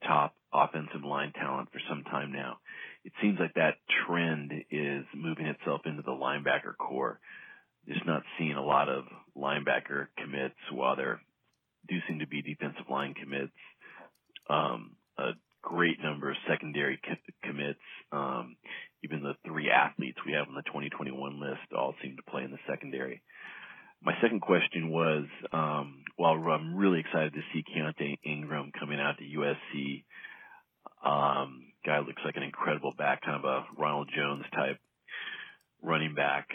top 0.05 0.35
offensive 0.53 1.03
line 1.03 1.33
talent 1.33 1.69
for 1.71 1.81
some 1.89 2.03
time 2.03 2.31
now. 2.31 2.57
It 3.03 3.13
seems 3.19 3.39
like 3.39 3.55
that 3.55 3.77
trend 4.05 4.51
is 4.69 5.05
moving 5.15 5.47
itself 5.47 5.81
into 5.85 6.03
the 6.03 6.11
linebacker 6.11 6.77
corps. 6.77 7.19
Just 7.87 8.05
not 8.05 8.21
seeing 8.37 8.53
a 8.53 8.63
lot 8.63 8.89
of 8.89 9.05
linebacker 9.35 10.05
commits 10.19 10.53
while 10.71 10.95
they're 10.95 11.19
do 11.87 11.95
seem 12.07 12.19
to 12.19 12.27
be 12.27 12.41
defensive 12.41 12.89
line 12.89 13.13
commits. 13.13 13.51
Um, 14.49 14.95
a 15.17 15.31
great 15.61 15.97
number 16.03 16.29
of 16.29 16.37
secondary 16.47 16.99
commits. 17.43 17.79
Um, 18.11 18.57
even 19.03 19.23
the 19.23 19.33
three 19.45 19.69
athletes 19.69 20.17
we 20.25 20.33
have 20.33 20.47
on 20.47 20.55
the 20.55 20.63
2021 20.63 21.39
list 21.39 21.73
all 21.75 21.95
seem 22.01 22.15
to 22.15 22.31
play 22.31 22.43
in 22.43 22.51
the 22.51 22.59
secondary. 22.69 23.21
My 24.01 24.13
second 24.21 24.41
question 24.41 24.89
was, 24.89 25.25
um, 25.53 26.03
while 26.17 26.33
I'm 26.33 26.75
really 26.75 26.99
excited 26.99 27.33
to 27.33 27.41
see 27.53 27.63
Keaontay 27.63 28.17
Ingram 28.25 28.71
coming 28.77 28.99
out 28.99 29.15
to 29.17 29.23
USC, 29.23 30.03
um, 31.03 31.67
guy 31.85 31.99
looks 31.99 32.21
like 32.25 32.35
an 32.35 32.43
incredible 32.43 32.93
back, 32.97 33.21
kind 33.21 33.37
of 33.37 33.45
a 33.45 33.65
Ronald 33.77 34.09
Jones 34.15 34.43
type 34.53 34.77
running 35.81 36.15
back. 36.15 36.47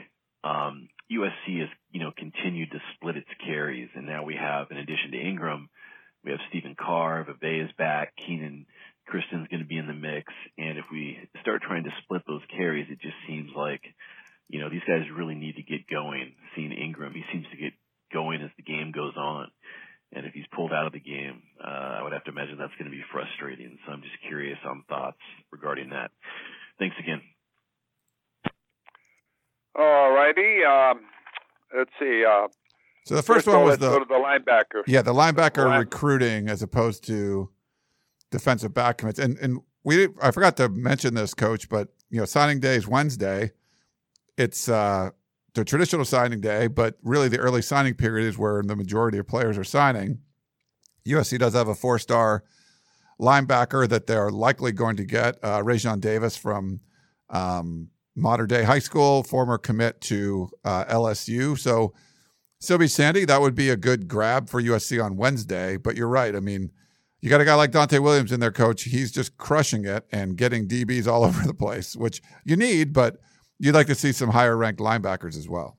Um, 0.45 0.89
USC 1.11 1.61
has, 1.61 1.69
you 1.91 2.01
know, 2.01 2.13
continued 2.17 2.71
to 2.73 2.81
split 2.95 3.17
its 3.17 3.29
carries, 3.45 3.89
and 3.95 4.07
now 4.07 4.25
we 4.25 4.35
have, 4.35 4.71
in 4.71 4.77
addition 4.77 5.13
to 5.13 5.19
Ingram, 5.19 5.69
we 6.25 6.31
have 6.33 6.41
Stephen 6.51 6.77
Carr, 6.79 7.25
Vavae 7.25 7.65
is 7.65 7.71
back, 7.79 8.13
Kenan 8.17 8.67
Christon's 9.07 9.49
going 9.49 9.63
to 9.63 9.69
be 9.69 9.79
in 9.79 9.87
the 9.87 9.95
mix, 9.95 10.33
and 10.59 10.77
if 10.77 10.85
we 10.93 11.19
start 11.41 11.63
trying 11.63 11.85
to 11.85 11.91
split 12.05 12.23
those 12.27 12.43
carries, 12.55 12.87
it 12.91 13.01
just 13.01 13.17
seems 13.27 13.51
like, 13.57 13.81
you 14.49 14.61
know, 14.61 14.69
these 14.69 14.85
guys 14.87 15.09
really 15.17 15.35
need 15.35 15.57
to 15.57 15.63
get 15.63 15.89
going. 15.89 16.35
Seeing 16.55 16.73
Ingram, 16.73 17.15
he 17.15 17.25
seems 17.33 17.47
to 17.51 17.57
get 17.57 17.73
going 18.13 18.43
as 18.43 18.51
the 18.57 18.63
game 18.63 18.93
goes 18.93 19.17
on. 19.17 19.49
And 20.13 20.25
if 20.25 20.33
he's 20.33 20.47
pulled 20.55 20.73
out 20.73 20.87
of 20.87 20.93
the 20.93 21.01
game, 21.01 21.43
uh, 21.63 22.01
I 22.01 22.03
would 22.03 22.13
have 22.13 22.25
to 22.25 22.31
imagine 22.31 22.57
that's 22.57 22.73
going 22.79 22.91
to 22.91 22.97
be 22.97 23.05
frustrating. 23.13 23.79
So 23.85 23.93
I'm 23.93 24.03
just 24.03 24.17
curious 24.27 24.59
on 24.65 24.85
thoughts 24.89 25.21
regarding 25.53 25.91
that. 25.91 26.11
Thanks 26.79 26.97
again. 26.99 27.21
All 29.79 30.11
righty. 30.11 30.65
Um, 30.65 31.01
let's 31.77 31.91
see. 31.99 32.25
Uh, 32.25 32.49
so 33.05 33.15
the 33.15 33.23
first, 33.23 33.47
first 33.47 33.57
one 33.57 33.65
was 33.65 33.79
the, 33.79 33.91
the 33.91 34.05
linebacker. 34.15 34.83
Yeah, 34.87 35.03
the 35.03 35.15
linebacker 35.15 35.65
line- 35.67 35.81
recruiting 35.81 36.49
as 36.49 36.63
opposed 36.63 37.05
to 37.07 37.49
defensive 38.31 38.75
back 38.75 38.99
commits. 38.99 39.19
And 39.19 39.39
and 39.39 39.61
we 39.85 40.09
I 40.21 40.31
forgot 40.31 40.57
to 40.59 40.69
mention 40.69 41.15
this, 41.15 41.33
coach, 41.33 41.69
but 41.69 41.89
you 42.11 42.19
know, 42.19 42.27
signing 42.27 42.61
day 42.61 42.75
is 42.75 42.87
Wednesday. 42.89 43.53
It's 44.37 44.69
uh, 44.69 45.11
the 45.55 45.65
traditional 45.65 46.05
signing 46.05 46.41
day, 46.41 46.67
but 46.67 46.99
really 47.03 47.29
the 47.29 47.39
early 47.39 47.63
signing 47.63 47.95
period 47.95 48.27
is 48.27 48.37
where 48.39 48.63
the 48.63 48.77
majority 48.77 49.19
of 49.19 49.27
players 49.27 49.57
are 49.59 49.65
signing. 49.65 50.19
USC 51.07 51.39
does 51.39 51.55
have 51.55 51.69
a 51.69 51.75
four-star 51.75 52.45
linebacker 53.21 53.89
that 53.89 54.07
they're 54.07 54.31
likely 54.31 54.71
going 54.73 54.97
to 54.97 55.05
get, 55.05 55.39
uh, 55.43 55.61
Raesjon 55.63 56.01
Davis 56.01 56.37
from 56.37 56.81
um, 57.31 57.89
Mater 58.19 58.47
Dei 58.47 58.65
High 58.65 58.79
School, 58.79 59.23
former 59.23 59.59
commit 59.59 60.01
to 60.03 60.51
uh, 60.65 60.85
LSU. 60.87 61.59
So, 61.59 61.95
Seal 62.61 62.79
Beach 62.79 62.91
Sandy, 62.91 63.25
that 63.25 63.41
would 63.41 63.55
be 63.55 63.71
a 63.71 63.77
good 63.77 64.09
grab 64.09 64.49
for 64.49 64.61
USC 64.61 65.03
on 65.03 65.17
Wednesday. 65.17 65.77
But 65.77 65.97
you're 65.97 66.09
right. 66.09 66.35
I 66.35 66.41
mean, 66.41 66.73
you 67.21 67.31
got 67.31 67.41
a 67.41 67.45
guy 67.45 67.55
like 67.55 67.73
Donte 67.73 67.99
Williams 68.01 68.33
in 68.33 68.41
there, 68.41 68.53
coach. 68.53 68.85
He's 68.85 69.11
just 69.11 69.37
crushing 69.37 69.85
it 69.85 70.07
and 70.13 70.37
getting 70.37 70.69
DBs 70.69 71.07
all 71.07 71.25
over 71.29 71.47
the 71.47 71.55
place, 71.55 71.97
which 71.97 72.21
you 72.45 72.57
need, 72.57 72.93
but 72.93 73.19
you'd 73.59 73.75
like 73.75 73.87
to 73.89 73.95
see 73.95 74.13
some 74.13 74.31
higher 74.31 74.57
ranked 74.57 74.81
linebackers 74.81 75.37
as 75.37 75.49
well. 75.49 75.79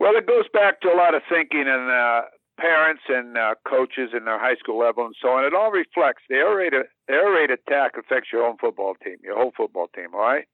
Well, 0.00 0.16
it 0.16 0.26
goes 0.26 0.44
back 0.52 0.80
to 0.80 0.88
a 0.88 0.96
lot 0.96 1.14
of 1.14 1.22
thinking 1.30 1.64
and 1.66 1.90
uh, 1.90 2.22
parents 2.58 3.02
and 3.08 3.36
uh, 3.36 3.54
coaches 3.68 4.10
in 4.16 4.24
their 4.24 4.38
high 4.38 4.56
school 4.56 4.78
level 4.78 5.04
and 5.04 5.14
so 5.20 5.28
on. 5.28 5.44
It 5.44 5.54
all 5.54 5.70
reflects 5.70 6.22
the 6.28 6.36
air 6.36 6.56
raid, 6.56 6.72
air 7.08 7.30
raid 7.32 7.50
attack 7.50 7.92
affects 7.98 8.30
your 8.32 8.44
own 8.46 8.56
football 8.60 8.94
team, 9.02 9.16
your 9.22 9.36
whole 9.36 9.52
football 9.56 9.88
team, 9.94 10.14
all 10.14 10.20
right? 10.20 10.44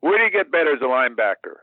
Where 0.00 0.18
do 0.18 0.24
you 0.24 0.30
get 0.30 0.52
better 0.52 0.74
as 0.74 0.82
a 0.82 0.84
linebacker? 0.84 1.56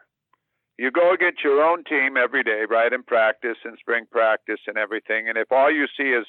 You 0.77 0.89
go 0.91 1.13
against 1.13 1.43
your 1.43 1.61
own 1.63 1.83
team 1.83 2.17
every 2.17 2.43
day, 2.43 2.63
right, 2.69 2.91
in 2.91 3.03
practice 3.03 3.57
and 3.63 3.77
spring 3.79 4.05
practice 4.11 4.59
and 4.67 4.77
everything. 4.77 5.29
And 5.29 5.37
if 5.37 5.51
all 5.51 5.71
you 5.71 5.85
see 5.95 6.09
is 6.09 6.25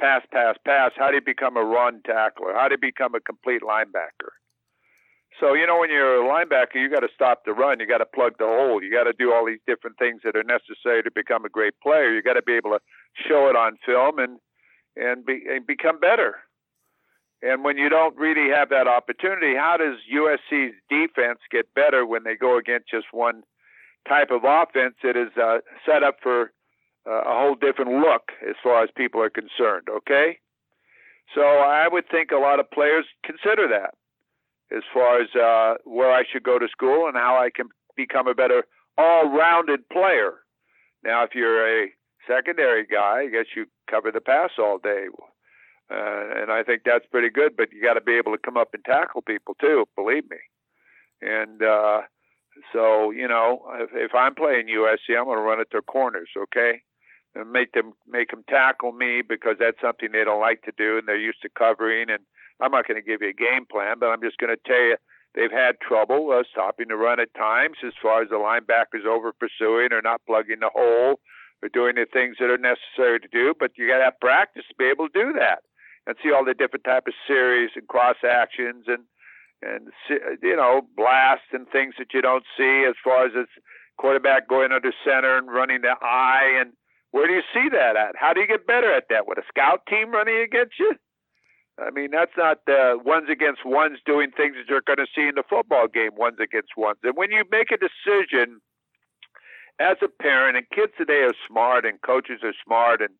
pass, 0.00 0.22
pass, 0.32 0.56
pass, 0.66 0.92
how 0.96 1.08
do 1.08 1.14
you 1.14 1.22
become 1.24 1.56
a 1.56 1.64
run 1.64 2.02
tackler? 2.04 2.52
How 2.52 2.68
do 2.68 2.74
you 2.74 2.80
become 2.80 3.14
a 3.14 3.20
complete 3.20 3.62
linebacker? 3.62 4.32
So, 5.40 5.54
you 5.54 5.66
know, 5.66 5.80
when 5.80 5.90
you're 5.90 6.24
a 6.24 6.28
linebacker, 6.28 6.76
you 6.76 6.88
got 6.88 7.00
to 7.00 7.08
stop 7.14 7.44
the 7.44 7.52
run. 7.52 7.80
You 7.80 7.86
got 7.86 7.98
to 7.98 8.06
plug 8.06 8.38
the 8.38 8.46
hole. 8.46 8.82
You 8.82 8.90
got 8.90 9.04
to 9.04 9.12
do 9.12 9.32
all 9.32 9.44
these 9.44 9.58
different 9.66 9.98
things 9.98 10.20
that 10.24 10.36
are 10.36 10.44
necessary 10.44 11.02
to 11.02 11.10
become 11.10 11.44
a 11.44 11.48
great 11.48 11.74
player. 11.82 12.14
You 12.14 12.22
got 12.22 12.34
to 12.34 12.42
be 12.42 12.54
able 12.54 12.70
to 12.70 12.80
show 13.28 13.48
it 13.48 13.56
on 13.56 13.78
film 13.84 14.18
and 14.18 14.38
and, 14.96 15.26
be, 15.26 15.42
and 15.48 15.66
become 15.66 15.98
better. 15.98 16.36
And 17.42 17.64
when 17.64 17.76
you 17.76 17.88
don't 17.88 18.16
really 18.16 18.48
have 18.54 18.68
that 18.70 18.86
opportunity, 18.86 19.56
how 19.56 19.76
does 19.76 19.98
USC's 20.06 20.74
defense 20.88 21.40
get 21.50 21.74
better 21.74 22.06
when 22.06 22.22
they 22.22 22.36
go 22.36 22.56
against 22.56 22.88
just 22.88 23.06
one 23.10 23.42
type 24.08 24.30
of 24.30 24.44
offense 24.44 24.94
that 25.02 25.16
is 25.16 25.36
uh, 25.36 25.58
set 25.84 26.04
up 26.04 26.18
for 26.22 26.52
uh, 27.06 27.22
a 27.22 27.34
whole 27.38 27.56
different 27.56 27.90
look 27.90 28.30
as 28.48 28.54
far 28.62 28.84
as 28.84 28.90
people 28.96 29.20
are 29.20 29.30
concerned? 29.30 29.88
Okay, 29.90 30.38
so 31.34 31.42
I 31.42 31.88
would 31.90 32.08
think 32.08 32.30
a 32.30 32.36
lot 32.36 32.60
of 32.60 32.70
players 32.70 33.04
consider 33.24 33.66
that 33.68 33.94
as 34.74 34.82
far 34.92 35.20
as 35.20 35.28
uh, 35.34 35.78
where 35.84 36.12
I 36.12 36.24
should 36.30 36.42
go 36.42 36.58
to 36.58 36.68
school 36.68 37.06
and 37.06 37.16
how 37.16 37.36
I 37.36 37.50
can 37.54 37.68
become 37.96 38.26
a 38.26 38.34
better 38.34 38.64
all-rounded 38.96 39.88
player. 39.88 40.34
Now, 41.04 41.24
if 41.24 41.30
you're 41.34 41.84
a 41.84 41.90
secondary 42.26 42.86
guy, 42.86 43.24
I 43.26 43.28
guess 43.28 43.46
you 43.54 43.66
cover 43.90 44.10
the 44.10 44.20
pass 44.20 44.50
all 44.58 44.78
day. 44.78 45.06
Uh, 45.90 46.42
and 46.42 46.50
I 46.50 46.62
think 46.62 46.82
that's 46.84 47.04
pretty 47.10 47.28
good, 47.28 47.56
but 47.56 47.72
you 47.72 47.82
got 47.82 47.94
to 47.94 48.00
be 48.00 48.16
able 48.16 48.32
to 48.32 48.38
come 48.42 48.56
up 48.56 48.72
and 48.72 48.84
tackle 48.84 49.22
people 49.22 49.54
too, 49.60 49.84
believe 49.94 50.28
me. 50.30 50.38
And 51.20 51.62
uh, 51.62 52.02
so, 52.72 53.10
you 53.10 53.28
know, 53.28 53.62
if, 53.74 53.90
if 53.92 54.14
I'm 54.14 54.34
playing 54.34 54.66
USC, 54.66 55.16
I'm 55.16 55.26
going 55.26 55.38
to 55.38 55.42
run 55.42 55.60
at 55.60 55.68
their 55.70 55.82
corners, 55.82 56.30
okay? 56.36 56.80
And 57.34 57.50
make 57.50 57.72
them 57.72 57.92
make 58.08 58.30
them 58.30 58.44
tackle 58.48 58.92
me 58.92 59.22
because 59.28 59.56
that's 59.58 59.80
something 59.82 60.10
they 60.12 60.24
don't 60.24 60.40
like 60.40 60.62
to 60.62 60.72
do, 60.76 60.98
and 60.98 61.08
they're 61.08 61.18
used 61.18 61.42
to 61.42 61.48
covering. 61.48 62.08
And 62.08 62.20
I'm 62.60 62.72
not 62.72 62.86
going 62.86 63.00
to 63.00 63.06
give 63.06 63.22
you 63.22 63.30
a 63.30 63.32
game 63.32 63.66
plan, 63.70 63.96
but 63.98 64.06
I'm 64.06 64.22
just 64.22 64.38
going 64.38 64.54
to 64.54 64.62
tell 64.66 64.80
you 64.80 64.96
they've 65.34 65.50
had 65.50 65.80
trouble 65.80 66.30
uh, 66.30 66.44
stopping 66.50 66.88
the 66.88 66.96
run 66.96 67.20
at 67.20 67.34
times 67.34 67.76
as 67.84 67.92
far 68.00 68.22
as 68.22 68.28
the 68.28 68.36
linebackers 68.36 69.04
over 69.06 69.32
pursuing 69.32 69.92
or 69.92 70.02
not 70.02 70.22
plugging 70.26 70.60
the 70.60 70.70
hole 70.72 71.20
or 71.62 71.68
doing 71.72 71.96
the 71.96 72.06
things 72.10 72.36
that 72.38 72.50
are 72.50 72.58
necessary 72.58 73.20
to 73.20 73.28
do. 73.28 73.54
But 73.58 73.72
you 73.76 73.88
got 73.88 73.98
to 73.98 74.04
have 74.04 74.20
practice 74.20 74.64
to 74.68 74.74
be 74.78 74.86
able 74.86 75.08
to 75.08 75.14
do 75.14 75.32
that 75.38 75.62
and 76.06 76.16
see 76.22 76.32
all 76.32 76.44
the 76.44 76.54
different 76.54 76.84
type 76.84 77.06
of 77.06 77.14
series 77.26 77.70
and 77.74 77.88
cross 77.88 78.16
actions 78.22 78.84
and 78.86 79.04
and 79.62 79.88
you 80.42 80.56
know 80.56 80.82
blasts 80.96 81.48
and 81.52 81.66
things 81.70 81.94
that 81.98 82.12
you 82.12 82.20
don't 82.20 82.44
see 82.56 82.84
as 82.86 82.94
far 83.02 83.26
as 83.26 83.32
this 83.32 83.48
quarterback 83.96 84.48
going 84.48 84.72
under 84.72 84.92
center 85.04 85.38
and 85.38 85.50
running 85.50 85.80
the 85.82 85.94
I 86.02 86.58
and 86.60 86.72
where 87.12 87.28
do 87.28 87.32
you 87.32 87.42
see 87.54 87.68
that 87.70 87.96
at? 87.96 88.16
How 88.18 88.32
do 88.32 88.40
you 88.40 88.46
get 88.48 88.66
better 88.66 88.92
at 88.92 89.04
that? 89.08 89.28
With 89.28 89.38
a 89.38 89.44
scout 89.48 89.86
team 89.88 90.10
running 90.10 90.42
against 90.42 90.74
you? 90.80 90.96
I 91.78 91.90
mean, 91.90 92.10
that's 92.12 92.36
not 92.36 92.58
uh, 92.68 92.98
ones 93.04 93.28
against 93.30 93.64
ones 93.64 93.98
doing 94.06 94.30
things 94.30 94.54
that 94.56 94.68
you're 94.68 94.80
going 94.86 94.98
to 94.98 95.06
see 95.14 95.26
in 95.26 95.34
the 95.34 95.42
football 95.48 95.88
game, 95.88 96.12
ones 96.16 96.36
against 96.40 96.76
ones. 96.76 96.98
And 97.02 97.16
when 97.16 97.32
you 97.32 97.44
make 97.50 97.72
a 97.72 97.76
decision 97.76 98.60
as 99.80 99.96
a 100.02 100.08
parent, 100.08 100.56
and 100.56 100.66
kids 100.70 100.92
today 100.96 101.22
are 101.22 101.34
smart, 101.48 101.84
and 101.84 102.00
coaches 102.00 102.40
are 102.44 102.54
smart, 102.64 103.00
and 103.00 103.10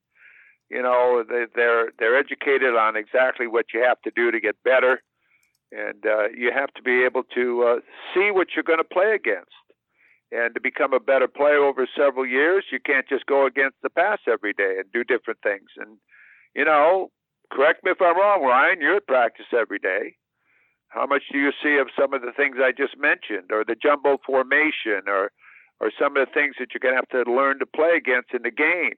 you 0.71 0.83
know 0.83 1.25
they, 1.29 1.47
they're 1.55 1.91
they're 1.99 2.17
educated 2.17 2.77
on 2.77 2.97
exactly 2.97 3.47
what 3.49 3.67
you 3.75 3.83
have 3.83 4.01
to 4.03 4.13
do 4.15 4.31
to 4.31 4.41
get 4.41 4.55
better 4.63 5.03
and 5.75 6.07
uh, 6.07 6.29
you 6.29 6.53
have 6.55 6.73
to 6.75 6.83
be 6.83 7.05
able 7.05 7.25
to 7.35 7.65
uh, 7.65 7.81
see 8.15 8.31
what 8.31 8.49
you're 8.55 8.63
going 8.63 8.79
to 8.79 8.85
play 8.85 9.13
against 9.15 9.51
And 10.31 10.55
to 10.55 10.61
become 10.61 10.93
a 10.93 11.01
better 11.01 11.27
player 11.27 11.65
over 11.65 11.89
several 11.97 12.27
years, 12.27 12.65
you 12.71 12.79
can't 12.79 13.09
just 13.09 13.27
go 13.27 13.47
against 13.47 13.77
the 13.83 13.91
pass 13.91 14.21
every 14.29 14.53
day 14.53 14.77
and 14.79 14.91
do 14.93 15.03
different 15.03 15.41
things. 15.43 15.71
And, 15.77 15.99
you 16.55 16.65
know, 16.65 17.11
correct 17.53 17.85
me 17.85 17.91
if 17.91 18.01
I'm 18.01 18.17
wrong, 18.17 18.43
Ryan, 18.43 18.81
you're 18.81 18.97
at 18.97 19.07
practice 19.07 19.47
every 19.53 19.79
day. 19.79 20.17
How 20.89 21.07
much 21.07 21.23
do 21.33 21.39
you 21.39 21.51
see 21.63 21.79
of 21.79 21.89
some 21.99 22.15
of 22.15 22.23
the 22.23 22.33
things 22.37 22.57
I 22.63 22.71
just 22.71 22.97
mentioned, 22.97 23.51
or 23.51 23.65
the 23.65 23.75
jumbo 23.75 24.19
formation, 24.25 25.09
or 25.09 25.33
or 25.81 25.91
some 25.99 26.17
of 26.17 26.27
the 26.27 26.33
things 26.33 26.55
that 26.59 26.69
you're 26.73 26.81
going 26.81 26.95
to 26.95 27.03
have 27.03 27.25
to 27.25 27.31
learn 27.31 27.59
to 27.59 27.67
play 27.67 27.97
against 27.97 28.33
in 28.33 28.43
the 28.43 28.51
game? 28.53 28.95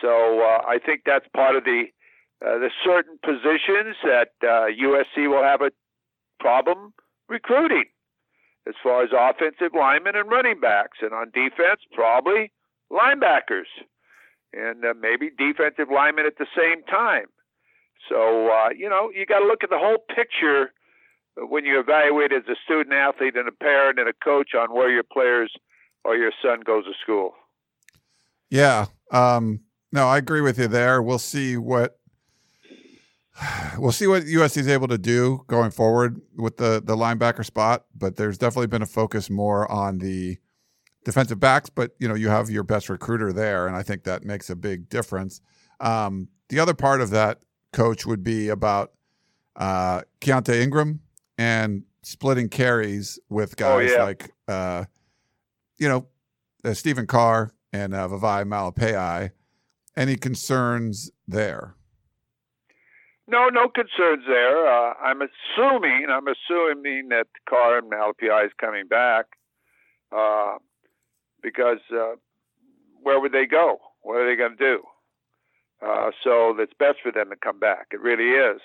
So 0.00 0.40
uh, 0.40 0.62
I 0.66 0.78
think 0.84 1.02
that's 1.04 1.26
part 1.36 1.56
of 1.56 1.64
the 1.64 1.84
uh, 2.44 2.58
the 2.58 2.70
certain 2.84 3.18
positions 3.22 3.96
that 4.02 4.32
uh, 4.42 4.72
USC 4.72 5.28
will 5.28 5.42
have 5.42 5.60
a 5.60 5.70
problem 6.40 6.94
recruiting 7.28 7.84
as 8.66 8.74
far 8.82 9.02
as 9.02 9.10
offensive 9.12 9.76
linemen 9.76 10.16
and 10.16 10.30
running 10.30 10.58
backs, 10.58 10.98
and 11.02 11.12
on 11.12 11.30
defense, 11.34 11.80
probably 11.92 12.50
linebackers, 12.90 13.68
and 14.52 14.84
uh, 14.84 14.94
maybe 14.98 15.30
defensive 15.36 15.88
linemen 15.92 16.24
at 16.26 16.38
the 16.38 16.46
same 16.56 16.82
time. 16.84 17.26
So, 18.08 18.48
uh, 18.48 18.70
you 18.76 18.88
know, 18.88 19.10
you 19.14 19.26
got 19.26 19.40
to 19.40 19.46
look 19.46 19.64
at 19.64 19.70
the 19.70 19.78
whole 19.78 19.98
picture 20.14 20.72
when 21.36 21.64
you 21.64 21.80
evaluate 21.80 22.32
as 22.32 22.42
a 22.48 22.56
student 22.64 22.94
athlete 22.94 23.36
and 23.36 23.48
a 23.48 23.52
parent 23.52 23.98
and 23.98 24.08
a 24.08 24.12
coach 24.12 24.54
on 24.54 24.74
where 24.74 24.90
your 24.90 25.02
players 25.02 25.52
or 26.04 26.16
your 26.16 26.32
son 26.42 26.60
goes 26.64 26.84
to 26.84 26.92
school. 27.02 27.34
Yeah. 28.50 28.86
Um, 29.10 29.60
no, 29.90 30.06
I 30.06 30.18
agree 30.18 30.40
with 30.40 30.58
you 30.58 30.68
there. 30.68 31.02
We'll 31.02 31.18
see 31.18 31.56
what 31.56 31.98
we'll 33.78 33.92
see 33.92 34.06
what 34.06 34.24
USC 34.24 34.58
is 34.58 34.68
able 34.68 34.88
to 34.88 34.98
do 34.98 35.44
going 35.46 35.70
forward 35.70 36.20
with 36.36 36.56
the 36.56 36.82
the 36.84 36.96
linebacker 36.96 37.44
spot, 37.44 37.84
but 37.96 38.16
there's 38.16 38.38
definitely 38.38 38.66
been 38.68 38.82
a 38.82 38.86
focus 38.86 39.30
more 39.30 39.70
on 39.70 39.98
the 39.98 40.38
defensive 41.04 41.40
backs. 41.40 41.68
But 41.68 41.92
you 41.98 42.08
know, 42.08 42.14
you 42.14 42.28
have 42.28 42.50
your 42.50 42.62
best 42.62 42.88
recruiter 42.88 43.32
there, 43.32 43.66
and 43.66 43.76
I 43.76 43.82
think 43.82 44.04
that 44.04 44.24
makes 44.24 44.50
a 44.50 44.56
big 44.56 44.88
difference. 44.88 45.40
Um, 45.80 46.28
the 46.48 46.60
other 46.60 46.74
part 46.74 47.00
of 47.00 47.10
that 47.10 47.40
coach 47.74 48.06
would 48.06 48.22
be 48.22 48.48
about 48.48 48.92
uh, 49.56 50.02
Keaontay 50.20 50.62
Ingram 50.62 51.00
and 51.36 51.82
splitting 52.02 52.48
carries 52.48 53.18
with 53.28 53.54
oh, 53.58 53.62
guys 53.62 53.90
oh, 53.90 53.94
yeah. 53.94 54.02
like 54.02 54.30
uh, 54.48 54.84
you 55.78 55.88
know 55.88 56.06
uh, 56.64 56.72
Stephen 56.72 57.06
Carr 57.06 57.52
and 57.72 57.94
uh, 57.94 58.08
Vavae 58.08 58.44
Malepeai. 58.44 59.30
Any 59.96 60.16
concerns 60.16 61.10
there? 61.28 61.76
No, 63.26 63.48
no 63.48 63.68
concerns 63.68 64.24
there. 64.26 64.66
Uh, 64.66 64.94
I'm 65.02 65.20
assuming, 65.22 66.06
I'm 66.10 66.26
assuming 66.26 67.08
that 67.08 67.26
Carr 67.48 67.78
and 67.78 67.90
Malepeai 67.90 68.46
is 68.46 68.52
coming 68.60 68.86
back 68.86 69.26
uh, 70.14 70.56
because 71.42 71.78
uh, 71.92 72.16
where 73.02 73.20
would 73.20 73.32
they 73.32 73.46
go? 73.46 73.78
What 74.02 74.16
are 74.16 74.28
they 74.28 74.36
going 74.36 74.56
to 74.56 74.64
do? 74.64 74.82
Uh, 75.84 76.10
so 76.22 76.54
it's 76.58 76.72
best 76.78 76.98
for 77.02 77.12
them 77.12 77.28
to 77.30 77.36
come 77.36 77.58
back. 77.58 77.88
It 77.92 78.00
really 78.00 78.30
is. 78.30 78.60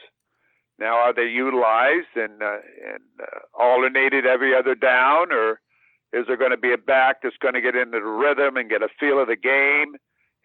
Now, 0.79 0.95
are 0.95 1.13
they 1.13 1.27
utilized 1.27 2.15
and 2.15 2.41
uh, 2.41 2.63
and 2.93 3.03
uh, 3.21 3.39
alternated 3.59 4.25
every 4.25 4.55
other 4.55 4.75
down, 4.75 5.33
or 5.33 5.59
is 6.13 6.25
there 6.27 6.37
going 6.37 6.51
to 6.51 6.57
be 6.57 6.71
a 6.71 6.77
back 6.77 7.17
that's 7.21 7.35
going 7.41 7.55
to 7.55 7.61
get 7.61 7.75
into 7.75 7.99
the 7.99 8.05
rhythm 8.05 8.55
and 8.55 8.69
get 8.69 8.81
a 8.81 8.87
feel 8.99 9.21
of 9.21 9.27
the 9.27 9.35
game, 9.35 9.95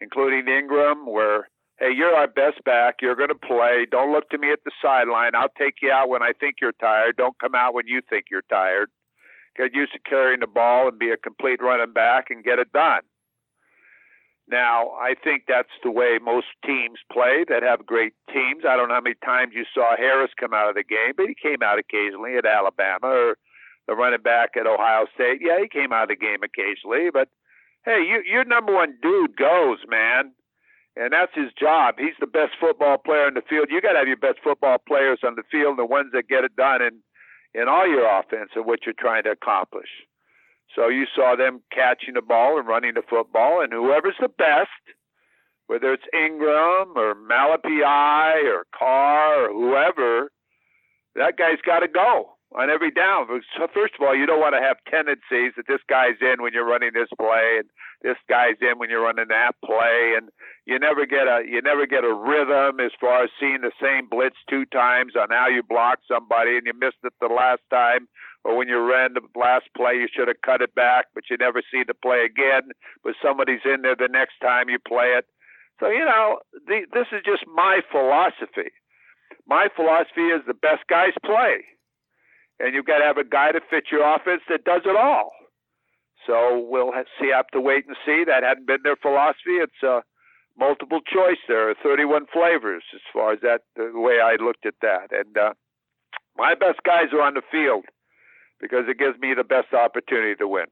including 0.01 0.47
Ingram, 0.49 1.05
where 1.09 1.47
hey, 1.79 1.91
you're 1.95 2.13
our 2.13 2.27
best 2.27 2.63
back. 2.65 2.95
You're 3.01 3.15
going 3.15 3.29
to 3.29 3.35
play. 3.35 3.85
Don't 3.89 4.11
look 4.11 4.29
to 4.29 4.37
me 4.37 4.51
at 4.51 4.59
the 4.65 4.71
sideline. 4.81 5.35
I'll 5.35 5.53
take 5.57 5.75
you 5.81 5.91
out 5.91 6.09
when 6.09 6.21
I 6.21 6.31
think 6.37 6.55
you're 6.61 6.73
tired. 6.73 7.15
Don't 7.17 7.39
come 7.39 7.55
out 7.55 7.73
when 7.73 7.87
you 7.87 8.01
think 8.09 8.25
you're 8.29 8.47
tired. 8.49 8.89
Get 9.57 9.73
used 9.73 9.93
to 9.93 9.99
carrying 9.99 10.41
the 10.41 10.47
ball 10.47 10.89
and 10.89 10.99
be 10.99 11.11
a 11.11 11.17
complete 11.17 11.61
running 11.61 11.93
back 11.93 12.25
and 12.29 12.43
get 12.43 12.59
it 12.59 12.73
done. 12.73 13.01
Now, 14.47 14.91
I 15.01 15.15
think 15.23 15.43
that's 15.47 15.73
the 15.83 15.89
way 15.89 16.19
most 16.21 16.47
teams 16.63 16.99
play 17.11 17.45
that 17.49 17.63
have 17.63 17.85
great 17.85 18.13
teams. 18.31 18.63
I 18.67 18.77
don't 18.77 18.89
know 18.89 18.95
how 18.95 19.01
many 19.01 19.15
times 19.25 19.53
you 19.55 19.65
saw 19.73 19.97
Harris 19.97 20.31
come 20.39 20.53
out 20.53 20.69
of 20.69 20.75
the 20.75 20.83
game, 20.83 21.13
but 21.17 21.25
he 21.27 21.35
came 21.35 21.63
out 21.63 21.79
occasionally 21.79 22.37
at 22.37 22.45
Alabama 22.45 23.07
or 23.07 23.37
the 23.87 23.95
running 23.95 24.21
back 24.21 24.51
at 24.55 24.67
Ohio 24.67 25.07
State. 25.15 25.41
Yeah, 25.41 25.57
he 25.59 25.67
came 25.67 25.91
out 25.91 26.03
of 26.03 26.09
the 26.09 26.15
game 26.15 26.43
occasionally, 26.43 27.09
but 27.11 27.29
hey, 27.85 28.05
you, 28.05 28.21
your 28.25 28.45
number 28.45 28.73
one 28.73 28.97
dude 29.01 29.35
goes, 29.35 29.79
man 29.89 30.31
and 30.95 31.11
that's 31.11 31.33
his 31.35 31.51
job. 31.59 31.95
He's 31.97 32.15
the 32.19 32.27
best 32.27 32.53
football 32.59 32.97
player 32.97 33.27
in 33.27 33.33
the 33.33 33.43
field. 33.49 33.67
You 33.69 33.81
got 33.81 33.93
to 33.93 33.99
have 33.99 34.07
your 34.07 34.17
best 34.17 34.39
football 34.43 34.77
players 34.87 35.19
on 35.23 35.35
the 35.35 35.43
field, 35.51 35.77
the 35.77 35.85
ones 35.85 36.11
that 36.13 36.27
get 36.27 36.43
it 36.43 36.55
done 36.55 36.81
in 36.81 37.01
in 37.53 37.69
all 37.69 37.87
your 37.87 38.03
offense 38.19 38.51
and 38.55 38.65
what 38.65 38.79
you're 38.85 38.95
trying 38.99 39.23
to 39.23 39.31
accomplish. 39.31 39.87
So 40.75 40.89
you 40.89 41.05
saw 41.15 41.35
them 41.35 41.61
catching 41.71 42.15
the 42.15 42.21
ball 42.21 42.59
and 42.59 42.67
running 42.67 42.95
the 42.95 43.03
football, 43.09 43.61
and 43.61 43.71
whoever's 43.71 44.17
the 44.19 44.27
best, 44.27 44.69
whether 45.67 45.93
it's 45.93 46.03
Ingram 46.13 46.93
or 46.95 47.15
Malepeai 47.15 48.43
or 48.43 48.65
Carr 48.77 49.49
or 49.49 49.53
whoever, 49.53 50.31
that 51.15 51.37
guy's 51.37 51.61
got 51.65 51.79
to 51.79 51.87
go 51.87 52.35
on 52.55 52.69
every 52.69 52.91
down. 52.91 53.27
So 53.57 53.67
first 53.73 53.93
of 53.99 54.05
all, 54.05 54.15
you 54.15 54.25
don't 54.25 54.39
want 54.39 54.55
to 54.55 54.61
have 54.61 54.77
tendencies 54.89 55.53
that 55.57 55.67
this 55.67 55.81
guy's 55.89 56.19
in 56.21 56.43
when 56.43 56.53
you're 56.53 56.67
running 56.67 56.91
this 56.93 57.09
play 57.17 57.57
and 57.59 57.69
this 58.03 58.17
guy's 58.29 58.59
in 58.61 58.77
when 58.77 58.89
you're 58.89 59.01
running 59.01 59.27
that 59.29 59.53
play, 59.63 60.13
and 60.15 60.29
you 60.65 60.77
never 60.77 61.05
get 61.05 61.27
a 61.27 61.41
you 61.47 61.61
never 61.61 61.87
get 61.87 62.03
a 62.03 62.13
rhythm 62.13 62.79
as 62.79 62.91
far 62.99 63.23
as 63.23 63.29
seeing 63.39 63.61
the 63.61 63.71
same 63.81 64.07
blitz 64.09 64.35
two 64.49 64.65
times 64.65 65.13
on 65.15 65.29
how 65.31 65.47
you 65.47 65.63
block 65.63 65.99
somebody 66.07 66.57
and 66.57 66.67
you 66.67 66.73
missed 66.77 67.01
it 67.03 67.13
the 67.19 67.27
last 67.27 67.61
time. 67.71 68.07
Or 68.45 68.55
when 68.55 68.69
you 68.69 68.77
ran 68.77 69.15
the 69.17 69.25
last 69.33 69.65
play, 69.75 69.95
you 69.97 70.07
should 70.07 70.27
have 70.27 70.45
cut 70.45 70.61
it 70.61 70.75
back, 70.75 71.07
but 71.15 71.25
you 71.29 71.37
never 71.37 71.63
see 71.65 71.81
the 71.81 71.97
play 71.97 72.23
again. 72.23 72.69
But 73.03 73.15
somebody's 73.17 73.65
in 73.65 73.81
there 73.81 73.97
the 73.97 74.07
next 74.07 74.37
time 74.39 74.69
you 74.69 74.77
play 74.77 75.17
it. 75.17 75.25
So 75.79 75.89
you 75.89 76.05
know, 76.05 76.39
the, 76.67 76.85
this 76.93 77.07
is 77.11 77.25
just 77.25 77.43
my 77.49 77.81
philosophy. 77.91 78.69
My 79.47 79.67
philosophy 79.75 80.29
is 80.29 80.45
the 80.45 80.53
best 80.53 80.85
guys 80.87 81.17
play 81.25 81.65
and 82.59 82.73
you've 82.73 82.85
got 82.85 82.99
to 82.99 83.05
have 83.05 83.17
a 83.17 83.23
guy 83.23 83.51
to 83.51 83.59
fit 83.69 83.85
your 83.91 84.03
offense 84.15 84.41
that 84.49 84.63
does 84.63 84.81
it 84.85 84.95
all. 84.95 85.31
So 86.25 86.65
we'll 86.67 86.93
have, 86.93 87.05
see. 87.19 87.31
Have 87.33 87.47
to 87.53 87.61
wait 87.61 87.85
and 87.87 87.95
see. 88.05 88.23
That 88.25 88.43
hadn't 88.43 88.67
been 88.67 88.83
their 88.83 88.95
philosophy. 88.95 89.61
It's 89.61 89.83
a 89.83 90.01
multiple 90.57 91.01
choice. 91.01 91.37
There 91.47 91.69
are 91.69 91.75
31 91.83 92.25
flavors 92.31 92.83
as 92.93 93.01
far 93.13 93.33
as 93.33 93.39
that 93.41 93.61
the 93.75 93.91
way 93.93 94.19
I 94.23 94.41
looked 94.41 94.65
at 94.65 94.75
that. 94.81 95.11
And 95.11 95.37
uh, 95.37 95.53
my 96.37 96.55
best 96.55 96.79
guys 96.85 97.13
are 97.13 97.21
on 97.21 97.35
the 97.35 97.43
field 97.51 97.85
because 98.59 98.85
it 98.87 98.97
gives 98.97 99.19
me 99.19 99.33
the 99.33 99.43
best 99.43 99.73
opportunity 99.73 100.35
to 100.35 100.47
win. 100.47 100.65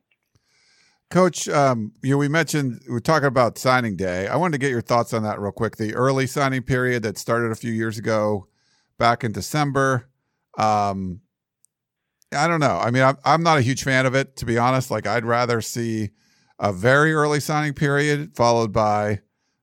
Coach, 1.09 1.47
um, 1.47 1.91
you 2.01 2.11
know, 2.11 2.17
we 2.17 2.27
mentioned 2.27 2.81
we 2.89 2.95
are 2.95 2.99
talking 2.99 3.27
about 3.27 3.57
signing 3.57 3.95
day. 3.95 4.27
I 4.27 4.35
wanted 4.35 4.53
to 4.53 4.57
get 4.57 4.71
your 4.71 4.81
thoughts 4.81 5.13
on 5.13 5.21
that 5.23 5.39
real 5.39 5.51
quick. 5.51 5.77
The 5.77 5.93
early 5.93 6.25
signing 6.25 6.63
period 6.63 7.03
that 7.03 7.17
started 7.17 7.51
a 7.51 7.55
few 7.55 7.71
years 7.71 7.99
ago, 7.99 8.47
back 8.97 9.23
in 9.23 9.31
December. 9.31 10.07
Um, 10.57 11.21
I 12.31 12.47
don't 12.47 12.59
know. 12.59 12.77
I 12.77 12.89
mean, 12.89 13.03
I'm, 13.03 13.17
I'm 13.25 13.43
not 13.43 13.57
a 13.57 13.61
huge 13.61 13.83
fan 13.83 14.05
of 14.05 14.15
it, 14.15 14.37
to 14.37 14.45
be 14.45 14.57
honest. 14.57 14.89
Like, 14.89 15.05
I'd 15.05 15.25
rather 15.25 15.61
see 15.61 16.11
a 16.59 16.73
very 16.73 17.13
early 17.13 17.39
signing 17.39 17.73
period 17.73 18.35
followed 18.35 18.71
by, 18.71 19.19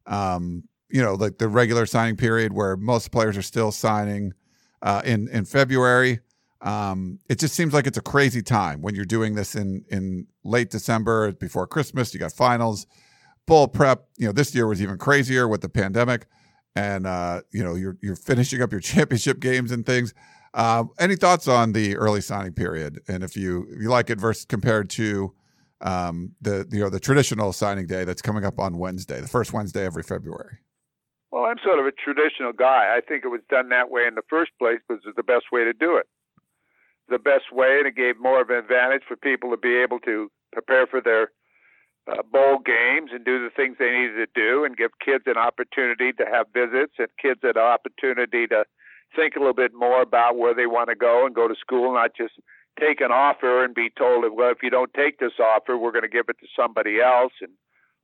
um, 0.06 0.64
you 0.88 1.02
know, 1.02 1.14
like 1.14 1.38
the 1.38 1.48
regular 1.48 1.86
signing 1.86 2.16
period 2.16 2.52
where 2.52 2.76
most 2.76 3.10
players 3.10 3.36
are 3.36 3.42
still 3.42 3.72
signing 3.72 4.34
uh, 4.82 5.02
in 5.04 5.28
in 5.28 5.44
February. 5.44 6.20
Um, 6.62 7.18
it 7.28 7.38
just 7.38 7.54
seems 7.54 7.72
like 7.72 7.86
it's 7.86 7.98
a 7.98 8.02
crazy 8.02 8.42
time 8.42 8.82
when 8.82 8.94
you're 8.94 9.04
doing 9.04 9.34
this 9.34 9.54
in 9.54 9.84
in 9.90 10.26
late 10.44 10.70
December 10.70 11.32
before 11.32 11.66
Christmas. 11.66 12.12
You 12.12 12.20
got 12.20 12.32
finals, 12.32 12.86
bowl 13.46 13.68
prep. 13.68 14.06
You 14.18 14.26
know, 14.26 14.32
this 14.32 14.54
year 14.54 14.66
was 14.66 14.82
even 14.82 14.98
crazier 14.98 15.48
with 15.48 15.62
the 15.62 15.68
pandemic, 15.68 16.26
and 16.76 17.06
uh, 17.06 17.42
you 17.50 17.64
know, 17.64 17.74
you're 17.74 17.96
you're 18.02 18.16
finishing 18.16 18.60
up 18.60 18.72
your 18.72 18.80
championship 18.92 19.40
games 19.40 19.72
and 19.72 19.86
things. 19.86 20.12
Uh, 20.52 20.84
any 20.98 21.16
thoughts 21.16 21.46
on 21.46 21.72
the 21.72 21.96
early 21.96 22.20
signing 22.20 22.52
period, 22.52 23.00
and 23.08 23.22
if 23.22 23.36
you 23.36 23.66
if 23.70 23.80
you 23.80 23.88
like 23.88 24.10
it 24.10 24.18
versus 24.18 24.44
compared 24.44 24.90
to 24.90 25.32
um, 25.80 26.32
the 26.42 26.66
you 26.70 26.80
know 26.80 26.90
the 26.90 27.00
traditional 27.00 27.52
signing 27.52 27.86
day 27.86 28.04
that's 28.04 28.20
coming 28.20 28.44
up 28.44 28.58
on 28.58 28.76
Wednesday, 28.76 29.20
the 29.20 29.28
first 29.28 29.52
Wednesday 29.52 29.86
every 29.86 30.02
February? 30.02 30.58
Well, 31.30 31.44
I'm 31.44 31.58
sort 31.64 31.78
of 31.78 31.86
a 31.86 31.92
traditional 31.92 32.52
guy. 32.52 32.94
I 32.96 33.00
think 33.06 33.24
it 33.24 33.28
was 33.28 33.40
done 33.48 33.68
that 33.68 33.90
way 33.90 34.06
in 34.06 34.16
the 34.16 34.22
first 34.28 34.50
place 34.58 34.80
because 34.86 35.02
it's 35.06 35.16
the 35.16 35.22
best 35.22 35.46
way 35.52 35.62
to 35.64 35.72
do 35.72 35.96
it. 35.96 36.06
The 37.10 37.18
best 37.18 37.52
way, 37.52 37.78
and 37.78 37.86
it 37.88 37.96
gave 37.96 38.20
more 38.20 38.40
of 38.40 38.50
an 38.50 38.56
advantage 38.56 39.02
for 39.06 39.16
people 39.16 39.50
to 39.50 39.56
be 39.56 39.76
able 39.76 39.98
to 40.00 40.30
prepare 40.52 40.86
for 40.86 41.00
their 41.00 41.32
uh, 42.10 42.22
bowl 42.22 42.58
games 42.64 43.10
and 43.12 43.24
do 43.24 43.42
the 43.42 43.50
things 43.50 43.76
they 43.78 43.90
needed 43.90 44.14
to 44.16 44.26
do, 44.34 44.64
and 44.64 44.76
give 44.76 44.92
kids 45.04 45.24
an 45.26 45.36
opportunity 45.36 46.12
to 46.12 46.24
have 46.24 46.46
visits 46.54 46.94
and 46.98 47.08
kids 47.20 47.40
an 47.42 47.58
opportunity 47.58 48.46
to 48.46 48.64
think 49.16 49.34
a 49.34 49.40
little 49.40 49.54
bit 49.54 49.72
more 49.74 50.02
about 50.02 50.38
where 50.38 50.54
they 50.54 50.66
want 50.66 50.88
to 50.88 50.94
go 50.94 51.26
and 51.26 51.34
go 51.34 51.48
to 51.48 51.54
school, 51.60 51.92
not 51.92 52.14
just 52.16 52.34
take 52.78 53.00
an 53.00 53.10
offer 53.10 53.64
and 53.64 53.74
be 53.74 53.90
told, 53.98 54.24
well, 54.32 54.50
if 54.50 54.62
you 54.62 54.70
don't 54.70 54.94
take 54.94 55.18
this 55.18 55.38
offer, 55.40 55.76
we're 55.76 55.92
going 55.92 56.02
to 56.02 56.08
give 56.08 56.28
it 56.28 56.38
to 56.38 56.46
somebody 56.54 57.00
else 57.00 57.32
and 57.40 57.50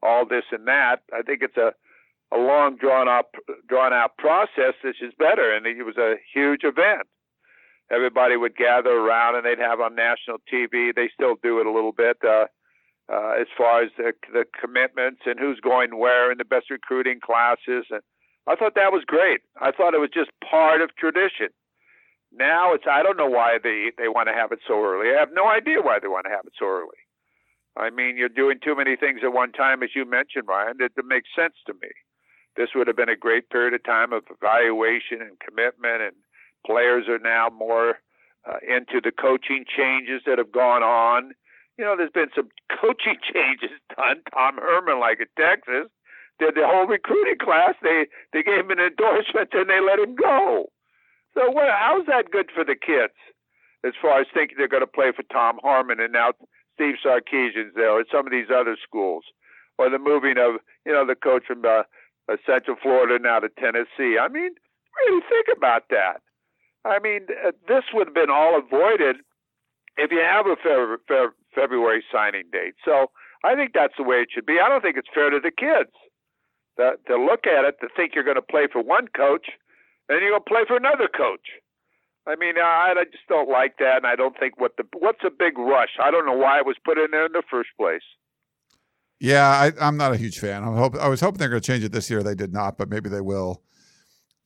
all 0.03 0.27
this 0.27 0.45
and 0.51 0.67
that. 0.67 1.03
I 1.15 1.23
think 1.23 1.43
it's 1.43 1.57
a 1.57 1.73
a 2.33 2.39
long 2.39 2.77
drawn 2.77 3.09
up 3.09 3.35
drawn 3.69 3.93
out 3.93 4.17
process 4.17 4.75
which 4.83 5.01
is 5.01 5.13
better 5.19 5.55
and 5.55 5.67
it 5.67 5.85
was 5.85 5.97
a 5.97 6.17
huge 6.35 6.65
event 6.65 7.07
everybody 7.91 8.37
would 8.37 8.57
gather 8.57 8.91
around 8.91 9.37
and 9.37 9.45
they'd 9.45 9.59
have 9.59 9.81
on 9.81 9.95
national 9.95 10.39
tv 10.53 10.95
they 10.95 11.09
still 11.13 11.35
do 11.43 11.61
it 11.61 11.67
a 11.67 11.73
little 11.73 11.93
bit 11.93 12.17
uh 12.25 12.47
uh, 13.13 13.35
as 13.41 13.47
far 13.57 13.83
as 13.83 13.91
the, 13.97 14.13
the 14.33 14.45
commitments 14.59 15.23
and 15.27 15.39
who's 15.39 15.61
going 15.61 15.99
where 15.99 16.33
in 16.33 16.39
the 16.39 16.45
best 16.45 16.71
recruiting 16.71 17.21
classes. 17.21 17.87
And 17.91 18.03
I 18.47 18.57
thought 18.57 18.75
that 18.75 18.93
was 18.93 19.05
great. 19.07 19.43
I 19.61 19.71
thought 19.71 19.95
it 19.95 20.01
was 20.01 20.11
just 20.13 20.31
part 20.49 20.81
of 20.81 20.95
tradition. 20.97 21.49
Now 22.33 22.75
it's 22.75 22.85
I 22.91 23.03
don't 23.03 23.17
know 23.17 23.31
why 23.31 23.59
they 23.63 23.93
they 23.97 24.09
want 24.09 24.29
to 24.29 24.35
have 24.35 24.51
it 24.51 24.59
so 24.67 24.83
early. 24.83 25.15
I 25.15 25.21
have 25.21 25.31
no 25.33 25.49
idea 25.49 25.81
why 25.81 25.99
they 26.01 26.09
want 26.09 26.27
to 26.27 26.35
have 26.35 26.45
it 26.45 26.53
so 26.59 26.67
early. 26.67 27.01
I 27.77 27.91
mean, 27.91 28.17
you're 28.17 28.29
doing 28.29 28.59
too 28.59 28.75
many 28.75 28.97
things 28.97 29.21
at 29.23 29.33
one 29.33 29.53
time, 29.53 29.83
as 29.83 29.91
you 29.95 30.09
mentioned, 30.09 30.49
Ryan. 30.49 30.81
It, 30.81 30.93
it 30.97 31.05
makes 31.05 31.29
sense 31.37 31.55
to 31.67 31.75
me. 31.75 31.89
This 32.57 32.71
would 32.75 32.89
have 32.89 32.97
been 32.97 33.13
a 33.13 33.17
great 33.17 33.49
period 33.51 33.75
of 33.75 33.85
time 33.85 34.13
of 34.13 34.25
evaluation 34.33 35.21
and 35.21 35.39
commitment, 35.39 36.03
and 36.03 36.17
players 36.67 37.07
are 37.09 37.19
now 37.19 37.49
more 37.57 37.99
uh, 38.47 38.59
into 38.67 39.01
the 39.03 39.13
coaching 39.13 39.65
changes 39.65 40.23
that 40.27 40.39
have 40.39 40.53
gone 40.53 40.83
on. 40.83 41.33
You 41.79 41.85
know, 41.85 41.95
there's 41.97 42.11
been 42.11 42.31
some 42.35 42.49
coaching 42.81 43.17
changes 43.23 43.79
done. 43.97 44.23
Tom 44.35 44.59
Herman, 44.59 45.01
like 45.01 45.21
at 45.21 45.29
Texas, 45.39 45.91
did 46.39 46.55
the 46.55 46.67
whole 46.67 46.87
recruiting 46.87 47.39
class. 47.39 47.75
They 47.83 48.07
they 48.33 48.43
gave 48.43 48.67
him 48.67 48.71
an 48.71 48.81
endorsement 48.81 49.51
and 49.53 49.71
they 49.71 49.81
let 49.81 49.99
him 49.99 50.15
go. 50.15 50.67
So 51.35 51.51
what? 51.51 51.69
How's 51.71 52.07
that 52.07 52.31
good 52.31 52.51
for 52.55 52.65
the 52.65 52.77
kids? 52.77 53.15
As 53.85 53.93
far 54.01 54.21
as 54.21 54.27
thinking 54.33 54.57
they're 54.59 54.69
going 54.69 54.83
to 54.83 54.87
play 54.87 55.13
for 55.15 55.23
Tom 55.31 55.61
Herman 55.63 56.01
and 56.01 56.13
now 56.13 56.33
Steve 56.75 56.97
Sarkisian's 57.05 57.75
there, 57.75 57.91
or 57.91 58.05
some 58.11 58.27
of 58.27 58.33
these 58.33 58.51
other 58.53 58.77
schools, 58.83 59.25
or 59.79 59.89
the 59.89 59.99
moving 59.99 60.37
of 60.39 60.61
you 60.85 60.93
know 60.93 61.07
the 61.07 61.15
coach 61.15 61.45
from 61.47 61.65
uh, 61.65 61.83
uh, 62.29 62.37
Central 62.45 62.77
Florida 62.81 63.19
now 63.23 63.41
to 63.41 63.49
Tennessee. 63.49 64.19
I 64.21 64.29
mean, 64.29 64.53
really 65.07 65.23
think 65.29 65.47
about 65.57 65.85
that. 65.91 66.21
I 66.87 66.99
mean, 67.03 67.27
uh, 67.45 67.51
this 67.67 67.85
would 67.93 68.07
have 68.09 68.15
been 68.15 68.31
all 68.31 68.59
avoided 68.59 69.17
if 69.97 70.13
you 70.13 70.21
have 70.21 70.47
a 70.47 70.57
Fe- 70.57 71.03
Fe- 71.09 71.35
February 71.55 72.05
signing 72.13 72.45
date. 72.53 72.75
So 72.85 73.11
I 73.45 73.55
think 73.55 73.73
that's 73.75 73.95
the 73.99 74.05
way 74.05 74.17
it 74.17 74.29
should 74.33 74.47
be. 74.47 74.59
I 74.63 74.69
don't 74.69 74.83
think 74.83 74.97
it's 74.97 75.09
fair 75.13 75.31
to 75.31 75.41
the 75.43 75.51
kids 75.51 75.91
to, 76.79 76.95
to 77.09 77.17
look 77.17 77.47
at 77.47 77.65
it 77.65 77.77
to 77.81 77.89
think 77.97 78.15
you're 78.15 78.25
going 78.25 78.37
to 78.37 78.43
play 78.43 78.69
for 78.73 78.83
one 78.83 79.09
coach 79.17 79.47
and 80.09 80.21
you're 80.21 80.31
going 80.31 80.45
to 80.47 80.49
play 80.49 80.63
for 80.67 80.77
another 80.77 81.09
coach. 81.09 81.59
I 82.27 82.35
mean, 82.37 82.59
I, 82.59 82.95
I 82.97 83.05
just 83.05 83.27
don't 83.29 83.49
like 83.49 83.79
that, 83.79 83.99
and 83.99 84.07
I 84.07 84.17
don't 84.17 84.37
think 84.39 84.59
what 84.61 84.73
the 84.77 84.83
what's 84.99 85.23
a 85.25 85.31
big 85.31 85.57
rush. 85.59 85.91
I 86.03 86.11
don't 86.11 86.27
know 86.27 86.37
why 86.37 86.59
it 86.59 86.67
was 86.67 86.77
put 86.85 86.99
in 86.99 87.13
there 87.13 87.27
in 87.27 87.33
the 87.33 87.45
first 87.49 87.71
place. 87.79 88.03
Yeah, 89.21 89.47
I, 89.49 89.89
am 89.89 89.97
not 89.97 90.13
a 90.13 90.17
huge 90.17 90.41
fan. 90.41 90.65
I 90.65 90.77
hope 90.77 90.97
I 90.97 91.09
was 91.09 91.21
hoping 91.21 91.39
they're 91.39 91.49
going 91.49 91.63
to 91.63 91.67
change 91.67 91.85
it 91.85 91.93
this 91.93 92.11
year. 92.11 92.25
They 92.25 92.35
did 92.35 92.53
not, 92.53 92.77
but 92.77 92.91
maybe 92.91 93.09
they 93.09 93.21
will 93.21 93.63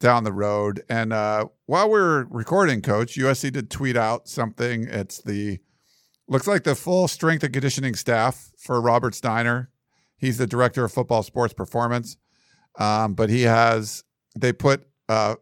down 0.00 0.24
the 0.24 0.32
road. 0.32 0.82
And 0.88 1.12
uh, 1.12 1.46
while 1.66 1.88
we're 1.88 2.24
recording, 2.24 2.80
Coach, 2.80 3.14
USC 3.16 3.52
did 3.52 3.70
tweet 3.70 3.96
out 3.96 4.28
something. 4.28 4.84
It's 4.88 5.22
the 5.22 5.60
looks 6.26 6.46
like 6.46 6.64
the 6.64 6.74
full 6.74 7.06
strength 7.06 7.44
and 7.44 7.52
conditioning 7.52 7.94
staff 7.94 8.50
for 8.58 8.80
Robert 8.80 9.14
Steiner. 9.14 9.70
He's 10.16 10.38
the 10.38 10.46
director 10.46 10.84
of 10.84 10.92
football 10.92 11.22
sports 11.22 11.54
performance, 11.54 12.16
um, 12.78 13.14
but 13.14 13.30
he 13.30 13.42
has 13.42 14.02
they 14.36 14.52
put 14.52 14.86
uh, 15.08 15.36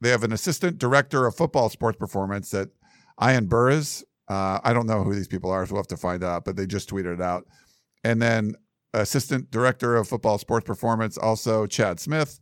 they 0.00 0.10
have 0.10 0.24
an 0.24 0.32
assistant 0.32 0.78
director 0.78 1.26
of 1.26 1.34
football 1.34 1.68
sports 1.70 1.98
performance 1.98 2.50
that 2.50 2.68
Ian 3.22 3.46
Burris. 3.46 4.04
Uh, 4.28 4.60
I 4.62 4.72
don't 4.72 4.86
know 4.86 5.02
who 5.02 5.14
these 5.14 5.28
people 5.28 5.50
are, 5.50 5.66
so 5.66 5.74
we'll 5.74 5.82
have 5.82 5.88
to 5.88 5.96
find 5.96 6.22
out. 6.22 6.44
But 6.44 6.56
they 6.56 6.66
just 6.66 6.90
tweeted 6.90 7.14
it 7.14 7.20
out, 7.20 7.46
and 8.04 8.20
then 8.20 8.54
assistant 8.94 9.50
director 9.50 9.96
of 9.96 10.08
football 10.08 10.38
sports 10.38 10.66
performance, 10.66 11.16
also 11.16 11.66
Chad 11.66 11.98
Smith. 11.98 12.40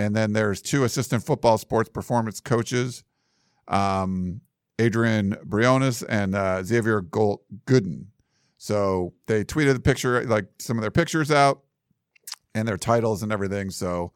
And 0.00 0.16
then 0.16 0.32
there's 0.32 0.62
two 0.62 0.84
assistant 0.84 1.26
football 1.26 1.58
sports 1.58 1.90
performance 1.90 2.40
coaches, 2.40 3.04
um, 3.68 4.40
Adrian 4.78 5.36
Briones 5.44 6.02
and 6.02 6.34
uh, 6.34 6.62
Xavier 6.62 7.02
Gold- 7.02 7.42
Gooden. 7.66 8.06
So 8.56 9.12
they 9.26 9.44
tweeted 9.44 9.74
the 9.74 9.80
picture, 9.80 10.24
like 10.24 10.46
some 10.58 10.78
of 10.78 10.80
their 10.80 10.90
pictures 10.90 11.30
out 11.30 11.64
and 12.54 12.66
their 12.66 12.78
titles 12.78 13.22
and 13.22 13.30
everything. 13.30 13.68
So 13.68 14.12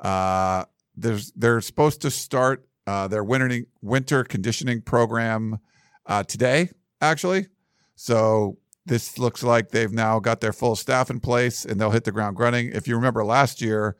uh, 0.00 0.64
there's, 0.96 1.30
they're 1.36 1.60
supposed 1.60 2.02
to 2.02 2.10
start 2.10 2.66
uh, 2.88 3.06
their 3.06 3.22
winter, 3.22 3.60
winter 3.80 4.24
conditioning 4.24 4.82
program 4.82 5.60
uh, 6.06 6.24
today, 6.24 6.70
actually. 7.00 7.46
So 7.94 8.58
this 8.84 9.16
looks 9.16 9.44
like 9.44 9.68
they've 9.68 9.92
now 9.92 10.18
got 10.18 10.40
their 10.40 10.52
full 10.52 10.74
staff 10.74 11.08
in 11.08 11.20
place 11.20 11.64
and 11.64 11.80
they'll 11.80 11.92
hit 11.92 12.02
the 12.02 12.10
ground 12.10 12.40
running. 12.40 12.70
If 12.72 12.88
you 12.88 12.96
remember 12.96 13.24
last 13.24 13.62
year, 13.62 13.96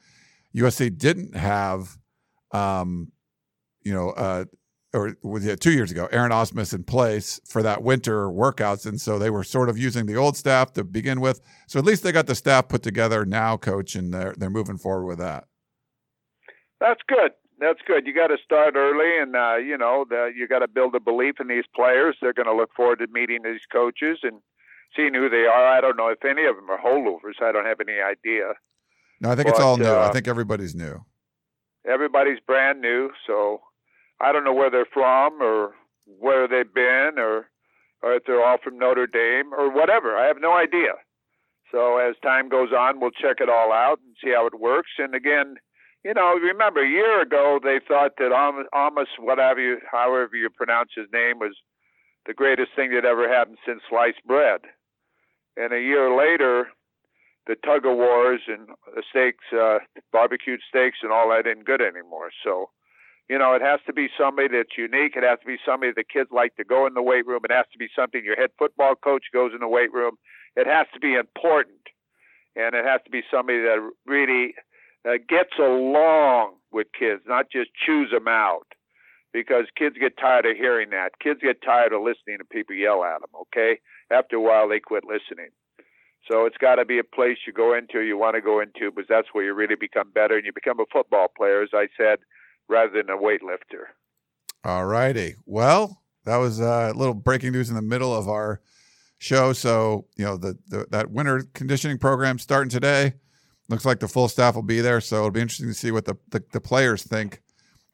USC 0.54 0.96
didn't 0.96 1.34
have, 1.34 1.98
um, 2.52 3.12
you 3.82 3.92
know, 3.92 4.10
uh, 4.10 4.44
or 4.92 5.16
was 5.22 5.46
it 5.46 5.60
two 5.60 5.72
years 5.72 5.92
ago, 5.92 6.08
Aaron 6.10 6.32
Ausmus 6.32 6.74
in 6.74 6.82
place 6.82 7.40
for 7.46 7.62
that 7.62 7.82
winter 7.82 8.28
workouts. 8.28 8.86
And 8.86 9.00
so 9.00 9.18
they 9.18 9.30
were 9.30 9.44
sort 9.44 9.68
of 9.68 9.78
using 9.78 10.06
the 10.06 10.16
old 10.16 10.36
staff 10.36 10.72
to 10.72 10.84
begin 10.84 11.20
with. 11.20 11.40
So 11.68 11.78
at 11.78 11.84
least 11.84 12.02
they 12.02 12.10
got 12.10 12.26
the 12.26 12.34
staff 12.34 12.68
put 12.68 12.82
together 12.82 13.24
now, 13.24 13.56
coach, 13.56 13.94
and 13.94 14.12
they're, 14.12 14.34
they're 14.36 14.50
moving 14.50 14.78
forward 14.78 15.06
with 15.06 15.18
that. 15.18 15.44
That's 16.80 17.00
good. 17.06 17.32
That's 17.60 17.80
good. 17.86 18.06
You 18.06 18.14
got 18.14 18.28
to 18.28 18.38
start 18.42 18.74
early, 18.74 19.20
and 19.20 19.36
uh, 19.36 19.56
you 19.56 19.76
know 19.76 20.06
the, 20.08 20.32
you 20.34 20.48
got 20.48 20.60
to 20.60 20.68
build 20.68 20.94
a 20.94 21.00
belief 21.00 21.34
in 21.40 21.48
these 21.48 21.66
players. 21.76 22.16
They're 22.20 22.32
going 22.32 22.46
to 22.46 22.54
look 22.54 22.70
forward 22.74 23.00
to 23.00 23.06
meeting 23.12 23.40
these 23.44 23.60
coaches 23.70 24.20
and 24.22 24.40
seeing 24.96 25.12
who 25.12 25.28
they 25.28 25.44
are. 25.44 25.66
I 25.66 25.82
don't 25.82 25.98
know 25.98 26.08
if 26.08 26.24
any 26.24 26.46
of 26.46 26.56
them 26.56 26.70
are 26.70 26.80
holdovers. 26.80 27.42
I 27.42 27.52
don't 27.52 27.66
have 27.66 27.80
any 27.80 28.00
idea. 28.00 28.54
No, 29.20 29.30
I 29.30 29.36
think 29.36 29.46
but, 29.46 29.54
it's 29.54 29.60
all 29.60 29.76
new. 29.76 29.84
Uh, 29.84 30.08
I 30.08 30.12
think 30.12 30.28
everybody's 30.28 30.74
new. 30.74 31.04
Everybody's 31.86 32.40
brand 32.46 32.80
new, 32.80 33.10
so 33.26 33.60
I 34.20 34.32
don't 34.32 34.44
know 34.44 34.52
where 34.52 34.70
they're 34.70 34.86
from 34.92 35.40
or 35.40 35.74
where 36.04 36.48
they've 36.48 36.72
been 36.72 37.18
or 37.18 37.46
or 38.02 38.14
if 38.14 38.24
they're 38.24 38.44
all 38.44 38.56
from 38.62 38.78
Notre 38.78 39.06
Dame 39.06 39.52
or 39.52 39.70
whatever. 39.70 40.16
I 40.16 40.26
have 40.26 40.40
no 40.40 40.56
idea. 40.56 40.94
So 41.70 41.98
as 41.98 42.16
time 42.22 42.48
goes 42.48 42.70
on, 42.72 42.98
we'll 42.98 43.10
check 43.10 43.36
it 43.40 43.48
all 43.48 43.72
out 43.72 44.00
and 44.04 44.16
see 44.22 44.32
how 44.34 44.46
it 44.46 44.58
works. 44.58 44.90
And 44.98 45.14
again, 45.14 45.56
you 46.04 46.14
know, 46.14 46.34
remember 46.34 46.82
a 46.82 46.88
year 46.88 47.20
ago 47.20 47.60
they 47.62 47.78
thought 47.86 48.12
that 48.18 48.32
Amos, 48.74 49.08
whatever 49.18 49.60
you, 49.60 49.78
however 49.90 50.34
you 50.34 50.48
pronounce 50.50 50.90
his 50.96 51.06
name, 51.12 51.38
was 51.38 51.54
the 52.26 52.34
greatest 52.34 52.70
thing 52.74 52.90
that 52.94 53.04
ever 53.04 53.28
happened 53.28 53.58
since 53.66 53.82
sliced 53.88 54.24
bread. 54.26 54.60
And 55.56 55.72
a 55.72 55.80
year 55.80 56.16
later, 56.16 56.68
the 57.46 57.56
tug 57.56 57.86
of 57.86 57.96
wars 57.96 58.40
and 58.46 58.68
the 58.94 59.02
steaks, 59.10 59.44
uh, 59.52 59.78
barbecued 60.12 60.60
steaks, 60.68 60.98
and 61.02 61.12
all 61.12 61.30
that 61.30 61.46
isn't 61.46 61.64
good 61.64 61.80
anymore. 61.80 62.30
So, 62.44 62.70
you 63.28 63.38
know, 63.38 63.54
it 63.54 63.62
has 63.62 63.80
to 63.86 63.92
be 63.92 64.08
somebody 64.18 64.48
that's 64.48 64.76
unique. 64.76 65.16
It 65.16 65.24
has 65.24 65.38
to 65.40 65.46
be 65.46 65.56
somebody 65.64 65.92
the 65.94 66.04
kids 66.04 66.30
like 66.32 66.56
to 66.56 66.64
go 66.64 66.86
in 66.86 66.94
the 66.94 67.02
weight 67.02 67.26
room. 67.26 67.40
It 67.44 67.52
has 67.52 67.66
to 67.72 67.78
be 67.78 67.88
something 67.96 68.24
your 68.24 68.36
head 68.36 68.50
football 68.58 68.94
coach 68.94 69.24
goes 69.32 69.52
in 69.54 69.60
the 69.60 69.68
weight 69.68 69.92
room. 69.92 70.16
It 70.56 70.66
has 70.66 70.86
to 70.94 71.00
be 71.00 71.14
important, 71.14 71.88
and 72.56 72.74
it 72.74 72.84
has 72.84 73.00
to 73.04 73.10
be 73.10 73.22
somebody 73.30 73.60
that 73.60 73.78
really 74.06 74.54
uh, 75.08 75.18
gets 75.28 75.58
along 75.58 76.54
with 76.72 76.88
kids, 76.98 77.22
not 77.26 77.50
just 77.50 77.70
chews 77.74 78.10
them 78.10 78.28
out. 78.28 78.66
Because 79.32 79.66
kids 79.78 79.94
get 79.96 80.18
tired 80.18 80.44
of 80.44 80.56
hearing 80.56 80.90
that. 80.90 81.20
Kids 81.22 81.38
get 81.40 81.62
tired 81.62 81.92
of 81.92 82.02
listening 82.02 82.38
to 82.38 82.44
people 82.44 82.74
yell 82.74 83.04
at 83.04 83.20
them. 83.20 83.30
Okay, 83.42 83.78
after 84.10 84.34
a 84.34 84.40
while 84.40 84.68
they 84.68 84.80
quit 84.80 85.04
listening. 85.04 85.50
So 86.28 86.46
it's 86.46 86.58
got 86.58 86.76
to 86.76 86.84
be 86.84 86.98
a 86.98 87.04
place 87.04 87.38
you 87.46 87.52
go 87.52 87.74
into, 87.74 88.00
you 88.00 88.16
want 88.16 88.34
to 88.36 88.40
go 88.40 88.60
into, 88.60 88.90
because 88.90 89.08
that's 89.08 89.28
where 89.32 89.44
you 89.44 89.54
really 89.54 89.74
become 89.74 90.10
better 90.12 90.36
and 90.36 90.44
you 90.44 90.52
become 90.52 90.78
a 90.80 90.84
football 90.92 91.26
player, 91.36 91.62
as 91.62 91.70
I 91.72 91.88
said, 91.96 92.18
rather 92.68 92.92
than 92.92 93.10
a 93.10 93.16
weightlifter. 93.16 93.86
All 94.64 94.86
righty. 94.86 95.36
Well, 95.46 96.02
that 96.24 96.36
was 96.36 96.60
uh, 96.60 96.92
a 96.94 96.96
little 96.96 97.14
breaking 97.14 97.52
news 97.52 97.70
in 97.70 97.76
the 97.76 97.82
middle 97.82 98.14
of 98.14 98.28
our 98.28 98.60
show. 99.18 99.52
So, 99.52 100.06
you 100.16 100.24
know, 100.24 100.36
the, 100.36 100.58
the 100.68 100.86
that 100.90 101.10
winter 101.10 101.44
conditioning 101.54 101.98
program 101.98 102.38
starting 102.38 102.70
today. 102.70 103.14
Looks 103.68 103.84
like 103.84 104.00
the 104.00 104.08
full 104.08 104.28
staff 104.28 104.56
will 104.56 104.62
be 104.62 104.80
there. 104.80 105.00
So 105.00 105.16
it'll 105.16 105.30
be 105.30 105.40
interesting 105.40 105.68
to 105.68 105.74
see 105.74 105.92
what 105.92 106.04
the, 106.04 106.16
the, 106.30 106.42
the 106.52 106.60
players 106.60 107.04
think 107.04 107.40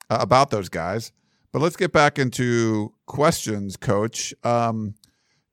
uh, 0.09 0.18
about 0.20 0.51
those 0.51 0.68
guys. 0.68 1.12
But 1.53 1.62
let's 1.62 1.77
get 1.77 1.93
back 1.93 2.18
into 2.18 2.93
questions, 3.07 3.77
coach. 3.77 4.35
Um, 4.43 4.95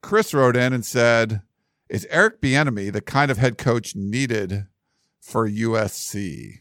Chris 0.02 0.34
wrote 0.34 0.56
in 0.56 0.74
and 0.74 0.86
said, 0.86 1.42
"Is 1.94 2.06
Eric 2.10 2.41
Bieniemy 2.41 2.91
the 2.91 3.02
kind 3.02 3.32
of 3.32 3.38
head 3.38 3.58
coach 3.58 3.96
needed 3.96 4.68
for 5.22 5.48
USC?" 5.48 6.60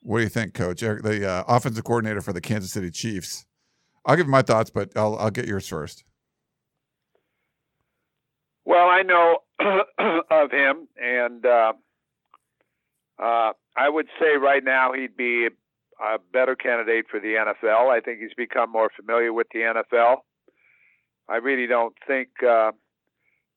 What 0.00 0.18
do 0.18 0.22
you 0.24 0.28
think, 0.28 0.54
Coach? 0.54 0.82
Eric, 0.82 1.02
the 1.02 1.28
uh, 1.28 1.44
offensive 1.48 1.84
coordinator 1.84 2.20
for 2.20 2.32
the 2.32 2.40
Kansas 2.40 2.72
City 2.72 2.90
Chiefs. 2.90 3.46
I'll 4.04 4.16
give 4.16 4.28
my 4.28 4.42
thoughts, 4.42 4.70
but 4.70 4.90
I'll 4.96 5.16
I'll 5.16 5.30
get 5.30 5.46
yours 5.46 5.66
first. 5.66 6.04
Well, 8.64 8.88
I 8.88 9.02
know 9.02 9.38
of 10.30 10.50
him, 10.50 10.88
and 10.96 11.44
uh, 11.44 11.72
uh, 13.18 13.52
I 13.76 13.88
would 13.88 14.06
say 14.20 14.36
right 14.36 14.62
now 14.62 14.92
he'd 14.92 15.16
be 15.16 15.48
a 16.00 16.18
better 16.32 16.56
candidate 16.56 17.06
for 17.10 17.20
the 17.20 17.34
NFL. 17.34 17.90
I 17.90 18.00
think 18.00 18.20
he's 18.20 18.34
become 18.36 18.70
more 18.70 18.90
familiar 18.94 19.32
with 19.32 19.46
the 19.52 19.60
NFL. 19.60 20.18
I 21.28 21.36
really 21.36 21.66
don't 21.66 21.94
think, 22.06 22.28
uh, 22.46 22.72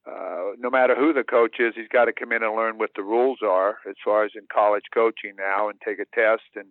uh, 0.06 0.52
no 0.58 0.70
matter 0.70 0.94
who 0.94 1.12
the 1.12 1.24
coach 1.24 1.56
is, 1.58 1.74
he's 1.74 1.88
got 1.88 2.04
to 2.04 2.12
come 2.12 2.32
in 2.32 2.42
and 2.42 2.54
learn 2.54 2.78
what 2.78 2.90
the 2.94 3.02
rules 3.02 3.38
are 3.42 3.78
as 3.88 3.96
far 4.04 4.24
as 4.24 4.32
in 4.34 4.46
college 4.52 4.84
coaching 4.94 5.32
now 5.36 5.68
and 5.68 5.80
take 5.84 5.98
a 5.98 6.06
test 6.14 6.44
and 6.54 6.68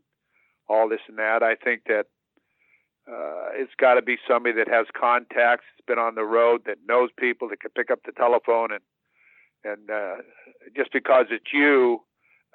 all 0.69 0.87
this 0.87 1.01
and 1.07 1.17
that. 1.17 1.43
I 1.43 1.55
think 1.55 1.83
that 1.87 2.05
uh, 3.07 3.49
it's 3.53 3.75
got 3.77 3.95
to 3.95 4.01
be 4.01 4.17
somebody 4.27 4.55
that 4.55 4.67
has 4.67 4.87
contacts, 4.97 5.65
has 5.77 5.85
been 5.85 5.99
on 5.99 6.15
the 6.15 6.23
road, 6.23 6.61
that 6.65 6.77
knows 6.87 7.09
people, 7.19 7.49
that 7.49 7.59
can 7.59 7.71
pick 7.71 7.91
up 7.91 7.99
the 8.05 8.13
telephone 8.13 8.71
and 8.71 8.81
and 9.65 9.89
uh, 9.89 10.15
just 10.75 10.93
because 10.93 11.25
it's 11.31 11.51
you, 11.51 12.01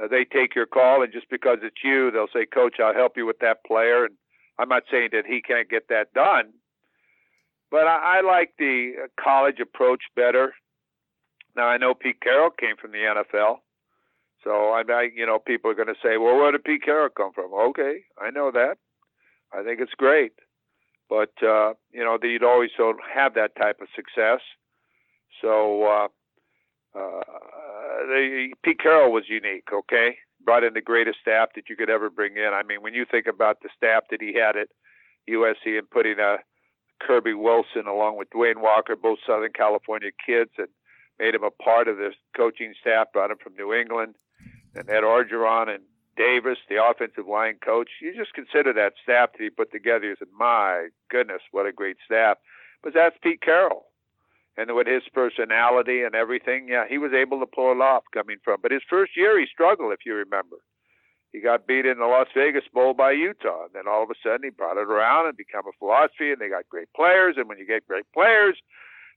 uh, 0.00 0.06
they 0.06 0.24
take 0.24 0.54
your 0.54 0.66
call, 0.66 1.02
and 1.02 1.12
just 1.12 1.28
because 1.28 1.58
it's 1.62 1.82
you, 1.82 2.10
they'll 2.10 2.28
say, 2.32 2.46
"Coach, 2.46 2.76
I'll 2.78 2.94
help 2.94 3.16
you 3.16 3.26
with 3.26 3.40
that 3.40 3.64
player." 3.66 4.04
And 4.04 4.14
I'm 4.58 4.68
not 4.68 4.84
saying 4.90 5.10
that 5.12 5.26
he 5.26 5.42
can't 5.42 5.68
get 5.68 5.88
that 5.88 6.12
done, 6.14 6.52
but 7.70 7.86
I, 7.86 8.18
I 8.18 8.20
like 8.20 8.52
the 8.58 8.92
uh, 9.04 9.22
college 9.22 9.58
approach 9.60 10.02
better. 10.14 10.54
Now 11.56 11.66
I 11.66 11.76
know 11.76 11.94
Pete 11.94 12.20
Carroll 12.20 12.50
came 12.50 12.76
from 12.76 12.92
the 12.92 12.98
NFL, 12.98 13.56
so 14.44 14.50
I, 14.70 14.82
I 14.88 15.08
you 15.14 15.26
know, 15.26 15.38
people 15.38 15.70
are 15.70 15.74
going 15.74 15.88
to 15.88 15.94
say, 16.02 16.16
"Well, 16.16 16.36
where 16.36 16.52
did 16.52 16.64
Pete 16.64 16.82
Carroll 16.82 17.10
come 17.10 17.32
from?" 17.32 17.52
Okay, 17.52 18.04
I 18.20 18.30
know 18.30 18.50
that. 18.52 18.78
I 19.52 19.62
think 19.62 19.80
it's 19.80 19.94
great, 19.96 20.32
but 21.08 21.32
uh, 21.42 21.74
you 21.92 22.04
know, 22.04 22.18
you'd 22.22 22.44
always 22.44 22.70
don't 22.76 23.00
have 23.12 23.34
that 23.34 23.56
type 23.56 23.80
of 23.80 23.88
success. 23.94 24.40
So 25.40 25.84
uh, 25.84 26.08
uh, 26.98 27.22
the, 28.06 28.50
Pete 28.62 28.80
Carroll 28.80 29.12
was 29.12 29.24
unique. 29.28 29.68
Okay, 29.72 30.16
brought 30.44 30.64
in 30.64 30.74
the 30.74 30.80
greatest 30.80 31.18
staff 31.20 31.50
that 31.54 31.68
you 31.68 31.76
could 31.76 31.90
ever 31.90 32.10
bring 32.10 32.36
in. 32.36 32.50
I 32.54 32.62
mean, 32.62 32.82
when 32.82 32.94
you 32.94 33.04
think 33.10 33.26
about 33.26 33.58
the 33.62 33.68
staff 33.76 34.04
that 34.10 34.20
he 34.22 34.34
had 34.34 34.56
at 34.56 34.68
USC 35.28 35.78
and 35.78 35.90
putting 35.90 36.18
a 36.18 36.36
Kirby 37.00 37.34
Wilson 37.34 37.86
along 37.86 38.18
with 38.18 38.30
DeWayne 38.30 38.60
Walker, 38.60 38.96
both 38.96 39.18
Southern 39.26 39.52
California 39.52 40.10
kids, 40.24 40.50
and 40.58 40.68
made 41.20 41.34
him 41.34 41.44
a 41.44 41.50
part 41.50 41.86
of 41.88 41.98
the 41.98 42.10
coaching 42.36 42.74
staff, 42.80 43.08
brought 43.12 43.30
him 43.30 43.36
from 43.42 43.54
New 43.54 43.72
England, 43.74 44.14
and 44.74 44.88
Ed 44.88 45.02
Orgeron 45.02 45.68
and 45.68 45.84
Davis, 46.16 46.58
the 46.68 46.82
offensive 46.82 47.28
line 47.28 47.58
coach. 47.64 47.88
You 48.00 48.14
just 48.16 48.34
consider 48.34 48.72
that 48.72 48.94
staff 49.02 49.32
that 49.32 49.42
he 49.42 49.50
put 49.50 49.70
together. 49.70 50.06
You 50.06 50.16
said, 50.18 50.28
my 50.36 50.88
goodness, 51.10 51.42
what 51.50 51.66
a 51.66 51.72
great 51.72 51.96
staff. 52.04 52.38
But 52.82 52.94
that's 52.94 53.16
Pete 53.22 53.42
Carroll 53.42 53.90
and 54.56 54.74
with 54.74 54.86
his 54.86 55.02
personality 55.14 56.02
and 56.02 56.14
everything, 56.14 56.68
yeah, 56.68 56.84
he 56.88 56.98
was 56.98 57.12
able 57.12 57.40
to 57.40 57.46
pull 57.46 57.72
it 57.72 57.80
off 57.80 58.04
coming 58.12 58.36
from. 58.44 58.60
But 58.60 58.72
his 58.72 58.82
first 58.88 59.16
year, 59.16 59.38
he 59.38 59.46
struggled, 59.46 59.92
if 59.92 60.04
you 60.04 60.14
remember. 60.14 60.56
He 61.32 61.40
got 61.40 61.66
beat 61.66 61.86
in 61.86 61.98
the 61.98 62.06
Las 62.06 62.26
Vegas 62.34 62.64
Bowl 62.74 62.92
by 62.92 63.12
Utah, 63.12 63.64
and 63.64 63.72
then 63.72 63.86
all 63.88 64.02
of 64.02 64.10
a 64.10 64.18
sudden 64.20 64.42
he 64.42 64.50
brought 64.50 64.76
it 64.76 64.90
around 64.90 65.28
and 65.28 65.36
become 65.36 65.64
a 65.66 65.78
philosophy, 65.78 66.32
and 66.32 66.40
they 66.40 66.48
got 66.48 66.68
great 66.68 66.92
players. 66.94 67.36
And 67.38 67.48
when 67.48 67.58
you 67.58 67.66
get 67.66 67.86
great 67.86 68.04
players, 68.12 68.56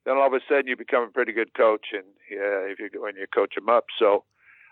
then 0.06 0.18
all 0.18 0.28
of 0.28 0.34
a 0.34 0.40
sudden 0.48 0.68
you 0.68 0.76
become 0.76 1.04
a 1.04 1.12
pretty 1.12 1.32
good 1.32 1.54
coach, 1.56 1.88
and 1.94 2.04
yeah, 2.30 2.72
if 2.72 2.80
you 2.80 2.90
when 3.02 3.16
you 3.16 3.26
coach 3.34 3.56
them 3.56 3.70
up. 3.70 3.86
So 3.98 4.26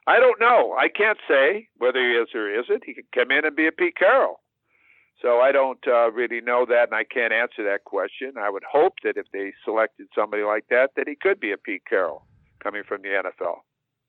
I 0.07 0.19
don't 0.19 0.39
know. 0.39 0.75
I 0.77 0.87
can't 0.87 1.19
say 1.27 1.69
whether 1.77 1.99
he 1.99 2.15
is 2.15 2.29
or 2.33 2.49
isn't. 2.49 2.83
He 2.85 2.93
could 2.93 3.11
come 3.13 3.31
in 3.31 3.45
and 3.45 3.55
be 3.55 3.67
a 3.67 3.71
Pete 3.71 3.97
Carroll. 3.97 4.41
So 5.21 5.39
I 5.39 5.51
don't 5.51 5.79
uh, 5.87 6.11
really 6.11 6.41
know 6.41 6.65
that, 6.67 6.87
and 6.89 6.95
I 6.95 7.03
can't 7.03 7.31
answer 7.31 7.63
that 7.63 7.83
question. 7.85 8.33
I 8.39 8.49
would 8.49 8.63
hope 8.69 8.95
that 9.03 9.17
if 9.17 9.27
they 9.31 9.53
selected 9.63 10.07
somebody 10.15 10.43
like 10.43 10.65
that, 10.69 10.91
that 10.95 11.07
he 11.07 11.15
could 11.15 11.39
be 11.39 11.51
a 11.51 11.57
Pete 11.57 11.83
Carroll 11.87 12.25
coming 12.61 12.83
from 12.87 13.03
the 13.03 13.09
NFL. 13.09 13.57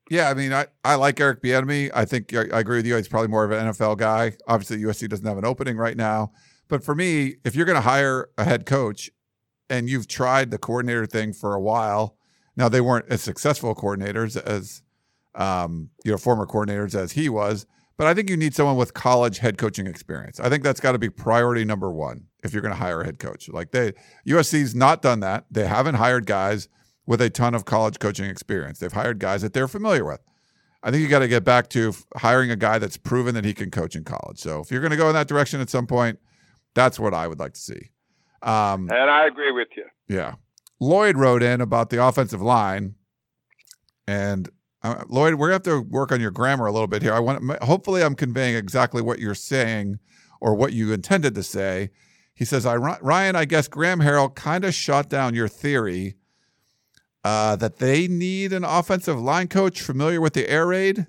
Yeah, 0.09 0.29
I 0.29 0.33
mean, 0.33 0.51
I, 0.51 0.67
I 0.83 0.95
like 0.95 1.19
Eric 1.19 1.41
Bieniemy. 1.41 1.91
I 1.93 2.05
think 2.05 2.33
I 2.33 2.59
agree 2.59 2.77
with 2.77 2.87
you. 2.87 2.95
He's 2.95 3.07
probably 3.07 3.29
more 3.29 3.45
of 3.45 3.51
an 3.51 3.67
NFL 3.67 3.97
guy. 3.97 4.33
Obviously, 4.47 4.77
USC 4.79 5.07
doesn't 5.07 5.25
have 5.25 5.37
an 5.37 5.45
opening 5.45 5.77
right 5.77 5.95
now. 5.95 6.31
But 6.67 6.83
for 6.83 6.95
me, 6.95 7.35
if 7.45 7.55
you're 7.55 7.65
going 7.65 7.77
to 7.77 7.81
hire 7.81 8.29
a 8.37 8.43
head 8.43 8.65
coach 8.65 9.11
and 9.73 9.89
you've 9.89 10.07
tried 10.07 10.51
the 10.51 10.57
coordinator 10.57 11.05
thing 11.05 11.33
for 11.33 11.53
a 11.53 11.61
while, 11.61 12.15
now 12.55 12.69
they 12.69 12.81
weren't 12.81 13.05
as 13.09 13.21
successful 13.21 13.73
coordinators 13.75 14.37
as 14.37 14.81
um, 15.35 15.89
you 16.05 16.11
know 16.11 16.17
former 16.17 16.45
coordinators 16.45 16.95
as 16.95 17.13
he 17.13 17.27
was 17.27 17.65
but 17.97 18.07
I 18.07 18.13
think 18.13 18.29
you 18.29 18.37
need 18.37 18.55
someone 18.55 18.75
with 18.75 18.93
college 18.93 19.37
head 19.37 19.57
coaching 19.57 19.87
experience. 19.87 20.39
I 20.39 20.49
think 20.49 20.63
that's 20.63 20.79
got 20.79 20.93
to 20.93 20.99
be 20.99 21.09
priority 21.09 21.63
number 21.63 21.91
one 21.91 22.25
if 22.43 22.51
you're 22.51 22.61
going 22.61 22.73
to 22.73 22.79
hire 22.79 23.01
a 23.01 23.05
head 23.05 23.19
coach. 23.19 23.49
Like 23.49 23.71
they 23.71 23.93
USC's 24.27 24.73
not 24.73 25.01
done 25.01 25.19
that. 25.19 25.45
They 25.51 25.67
haven't 25.67 25.95
hired 25.95 26.25
guys 26.25 26.67
with 27.05 27.21
a 27.21 27.29
ton 27.29 27.53
of 27.53 27.65
college 27.65 27.99
coaching 27.99 28.29
experience. 28.29 28.79
They've 28.79 28.91
hired 28.91 29.19
guys 29.19 29.41
that 29.41 29.53
they're 29.53 29.67
familiar 29.67 30.05
with. 30.05 30.21
I 30.81 30.91
think 30.91 31.01
you 31.01 31.07
got 31.07 31.19
to 31.19 31.27
get 31.27 31.43
back 31.43 31.69
to 31.69 31.93
hiring 32.17 32.51
a 32.51 32.55
guy 32.55 32.77
that's 32.77 32.97
proven 32.97 33.35
that 33.35 33.45
he 33.45 33.53
can 33.53 33.71
coach 33.71 33.95
in 33.95 34.03
college. 34.03 34.39
So 34.39 34.59
if 34.59 34.69
you're 34.69 34.81
going 34.81 34.91
to 34.91 34.97
go 34.97 35.07
in 35.07 35.13
that 35.13 35.27
direction 35.27 35.61
at 35.61 35.69
some 35.69 35.87
point, 35.87 36.19
that's 36.73 36.99
what 36.99 37.13
I 37.13 37.27
would 37.27 37.39
like 37.39 37.53
to 37.53 37.59
see. 37.59 37.91
Um, 38.43 38.89
and 38.91 39.09
I 39.09 39.25
agree 39.25 39.51
with 39.51 39.69
you. 39.75 39.85
Yeah. 40.07 40.35
Lloyd 40.79 41.17
wrote 41.17 41.41
in 41.41 41.61
about 41.61 41.89
the 41.89 42.05
offensive 42.05 42.41
line, 42.41 42.95
and 44.05 44.49
uh, 44.81 45.03
Lloyd, 45.07 45.35
we're 45.35 45.47
gonna 45.47 45.53
have 45.53 45.63
to 45.63 45.81
work 45.81 46.11
on 46.11 46.19
your 46.19 46.31
grammar 46.31 46.65
a 46.65 46.71
little 46.71 46.87
bit 46.87 47.01
here. 47.01 47.13
I 47.13 47.19
want, 47.19 47.63
hopefully, 47.63 48.03
I'm 48.03 48.15
conveying 48.15 48.55
exactly 48.55 49.01
what 49.01 49.19
you're 49.19 49.33
saying 49.33 49.99
or 50.41 50.55
what 50.55 50.73
you 50.73 50.91
intended 50.91 51.35
to 51.35 51.43
say. 51.43 51.89
He 52.35 52.43
says, 52.43 52.65
I, 52.65 52.75
Ryan, 52.75 53.35
I 53.35 53.45
guess 53.45 53.67
Graham 53.67 54.01
Harrell 54.01 54.33
kind 54.33 54.65
of 54.65 54.73
shot 54.73 55.07
down 55.07 55.35
your 55.35 55.47
theory 55.47 56.15
uh, 57.23 57.55
that 57.55 57.77
they 57.77 58.07
need 58.07 58.51
an 58.51 58.63
offensive 58.63 59.19
line 59.19 59.47
coach 59.47 59.81
familiar 59.81 60.19
with 60.19 60.33
the 60.33 60.49
air 60.49 60.67
raid. 60.67 61.07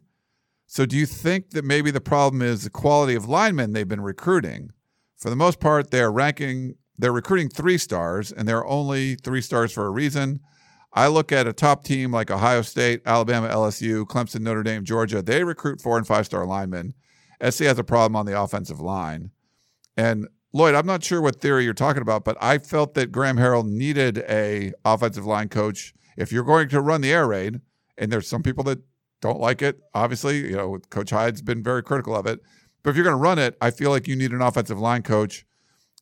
So, 0.66 0.86
do 0.86 0.96
you 0.96 1.06
think 1.06 1.50
that 1.50 1.64
maybe 1.64 1.90
the 1.90 2.00
problem 2.00 2.42
is 2.42 2.64
the 2.64 2.70
quality 2.70 3.14
of 3.14 3.28
linemen 3.28 3.72
they've 3.72 3.88
been 3.88 4.00
recruiting? 4.00 4.70
For 5.16 5.30
the 5.30 5.36
most 5.36 5.60
part, 5.60 5.90
they're 5.90 6.12
ranking, 6.12 6.74
they're 6.98 7.12
recruiting 7.12 7.48
three 7.48 7.78
stars, 7.78 8.30
and 8.32 8.46
they're 8.48 8.66
only 8.66 9.16
three 9.16 9.40
stars 9.40 9.72
for 9.72 9.86
a 9.86 9.90
reason. 9.90 10.40
I 10.92 11.08
look 11.08 11.32
at 11.32 11.48
a 11.48 11.52
top 11.52 11.84
team 11.84 12.12
like 12.12 12.30
Ohio 12.30 12.62
State, 12.62 13.02
Alabama, 13.04 13.48
LSU, 13.48 14.06
Clemson, 14.06 14.40
Notre 14.40 14.62
Dame, 14.62 14.84
Georgia. 14.84 15.22
They 15.22 15.42
recruit 15.42 15.80
four 15.80 15.98
and 15.98 16.06
five 16.06 16.26
star 16.26 16.46
linemen. 16.46 16.94
SC 17.42 17.64
has 17.64 17.78
a 17.78 17.84
problem 17.84 18.14
on 18.14 18.26
the 18.26 18.40
offensive 18.40 18.80
line. 18.80 19.30
And 19.96 20.28
Lloyd, 20.52 20.76
I'm 20.76 20.86
not 20.86 21.02
sure 21.02 21.20
what 21.20 21.40
theory 21.40 21.64
you're 21.64 21.74
talking 21.74 22.02
about, 22.02 22.24
but 22.24 22.36
I 22.40 22.58
felt 22.58 22.94
that 22.94 23.10
Graham 23.10 23.36
Harrell 23.36 23.66
needed 23.66 24.18
a 24.28 24.72
offensive 24.84 25.26
line 25.26 25.48
coach. 25.48 25.94
If 26.16 26.30
you're 26.30 26.44
going 26.44 26.68
to 26.68 26.80
run 26.80 27.00
the 27.00 27.12
air 27.12 27.26
raid, 27.26 27.60
and 27.98 28.12
there's 28.12 28.28
some 28.28 28.44
people 28.44 28.62
that 28.64 28.78
don't 29.20 29.40
like 29.40 29.62
it, 29.62 29.80
obviously, 29.94 30.48
you 30.48 30.56
know, 30.56 30.78
Coach 30.90 31.10
Hyde's 31.10 31.42
been 31.42 31.62
very 31.62 31.82
critical 31.82 32.14
of 32.14 32.26
it. 32.26 32.40
But 32.84 32.90
if 32.90 32.96
you're 32.96 33.04
going 33.04 33.16
to 33.16 33.22
run 33.22 33.40
it, 33.40 33.56
I 33.60 33.72
feel 33.72 33.90
like 33.90 34.06
you 34.06 34.14
need 34.14 34.30
an 34.30 34.42
offensive 34.42 34.78
line 34.78 35.02
coach 35.02 35.44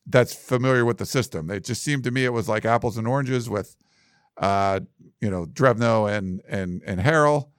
that's 0.05 0.33
familiar 0.33 0.85
with 0.85 0.97
the 0.97 1.05
system. 1.05 1.49
It 1.49 1.63
just 1.63 1.83
seemed 1.83 2.03
to 2.03 2.11
me 2.11 2.25
it 2.25 2.33
was 2.33 2.49
like 2.49 2.65
apples 2.65 2.97
and 2.97 3.07
oranges 3.07 3.49
with 3.49 3.75
uh, 4.37 4.79
you 5.21 5.29
know, 5.29 5.45
Drevno 5.45 6.11
and 6.11 6.41
and 6.47 6.81
and 6.85 6.99
Harrell. 6.99 7.49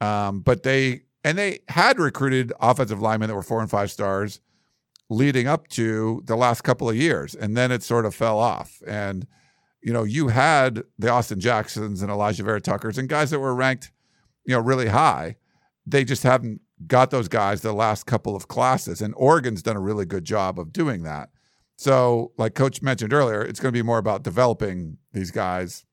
Um, 0.00 0.40
but 0.40 0.62
they 0.62 1.02
and 1.24 1.36
they 1.36 1.60
had 1.68 1.98
recruited 1.98 2.52
offensive 2.60 3.00
linemen 3.00 3.28
that 3.28 3.34
were 3.34 3.42
four 3.42 3.60
and 3.60 3.70
five 3.70 3.90
stars 3.90 4.40
leading 5.10 5.46
up 5.46 5.68
to 5.68 6.22
the 6.26 6.36
last 6.36 6.62
couple 6.62 6.88
of 6.88 6.96
years, 6.96 7.34
and 7.34 7.56
then 7.56 7.72
it 7.72 7.82
sort 7.82 8.06
of 8.06 8.14
fell 8.14 8.38
off. 8.38 8.82
And 8.86 9.26
you 9.82 9.92
know, 9.92 10.04
you 10.04 10.28
had 10.28 10.82
the 10.98 11.08
Austin 11.08 11.40
Jacksons 11.40 12.02
and 12.02 12.10
Alijah 12.10 12.44
Vera 12.44 12.60
Tuckers 12.60 12.98
and 12.98 13.08
guys 13.08 13.30
that 13.30 13.38
were 13.38 13.54
ranked, 13.54 13.92
you 14.44 14.54
know, 14.54 14.60
really 14.60 14.88
high. 14.88 15.36
They 15.86 16.04
just 16.04 16.24
haven't 16.24 16.60
got 16.86 17.10
those 17.10 17.28
guys 17.28 17.62
the 17.62 17.72
last 17.72 18.04
couple 18.04 18.36
of 18.36 18.48
classes, 18.48 19.00
and 19.00 19.14
Oregon's 19.16 19.62
done 19.62 19.76
a 19.76 19.80
really 19.80 20.04
good 20.04 20.24
job 20.24 20.58
of 20.60 20.72
doing 20.72 21.02
that. 21.04 21.30
So, 21.78 22.32
like 22.36 22.54
Coach 22.54 22.82
mentioned 22.82 23.12
earlier, 23.12 23.40
it's 23.40 23.60
going 23.60 23.72
to 23.72 23.78
be 23.78 23.84
more 23.84 23.98
about 23.98 24.24
developing 24.24 24.98
these 25.12 25.30
guys 25.30 25.86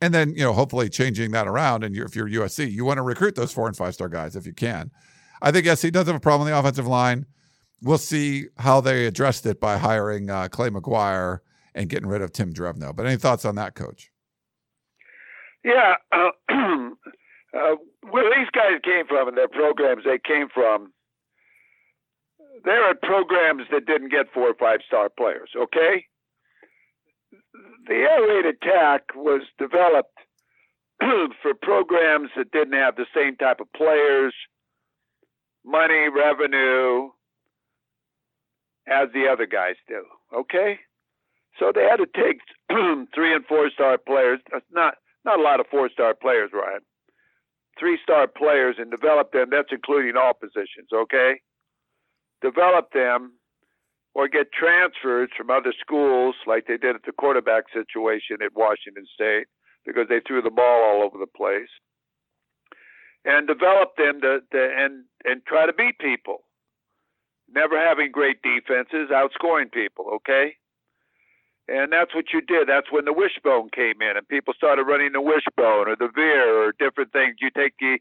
and 0.00 0.14
then 0.14 0.30
you 0.34 0.42
know 0.42 0.52
hopefully 0.52 0.88
changing 0.88 1.32
that 1.32 1.46
around. 1.46 1.84
And 1.84 1.96
if 1.96 2.14
you're 2.14 2.28
USC, 2.28 2.70
you 2.70 2.84
want 2.84 2.98
to 2.98 3.02
recruit 3.02 3.34
those 3.34 3.52
four 3.52 3.66
and 3.66 3.76
five 3.76 3.94
star 3.94 4.08
guys 4.08 4.36
if 4.36 4.46
you 4.46 4.52
can. 4.52 4.90
I 5.40 5.50
think 5.50 5.66
SC 5.66 5.90
does 5.90 6.06
have 6.06 6.16
a 6.16 6.20
problem 6.20 6.46
on 6.46 6.52
the 6.52 6.58
offensive 6.58 6.86
line. 6.86 7.26
We'll 7.80 7.98
see 7.98 8.46
how 8.58 8.80
they 8.80 9.06
addressed 9.06 9.46
it 9.46 9.60
by 9.60 9.78
hiring 9.78 10.30
uh, 10.30 10.48
Clay 10.48 10.68
McGuire 10.68 11.38
and 11.74 11.88
getting 11.88 12.08
rid 12.08 12.22
of 12.22 12.32
Tim 12.32 12.52
Drevno. 12.52 12.94
But 12.94 13.06
any 13.06 13.16
thoughts 13.16 13.44
on 13.44 13.54
that, 13.54 13.76
Coach? 13.76 14.10
Yeah, 15.64 15.94
uh, 16.10 16.30
uh, 16.48 17.76
where 18.10 18.24
these 18.36 18.50
guys 18.52 18.80
came 18.82 19.06
from 19.06 19.28
and 19.28 19.36
their 19.36 19.48
programs 19.48 20.02
they 20.04 20.18
came 20.18 20.48
from, 20.52 20.92
they 22.64 22.72
are 22.72 22.94
programs 22.94 23.62
that 23.70 23.86
didn't 23.86 24.10
get 24.10 24.32
four 24.32 24.50
or 24.50 24.54
five 24.54 24.80
star 24.86 25.08
players. 25.08 25.50
Okay, 25.56 26.04
the 27.86 27.94
air 27.94 28.22
raid 28.26 28.46
attack 28.46 29.02
was 29.14 29.42
developed 29.58 30.18
for 31.42 31.54
programs 31.60 32.30
that 32.36 32.50
didn't 32.52 32.74
have 32.74 32.96
the 32.96 33.06
same 33.14 33.36
type 33.36 33.60
of 33.60 33.72
players, 33.72 34.34
money, 35.64 36.08
revenue 36.08 37.08
as 38.86 39.08
the 39.12 39.28
other 39.30 39.46
guys 39.46 39.76
do. 39.86 40.02
Okay? 40.34 40.78
So 41.58 41.72
they 41.74 41.82
had 41.82 41.96
to 41.96 42.06
take 42.06 42.40
three 43.14 43.34
and 43.34 43.44
four 43.46 43.70
star 43.70 43.98
players. 43.98 44.40
Uh, 44.54 44.60
not 44.70 44.94
not 45.24 45.38
a 45.38 45.42
lot 45.42 45.60
of 45.60 45.66
four 45.70 45.90
star 45.90 46.14
players, 46.14 46.50
Ryan. 46.52 46.80
Three 47.78 47.98
star 48.02 48.26
players 48.26 48.76
and 48.78 48.90
develop 48.90 49.32
them. 49.32 49.48
That's 49.50 49.72
including 49.72 50.16
all 50.16 50.32
positions. 50.34 50.88
Okay, 50.92 51.40
develop 52.42 52.92
them 52.92 53.32
or 54.14 54.28
get 54.28 54.52
transfers 54.52 55.30
from 55.36 55.50
other 55.50 55.72
schools 55.80 56.34
like 56.46 56.66
they 56.66 56.76
did 56.76 56.96
at 56.96 57.02
the 57.06 57.12
quarterback 57.12 57.64
situation 57.72 58.38
at 58.44 58.54
Washington 58.54 59.06
State 59.12 59.46
because 59.86 60.06
they 60.08 60.20
threw 60.26 60.42
the 60.42 60.50
ball 60.50 60.82
all 60.84 61.02
over 61.02 61.18
the 61.18 61.30
place 61.36 61.70
and 63.24 63.46
develop 63.46 63.96
them 63.96 64.20
to, 64.20 64.40
to 64.52 64.58
and 64.76 65.04
and 65.24 65.44
try 65.46 65.66
to 65.66 65.72
beat 65.72 65.98
people. 65.98 66.44
Never 67.50 67.78
having 67.78 68.12
great 68.12 68.42
defenses, 68.42 69.08
outscoring 69.10 69.72
people, 69.72 70.10
okay? 70.16 70.56
And 71.66 71.92
that's 71.92 72.14
what 72.14 72.26
you 72.32 72.40
did. 72.40 72.68
That's 72.68 72.92
when 72.92 73.04
the 73.04 73.12
wishbone 73.12 73.70
came 73.74 74.00
in, 74.00 74.16
and 74.16 74.28
people 74.28 74.54
started 74.54 74.84
running 74.84 75.12
the 75.12 75.20
wishbone 75.20 75.88
or 75.88 75.96
the 75.96 76.08
veer 76.14 76.62
or 76.62 76.72
different 76.78 77.12
things. 77.12 77.36
You 77.40 77.50
take 77.54 77.74
the 77.78 77.98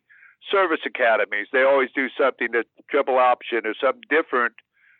service 0.51 0.81
academies; 0.85 1.47
they 1.51 1.63
always 1.63 1.89
do 1.95 2.07
something 2.17 2.49
that's 2.53 2.69
triple 2.89 3.17
option 3.17 3.65
or 3.65 3.73
something 3.79 4.03
different 4.09 4.53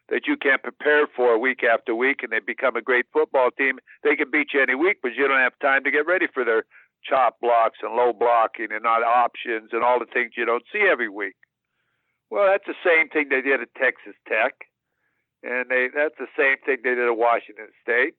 that 0.09 0.25
you 0.25 0.37
can't 0.37 0.63
prepare 0.63 1.07
for 1.07 1.37
week 1.37 1.63
after 1.63 1.93
week, 1.93 2.23
and 2.23 2.31
they 2.31 2.39
become 2.39 2.75
a 2.75 2.81
great 2.81 3.05
football 3.11 3.51
team. 3.51 3.77
They 4.03 4.15
can 4.15 4.31
beat 4.31 4.53
you 4.53 4.61
any 4.61 4.75
week, 4.75 4.97
but 5.03 5.13
you 5.15 5.27
don't 5.27 5.39
have 5.39 5.59
time 5.61 5.83
to 5.83 5.91
get 5.91 6.07
ready 6.07 6.27
for 6.33 6.45
their 6.45 6.63
chop 7.03 7.39
blocks 7.41 7.79
and 7.81 7.93
low 7.93 8.13
blocking 8.13 8.71
and 8.71 8.83
not 8.83 9.03
options 9.03 9.69
and 9.71 9.83
all 9.83 9.99
the 9.99 10.11
things 10.11 10.31
you 10.37 10.45
don't 10.45 10.63
see 10.71 10.87
every 10.89 11.09
week. 11.09 11.35
Well, 12.29 12.47
that's 12.47 12.67
the 12.67 12.79
same 12.83 13.09
thing 13.09 13.29
they 13.29 13.41
did 13.41 13.61
at 13.61 13.73
Texas 13.75 14.15
Tech, 14.27 14.53
and 15.43 15.69
they 15.69 15.87
that's 15.93 16.17
the 16.19 16.27
same 16.37 16.57
thing 16.65 16.77
they 16.83 16.95
did 16.95 17.07
at 17.07 17.17
Washington 17.17 17.71
State. 17.81 18.15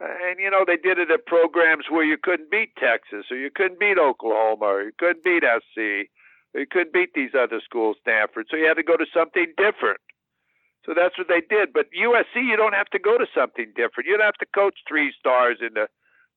And 0.00 0.38
you 0.38 0.50
know 0.50 0.64
they 0.66 0.76
did 0.76 0.98
it 0.98 1.10
at 1.10 1.26
programs 1.26 1.86
where 1.90 2.04
you 2.04 2.16
couldn't 2.20 2.50
beat 2.50 2.74
Texas, 2.78 3.26
or 3.30 3.36
you 3.36 3.50
couldn't 3.54 3.80
beat 3.80 3.98
Oklahoma, 3.98 4.66
or 4.66 4.82
you 4.82 4.92
couldn't 4.98 5.24
beat 5.24 5.42
SC, 5.42 6.10
you 6.60 6.66
couldn't 6.70 6.92
beat 6.92 7.14
these 7.14 7.34
other 7.34 7.60
schools, 7.64 7.96
Stanford. 8.00 8.46
So 8.50 8.56
you 8.56 8.66
had 8.66 8.76
to 8.76 8.82
go 8.82 8.96
to 8.96 9.06
something 9.12 9.52
different. 9.56 10.00
So 10.86 10.92
that's 10.94 11.16
what 11.16 11.28
they 11.28 11.40
did. 11.40 11.72
But 11.72 11.90
USC, 11.90 12.44
you 12.44 12.56
don't 12.56 12.74
have 12.74 12.90
to 12.90 12.98
go 12.98 13.18
to 13.18 13.26
something 13.34 13.72
different. 13.74 14.06
You 14.06 14.16
don't 14.16 14.26
have 14.26 14.42
to 14.44 14.46
coach 14.54 14.78
three 14.86 15.12
stars 15.18 15.58
in 15.60 15.74
the 15.74 15.88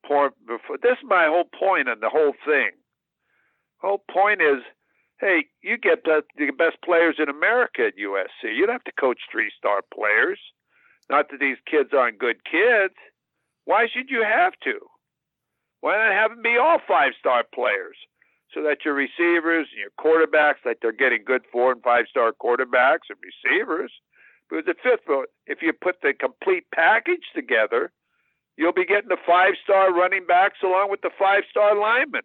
point. 0.06 0.34
Before. 0.48 0.78
This 0.82 0.98
is 0.98 1.04
my 1.04 1.28
whole 1.28 1.46
point 1.46 1.90
on 1.90 2.00
the 2.00 2.10
whole 2.10 2.34
thing. 2.46 2.72
Whole 3.80 4.02
point 4.10 4.42
is, 4.42 4.64
hey, 5.20 5.46
you 5.62 5.78
get 5.78 6.04
the, 6.06 6.24
the 6.38 6.52
best 6.52 6.78
players 6.84 7.18
in 7.20 7.30
America 7.30 7.86
at 7.88 8.00
USC. 8.00 8.56
You 8.56 8.66
don't 8.66 8.76
have 8.76 8.84
to 8.86 9.00
coach 9.00 9.20
three 9.32 9.52
star 9.58 9.82
players. 9.94 10.40
Not 11.10 11.30
that 11.30 11.40
these 11.40 11.58
kids 11.70 11.90
aren't 11.94 12.20
good 12.20 12.44
kids. 12.44 12.96
Why 13.66 13.88
should 13.92 14.10
you 14.10 14.24
have 14.24 14.54
to? 14.64 14.80
Why 15.82 15.98
not 15.98 16.14
have 16.14 16.32
them 16.32 16.42
be 16.42 16.58
all 16.58 16.80
five 16.88 17.12
star 17.20 17.44
players? 17.54 17.98
So 18.54 18.64
that 18.64 18.86
your 18.86 18.94
receivers 18.94 19.68
and 19.72 19.80
your 19.80 19.92
quarterbacks, 20.00 20.64
that 20.64 20.78
they're 20.82 20.94
getting 20.94 21.24
good 21.26 21.44
four 21.52 21.72
and 21.72 21.84
five 21.84 22.06
star 22.10 22.32
quarterbacks 22.32 23.10
and 23.10 23.20
receivers, 23.20 23.92
because 24.50 24.66
the 24.66 24.76
fifth 24.82 25.06
vote, 25.06 25.28
if 25.46 25.62
you 25.62 25.74
put 25.74 26.02
the 26.02 26.14
complete 26.14 26.64
package 26.74 27.28
together, 27.36 27.92
you'll 28.56 28.74
be 28.74 28.86
getting 28.86 29.10
the 29.10 29.18
five 29.26 29.54
star 29.64 29.94
running 29.94 30.26
backs 30.26 30.60
along 30.64 30.90
with 30.90 31.02
the 31.02 31.12
five 31.20 31.44
star 31.50 31.78
linemen. 31.78 32.24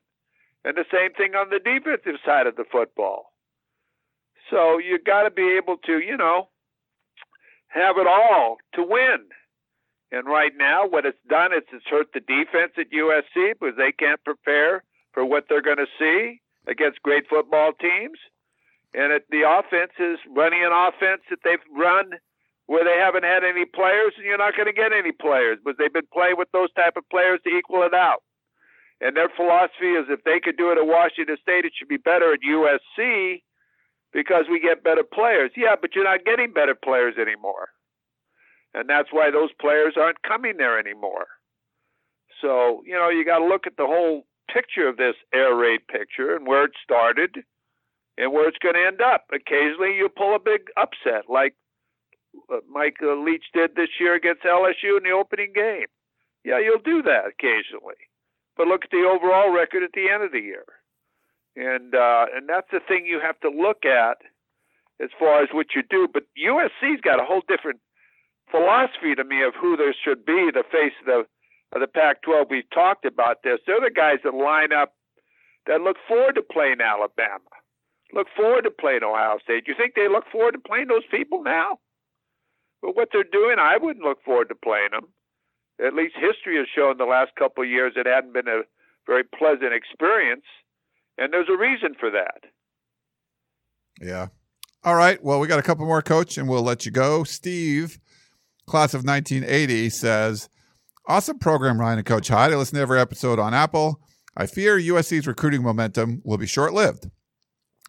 And 0.65 0.77
the 0.77 0.85
same 0.93 1.13
thing 1.13 1.35
on 1.35 1.51
the 1.51 1.59
defensive 1.59 2.21
side 2.25 2.47
of 2.47 2.55
the 2.55 2.65
football. 2.71 3.33
So 4.49 4.79
you 4.79 4.99
got 5.05 5.25
to 5.25 5.31
be 5.31 5.57
able 5.57 5.77
to, 5.87 5.99
you 5.99 6.17
know, 6.17 6.49
have 7.69 7.97
it 7.99 8.07
all 8.07 8.59
to 8.75 8.83
win. 8.83 9.27
And 10.13 10.27
right 10.27 10.53
now, 10.57 10.87
what 10.87 11.07
it's 11.07 11.19
done 11.29 11.53
is 11.53 11.63
it's 11.73 11.87
hurt 11.91 12.09
the 12.13 12.21
defense 12.21 12.73
at 12.79 12.93
USC 12.93 13.55
because 13.59 13.77
they 13.77 13.93
can't 13.93 14.23
prepare 14.25 14.85
for 15.13 15.25
what 15.25 15.45
they're 15.49 15.63
going 15.63 15.79
to 15.79 15.87
see 15.99 16.41
against 16.67 17.03
great 17.03 17.25
football 17.29 17.73
teams. 17.73 18.19
And 18.95 19.13
it, 19.13 19.25
the 19.31 19.49
offense 19.49 19.93
is 19.99 20.19
running 20.35 20.65
an 20.65 20.73
offense 20.73 21.23
that 21.31 21.41
they've 21.45 21.65
run 21.75 22.13
where 22.67 22.85
they 22.85 22.99
haven't 22.99 23.25
had 23.25 23.45
any 23.45 23.65
players, 23.65 24.13
and 24.17 24.25
you're 24.25 24.39
not 24.39 24.55
going 24.57 24.67
to 24.67 24.73
get 24.73 24.93
any 24.93 25.13
players 25.13 25.59
because 25.63 25.77
they've 25.79 25.93
been 25.93 26.09
playing 26.13 26.37
with 26.39 26.49
those 26.53 26.73
type 26.73 26.97
of 26.97 27.09
players 27.11 27.41
to 27.45 27.51
equal 27.51 27.83
it 27.83 27.95
out. 27.95 28.23
And 29.01 29.17
their 29.17 29.29
philosophy 29.35 29.99
is 29.99 30.07
if 30.09 30.23
they 30.25 30.39
could 30.39 30.57
do 30.57 30.71
it 30.71 30.79
at 30.79 30.87
Washington 30.87 31.37
State, 31.43 31.65
it 31.65 31.73
should 31.77 31.89
be 31.89 31.97
better 31.97 32.33
at 32.33 32.41
USC 32.41 33.43
because 34.13 34.45
we 34.49 34.61
get 34.61 34.85
better 34.85 35.03
players. 35.03 35.51
Yeah, 35.57 35.75
but 35.81 35.95
you're 35.95 36.05
not 36.05 36.25
getting 36.25 36.53
better 36.53 36.77
players 36.77 37.17
anymore. 37.21 37.71
And 38.75 38.89
that's 38.89 39.09
why 39.11 39.31
those 39.31 39.51
players 39.61 39.95
aren't 39.97 40.23
coming 40.23 40.57
there 40.57 40.79
anymore. 40.79 41.27
So, 42.41 42.83
you 42.87 42.95
know, 42.95 43.09
you 43.09 43.25
got 43.25 43.39
to 43.39 43.47
look 43.47 43.67
at 43.67 43.77
the 43.77 43.87
whole 43.87 44.25
picture 44.53 44.89
of 44.89 44.97
this 44.97 45.15
air 45.35 45.55
raid 45.55 45.87
picture 45.89 46.35
and 46.35 46.47
where 46.47 46.65
it 46.65 46.73
started 46.83 47.45
and 48.19 48.33
where 48.33 48.49
it's 48.49 48.59
going 48.59 48.75
to 48.75 48.87
end 48.87 49.01
up. 49.01 49.27
Occasionally, 49.33 49.97
you 49.97 50.09
pull 50.09 50.35
a 50.35 50.39
big 50.39 50.69
upset, 50.77 51.29
like 51.29 51.55
uh, 52.53 52.59
Mike 52.71 52.97
uh, 53.03 53.15
Leach 53.17 53.45
did 53.55 53.75
this 53.75 53.89
year 54.01 54.15
against 54.15 54.43
LSU 54.43 54.97
in 54.97 55.05
the 55.05 55.11
opening 55.11 55.53
game. 55.55 55.89
Yeah, 56.45 56.59
you'll 56.59 56.83
do 56.83 57.03
that 57.03 57.31
occasionally, 57.31 58.01
but 58.57 58.67
look 58.67 58.85
at 58.85 58.91
the 58.91 59.07
overall 59.07 59.53
record 59.55 59.83
at 59.83 59.93
the 59.95 60.11
end 60.11 60.25
of 60.25 60.33
the 60.33 60.41
year, 60.41 60.67
and 61.55 61.95
uh, 61.95 62.27
and 62.35 62.49
that's 62.49 62.67
the 62.73 62.81
thing 62.81 63.07
you 63.07 63.21
have 63.23 63.39
to 63.41 63.49
look 63.49 63.85
at 63.85 64.19
as 65.01 65.11
far 65.19 65.43
as 65.43 65.51
what 65.53 65.67
you 65.77 65.83
do. 65.89 66.09
But 66.13 66.25
USC's 66.35 67.01
got 67.01 67.21
a 67.21 67.25
whole 67.25 67.43
different 67.47 67.79
philosophy 68.51 69.15
to 69.15 69.25
me 69.25 69.43
of 69.43 69.55
who 69.55 69.77
there 69.77 69.95
should 69.95 70.27
be 70.27 70.51
the 70.53 70.65
face 70.71 70.93
of 71.01 71.07
the 71.07 71.23
of 71.73 71.81
the 71.81 71.87
Pac-12. 71.87 72.51
We've 72.51 72.71
talked 72.71 73.05
about 73.05 73.43
this. 73.43 73.59
They're 73.67 73.81
the 73.81 73.91
guys 73.95 74.19
that 74.25 74.35
line 74.35 74.73
up 74.73 74.95
that 75.67 75.81
look 75.81 75.97
forward 76.09 76.35
to 76.35 76.43
playing 76.43 76.81
Alabama 76.81 77.41
look 78.13 78.29
forward 78.37 78.63
to 78.63 78.71
playing 78.71 79.03
Ohio 79.03 79.39
State. 79.43 79.65
You 79.67 79.75
think 79.77 79.95
they 79.95 80.09
look 80.09 80.25
forward 80.31 80.53
to 80.53 80.59
playing 80.59 80.89
those 80.89 81.07
people 81.11 81.43
now? 81.43 81.79
But 82.81 82.97
what 82.97 83.09
they're 83.13 83.25
doing, 83.25 83.57
I 83.59 83.77
wouldn't 83.81 84.05
look 84.05 84.23
forward 84.25 84.49
to 84.49 84.55
playing 84.55 84.91
them. 84.93 85.09
At 85.85 85.95
least 85.95 86.15
history 86.15 86.57
has 86.59 86.67
shown 86.75 86.99
the 86.99 87.05
last 87.05 87.35
couple 87.39 87.65
of 87.65 87.71
years 87.71 87.95
it 87.97 88.07
hadn't 88.07 88.35
been 88.35 88.49
a 88.49 88.63
very 89.07 89.25
pleasant 89.25 89.73
experience, 89.73 90.45
and 91.19 91.33
there's 91.33 91.49
a 91.49 91.57
reason 91.57 91.95
for 91.99 92.11
that. 92.11 92.45
Yeah. 94.01 94.29
All 94.85 94.95
right. 94.95 95.23
Well, 95.23 95.41
we 95.41 95.47
got 95.47 95.59
a 95.59 95.63
couple 95.63 95.87
more, 95.87 96.03
coach, 96.03 96.37
and 96.37 96.49
we'll 96.49 96.63
let 96.63 96.85
you 96.85 96.93
go. 96.93 97.25
Steve, 97.25 97.99
class 98.67 98.95
of 98.95 99.05
1980, 99.05 99.91
says, 99.91 100.49
Awesome 101.07 101.41
program, 101.41 101.81
Ryan 101.81 101.99
and 101.99 102.07
Coach 102.07 102.29
Hyde. 102.29 102.53
I 102.53 102.57
listen 102.57 102.77
to 102.77 102.83
every 102.83 103.01
episode 103.01 103.41
on 103.41 103.55
Apple. 103.55 104.01
I 104.37 104.47
fear 104.47 104.79
USC's 104.79 105.27
recruiting 105.27 105.63
momentum 105.63 106.23
will 106.25 106.39
be 106.39 106.47
short 106.47 106.73
lived. 106.73 107.11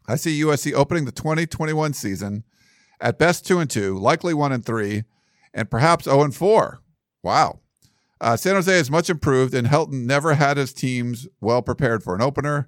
I 0.07 0.15
see 0.15 0.41
USC 0.41 0.73
opening 0.73 1.05
the 1.05 1.11
2021 1.11 1.93
season 1.93 2.43
at 2.99 3.19
best 3.19 3.45
2 3.45 3.59
and 3.59 3.69
2, 3.69 3.99
likely 3.99 4.33
1 4.33 4.51
and 4.51 4.65
3, 4.65 5.03
and 5.53 5.69
perhaps 5.69 6.05
0 6.05 6.23
and 6.23 6.35
4. 6.35 6.81
Wow. 7.21 7.59
Uh, 8.19 8.35
San 8.35 8.55
Jose 8.55 8.79
is 8.79 8.89
much 8.89 9.11
improved, 9.11 9.53
and 9.53 9.67
Helton 9.67 10.05
never 10.05 10.33
had 10.33 10.57
his 10.57 10.73
teams 10.73 11.27
well 11.39 11.61
prepared 11.61 12.03
for 12.03 12.15
an 12.15 12.21
opener. 12.21 12.67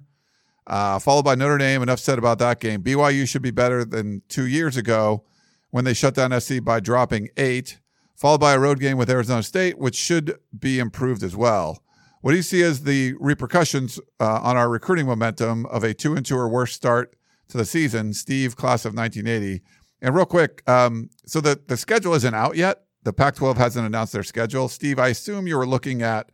Uh, 0.64 1.00
followed 1.00 1.24
by 1.24 1.34
Notre 1.34 1.58
Dame. 1.58 1.82
Enough 1.82 2.00
said 2.00 2.18
about 2.18 2.38
that 2.38 2.60
game. 2.60 2.82
BYU 2.82 3.26
should 3.28 3.42
be 3.42 3.50
better 3.50 3.84
than 3.84 4.22
two 4.28 4.46
years 4.46 4.76
ago 4.76 5.24
when 5.70 5.84
they 5.84 5.94
shut 5.94 6.14
down 6.14 6.38
SC 6.40 6.62
by 6.62 6.78
dropping 6.78 7.30
eight. 7.36 7.78
Followed 8.16 8.40
by 8.40 8.54
a 8.54 8.58
road 8.58 8.80
game 8.80 8.96
with 8.96 9.10
Arizona 9.10 9.42
State, 9.42 9.78
which 9.78 9.94
should 9.94 10.38
be 10.58 10.78
improved 10.78 11.22
as 11.22 11.36
well. 11.36 11.82
What 12.22 12.32
do 12.32 12.36
you 12.36 12.42
see 12.42 12.62
as 12.62 12.82
the 12.82 13.14
repercussions 13.20 14.00
uh, 14.18 14.40
on 14.42 14.56
our 14.56 14.68
recruiting 14.68 15.06
momentum 15.06 15.66
of 15.66 15.84
a 15.84 15.94
two 15.94 16.16
and 16.16 16.24
two 16.24 16.36
or 16.36 16.48
worse 16.48 16.72
start 16.72 17.16
to 17.48 17.56
the 17.56 17.64
season. 17.64 18.12
Steve, 18.12 18.56
class 18.56 18.84
of 18.84 18.94
1980. 18.94 19.62
And 20.02 20.14
real 20.14 20.26
quick, 20.26 20.68
um, 20.68 21.10
so 21.26 21.40
the, 21.40 21.60
the 21.66 21.76
schedule 21.76 22.14
isn't 22.14 22.34
out 22.34 22.56
yet. 22.56 22.84
The 23.02 23.12
Pac 23.12 23.36
12 23.36 23.56
hasn't 23.56 23.86
announced 23.86 24.12
their 24.12 24.24
schedule. 24.24 24.68
Steve, 24.68 24.98
I 24.98 25.08
assume 25.08 25.46
you 25.46 25.56
were 25.56 25.66
looking 25.66 26.02
at 26.02 26.30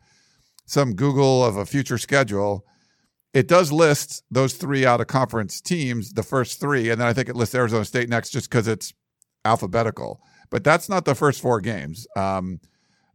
some 0.65 0.95
Google 0.95 1.45
of 1.45 1.57
a 1.57 1.67
future 1.67 1.99
schedule. 1.99 2.65
It 3.35 3.47
does 3.47 3.73
list 3.73 4.25
those 4.31 4.55
three 4.55 4.87
out 4.87 5.01
of 5.01 5.07
conference 5.07 5.61
teams, 5.61 6.13
the 6.13 6.23
first 6.23 6.61
three, 6.61 6.91
and 6.91 7.01
then 7.01 7.09
I 7.09 7.13
think 7.13 7.29
it 7.29 7.37
lists 7.37 7.55
Arizona 7.55 7.85
State 7.85 8.09
next 8.09 8.31
just 8.31 8.51
because 8.51 8.69
it's 8.69 8.95
alphabetical. 9.45 10.21
But 10.53 10.65
that's 10.65 10.87
not 10.91 11.07
the 11.07 11.15
first 11.15 11.41
four 11.41 11.63
games. 11.63 12.07
Um, 12.15 12.61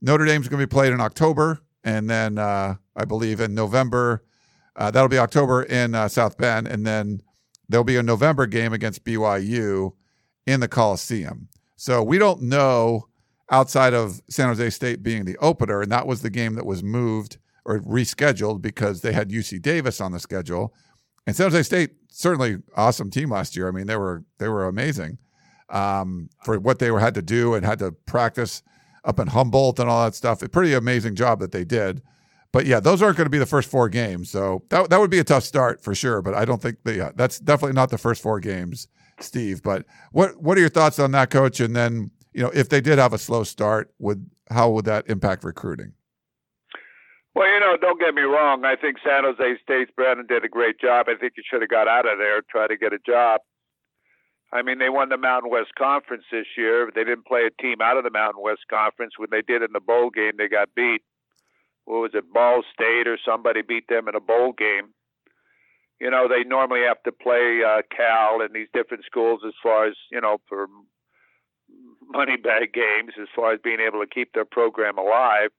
Notre 0.01 0.25
Dame's 0.25 0.47
going 0.47 0.59
to 0.59 0.65
be 0.65 0.69
played 0.69 0.91
in 0.91 0.99
October, 0.99 1.59
and 1.83 2.09
then 2.09 2.39
uh, 2.39 2.75
I 2.95 3.05
believe 3.05 3.39
in 3.39 3.53
November. 3.53 4.25
Uh, 4.75 4.89
that'll 4.89 5.07
be 5.07 5.19
October 5.19 5.61
in 5.61 5.93
uh, 5.93 6.07
South 6.07 6.35
Bend, 6.39 6.67
and 6.67 6.85
then 6.85 7.21
there'll 7.69 7.83
be 7.83 7.95
a 7.95 8.01
November 8.01 8.47
game 8.47 8.73
against 8.73 9.03
BYU 9.03 9.91
in 10.47 10.61
the 10.61 10.67
Coliseum. 10.67 11.47
So 11.75 12.01
we 12.01 12.17
don't 12.17 12.41
know 12.41 13.07
outside 13.51 13.93
of 13.93 14.19
San 14.27 14.47
Jose 14.47 14.71
State 14.71 15.03
being 15.03 15.25
the 15.25 15.37
opener, 15.37 15.83
and 15.83 15.91
that 15.91 16.07
was 16.07 16.23
the 16.23 16.31
game 16.31 16.55
that 16.55 16.65
was 16.65 16.81
moved 16.81 17.37
or 17.65 17.81
rescheduled 17.81 18.63
because 18.63 19.01
they 19.01 19.13
had 19.13 19.29
UC 19.29 19.61
Davis 19.61 20.01
on 20.01 20.11
the 20.11 20.19
schedule. 20.19 20.73
And 21.27 21.35
San 21.35 21.51
Jose 21.51 21.61
State 21.63 21.91
certainly 22.09 22.57
awesome 22.75 23.11
team 23.11 23.29
last 23.29 23.55
year. 23.55 23.67
I 23.67 23.71
mean, 23.71 23.85
they 23.85 23.97
were 23.97 24.23
they 24.39 24.47
were 24.47 24.65
amazing 24.65 25.19
um, 25.69 26.29
for 26.43 26.59
what 26.59 26.79
they 26.79 26.91
were 26.91 26.99
had 26.99 27.13
to 27.15 27.21
do 27.21 27.53
and 27.53 27.65
had 27.65 27.79
to 27.79 27.91
practice 27.91 28.63
up 29.03 29.19
in 29.19 29.27
Humboldt 29.27 29.79
and 29.79 29.89
all 29.89 30.03
that 30.03 30.15
stuff. 30.15 30.41
A 30.41 30.49
pretty 30.49 30.73
amazing 30.73 31.15
job 31.15 31.39
that 31.39 31.51
they 31.51 31.63
did. 31.63 32.01
But 32.51 32.65
yeah, 32.65 32.79
those 32.79 33.01
aren't 33.01 33.17
going 33.17 33.25
to 33.25 33.31
be 33.31 33.37
the 33.37 33.45
first 33.45 33.69
four 33.69 33.89
games. 33.89 34.29
So 34.29 34.63
that, 34.69 34.89
that 34.89 34.99
would 34.99 35.11
be 35.11 35.19
a 35.19 35.23
tough 35.23 35.43
start 35.43 35.83
for 35.83 35.93
sure. 35.93 36.21
But 36.21 36.33
I 36.33 36.45
don't 36.45 36.61
think 36.61 36.77
that, 36.83 36.95
yeah, 36.95 37.11
that's 37.15 37.39
definitely 37.39 37.75
not 37.75 37.89
the 37.89 37.97
first 37.97 38.21
four 38.21 38.39
games, 38.39 38.87
Steve. 39.19 39.61
But 39.61 39.85
what, 40.11 40.41
what 40.41 40.57
are 40.57 40.61
your 40.61 40.69
thoughts 40.69 40.97
on 40.99 41.11
that, 41.11 41.29
coach? 41.29 41.59
And 41.59 41.75
then, 41.75 42.11
you 42.33 42.43
know, 42.43 42.51
if 42.53 42.69
they 42.69 42.81
did 42.81 42.99
have 42.99 43.13
a 43.13 43.17
slow 43.17 43.43
start, 43.43 43.93
would, 43.99 44.29
how 44.49 44.69
would 44.71 44.85
that 44.85 45.09
impact 45.09 45.43
recruiting? 45.43 45.93
Well, 47.35 47.47
you 47.53 47.59
know, 47.59 47.77
don't 47.79 47.99
get 47.99 48.15
me 48.15 48.23
wrong. 48.23 48.65
I 48.65 48.75
think 48.75 48.97
San 49.05 49.23
Jose 49.23 49.59
State's 49.61 49.91
Brennan 49.95 50.25
did 50.27 50.43
a 50.43 50.49
great 50.49 50.79
job. 50.79 51.07
I 51.09 51.15
think 51.15 51.33
he 51.35 51.43
should 51.47 51.61
have 51.61 51.69
got 51.69 51.87
out 51.87 52.11
of 52.11 52.17
there, 52.17 52.41
try 52.49 52.65
to 52.67 52.77
get 52.77 52.93
a 52.93 52.99
job. 53.05 53.41
I 54.51 54.61
mean, 54.61 54.79
they 54.79 54.89
won 54.89 55.09
the 55.09 55.17
Mountain 55.17 55.51
West 55.51 55.75
Conference 55.77 56.23
this 56.31 56.45
year. 56.57 56.89
They 56.93 57.03
didn't 57.03 57.25
play 57.25 57.41
a 57.45 57.61
team 57.61 57.81
out 57.81 57.97
of 57.97 58.03
the 58.03 58.09
Mountain 58.09 58.41
West 58.41 58.61
Conference. 58.69 59.13
When 59.17 59.29
they 59.29 59.41
did 59.41 59.61
in 59.61 59.73
the 59.73 59.81
bowl 59.81 60.09
game, 60.09 60.33
they 60.37 60.47
got 60.47 60.73
beat. 60.75 61.01
What 61.85 62.01
was 62.01 62.11
it, 62.13 62.31
Ball 62.31 62.63
State 62.73 63.07
or 63.07 63.17
somebody 63.25 63.61
beat 63.61 63.87
them 63.87 64.07
in 64.07 64.15
a 64.15 64.19
bowl 64.19 64.53
game? 64.53 64.93
You 65.99 66.11
know, 66.11 66.27
they 66.27 66.43
normally 66.43 66.81
have 66.87 67.01
to 67.03 67.11
play 67.11 67.61
uh, 67.65 67.81
Cal 67.95 68.41
and 68.41 68.53
these 68.53 68.67
different 68.73 69.03
schools 69.05 69.41
as 69.45 69.53
far 69.63 69.87
as 69.87 69.95
you 70.11 70.21
know 70.21 70.37
for 70.47 70.67
money 72.09 72.37
bag 72.37 72.73
games, 72.73 73.13
as 73.19 73.27
far 73.35 73.53
as 73.53 73.59
being 73.63 73.79
able 73.79 73.99
to 73.99 74.07
keep 74.07 74.33
their 74.33 74.45
program 74.45 74.97
alive. 74.97 75.49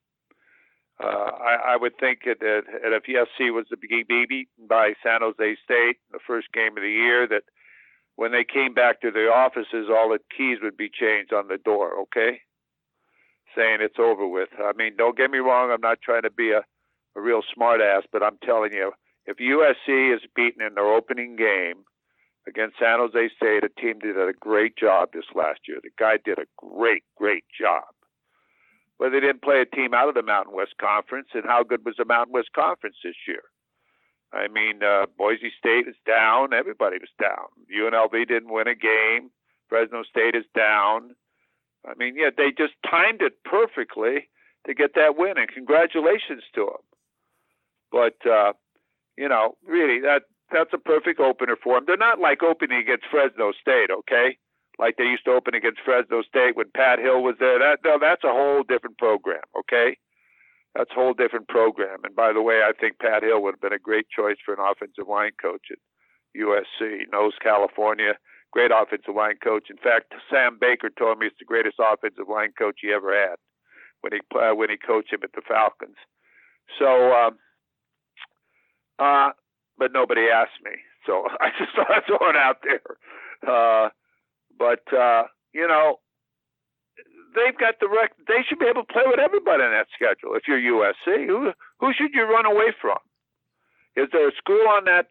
Uh, 1.03 1.07
I, 1.07 1.75
I 1.75 1.77
would 1.77 1.97
think 1.99 2.21
that, 2.25 2.41
that 2.41 2.63
if 2.93 3.05
USC 3.05 3.53
was 3.53 3.67
to 3.69 3.77
be 3.77 4.05
beaten 4.09 4.47
by 4.69 4.95
San 5.03 5.21
Jose 5.23 5.57
State 5.65 5.97
in 5.97 6.13
the 6.13 6.19
first 6.27 6.49
game 6.53 6.77
of 6.77 6.83
the 6.83 6.91
year, 6.91 7.27
that 7.29 7.43
when 8.19 8.33
they 8.33 8.43
came 8.43 8.75
back 8.75 9.01
to 9.01 9.13
the 9.13 9.31
offices, 9.31 9.87
all 9.89 10.09
the 10.09 10.19
keys 10.37 10.59
would 10.61 10.77
be 10.77 10.91
changed 10.91 11.33
on 11.33 11.47
the 11.47 11.57
door, 11.57 11.97
okay? 12.01 12.41
Saying 13.55 13.79
it's 13.81 14.01
over 14.01 14.27
with. 14.27 14.49
I 14.59 14.73
mean, 14.77 14.97
don't 14.99 15.17
get 15.17 15.31
me 15.31 15.39
wrong, 15.39 15.71
I'm 15.71 15.81
not 15.81 16.03
trying 16.03 16.23
to 16.23 16.31
be 16.31 16.51
a, 16.51 16.65
a 17.15 17.21
real 17.21 17.43
smartass, 17.57 18.03
but 18.13 18.25
I'm 18.25 18.37
telling 18.43 18.73
you, 18.73 18.91
if 19.27 19.37
USC 19.37 20.13
is 20.13 20.21
beaten 20.35 20.67
in 20.67 20.75
their 20.75 20.93
opening 20.93 21.37
game 21.37 21.85
against 22.49 22.81
San 22.81 22.99
Jose 22.99 23.31
State, 23.37 23.63
a 23.63 23.81
team 23.81 24.01
that 24.03 24.15
did 24.15 24.29
a 24.29 24.33
great 24.33 24.77
job 24.77 25.11
this 25.15 25.31
last 25.33 25.61
year. 25.69 25.79
The 25.81 25.91
guy 25.97 26.19
did 26.25 26.41
a 26.41 26.51
great, 26.57 27.05
great 27.17 27.45
job. 27.57 27.85
But 28.99 29.11
they 29.11 29.21
didn't 29.21 29.43
play 29.43 29.61
a 29.61 29.77
team 29.77 29.95
out 29.95 30.09
of 30.09 30.17
the 30.17 30.25
Mountain 30.25 30.57
West 30.57 30.75
Conference, 30.81 31.29
and 31.35 31.45
how 31.45 31.63
good 31.63 31.85
was 31.85 31.95
the 31.99 32.05
Mountain 32.05 32.33
West 32.33 32.51
Conference 32.53 32.97
this 33.05 33.15
year? 33.29 33.43
I 34.33 34.49
mean, 34.49 34.83
uh, 34.83 35.07
Boise 35.17 35.53
State 35.59 35.89
is 35.89 35.97
down. 36.07 36.53
Everybody 36.53 36.99
was 36.99 37.11
down. 37.21 37.49
UNLV 37.75 38.29
didn't 38.29 38.53
win 38.53 38.69
a 38.69 38.75
game. 38.75 39.31
Fresno 39.69 40.03
State 40.03 40.35
is 40.35 40.45
down. 40.55 41.15
I 41.87 41.95
mean, 41.97 42.15
yeah, 42.17 42.31
they 42.37 42.51
just 42.51 42.75
timed 42.89 43.23
it 43.23 43.43
perfectly 43.45 44.29
to 44.67 44.75
get 44.75 44.95
that 44.95 45.17
win, 45.17 45.39
and 45.39 45.49
congratulations 45.49 46.43
to 46.55 46.67
them. 46.67 46.85
But 47.91 48.31
uh, 48.31 48.53
you 49.17 49.29
know, 49.29 49.57
really, 49.67 50.01
that 50.01 50.23
that's 50.53 50.73
a 50.73 50.79
perfect 50.79 51.21
opener 51.21 51.57
for 51.63 51.77
them. 51.77 51.85
They're 51.87 51.97
not 51.97 52.21
like 52.21 52.43
opening 52.43 52.79
against 52.79 53.07
Fresno 53.11 53.53
State, 53.53 53.91
okay? 53.91 54.37
Like 54.79 54.97
they 54.97 55.05
used 55.05 55.25
to 55.25 55.33
open 55.33 55.55
against 55.55 55.81
Fresno 55.85 56.23
State 56.23 56.57
when 56.57 56.71
Pat 56.75 56.99
Hill 56.99 57.23
was 57.23 57.37
there. 57.41 57.59
That 57.59 57.81
no, 57.85 57.99
that's 58.01 58.25
a 58.25 58.33
whole 58.33 58.63
different 58.63 58.99
program, 58.99 59.43
okay? 59.59 59.97
That's 60.75 60.91
a 60.91 60.95
whole 60.95 61.15
different 61.15 61.49
program. 61.49 62.05
And 62.05 62.15
by 62.15 62.33
the 62.33 62.43
way, 62.43 62.61
I 62.63 62.73
think 62.79 62.99
Pat 62.99 63.23
Hill 63.23 63.43
would 63.43 63.55
have 63.55 63.61
been 63.61 63.73
a 63.73 63.79
great 63.79 64.07
choice 64.09 64.37
for 64.45 64.55
an 64.55 64.61
offensive 64.61 65.09
line 65.09 65.33
coach 65.41 65.67
at 65.71 65.79
USC. 66.37 67.11
Knows 67.13 67.33
California, 67.43 68.15
great 68.53 68.71
offensive 68.71 69.15
line 69.15 69.37
coach. 69.43 69.71
In 69.71 69.77
fact, 69.77 70.13
Sam 70.31 70.59
Baker 70.61 70.91
told 70.91 71.19
me 71.19 71.27
it's 71.27 71.39
the 71.39 71.45
greatest 71.45 71.77
offensive 71.81 72.29
line 72.29 72.53
coach 72.59 72.79
he 72.81 72.93
ever 72.93 73.13
had 73.13 73.37
when 74.01 74.13
he 74.13 74.21
uh, 74.39 74.55
when 74.55 74.71
he 74.71 74.77
coached 74.77 75.13
him 75.13 75.21
at 75.25 75.33
the 75.33 75.43
Falcons. 75.47 75.97
So, 76.79 77.13
um, 77.13 77.39
uh, 78.99 79.31
but 79.79 79.93
nobody 79.93 80.29
asked 80.33 80.61
me, 80.63 80.73
so 81.07 81.25
I 81.41 81.49
just 81.59 81.75
thought 81.75 81.91
I'd 81.91 82.07
throw 82.07 82.29
it 82.31 82.37
out 82.37 82.59
there. 82.63 82.83
Uh, 83.47 83.89
but 84.59 84.83
uh, 84.97 85.25
you 85.53 85.67
know, 85.67 85.97
they've 87.35 87.57
got 87.59 87.81
the 87.81 87.89
rec. 87.89 88.13
They 88.27 88.45
should 88.49 88.59
be 88.59 88.67
able 88.67 88.85
to 88.85 88.93
play 88.93 89.05
with 89.07 89.19
everybody 89.19 89.63
on 89.63 89.73
that 89.73 89.89
schedule. 89.95 90.37
If 90.37 90.49
you're 90.49 90.61
USC, 90.61 91.27
who 91.27 91.53
who 91.81 91.93
should 91.93 92.15
you 92.15 92.25
run 92.25 92.47
away 92.47 92.73
from? 92.81 92.99
Is 93.97 94.09
there 94.13 94.29
a 94.29 94.33
school 94.37 94.67
on 94.69 94.85
that 94.85 95.11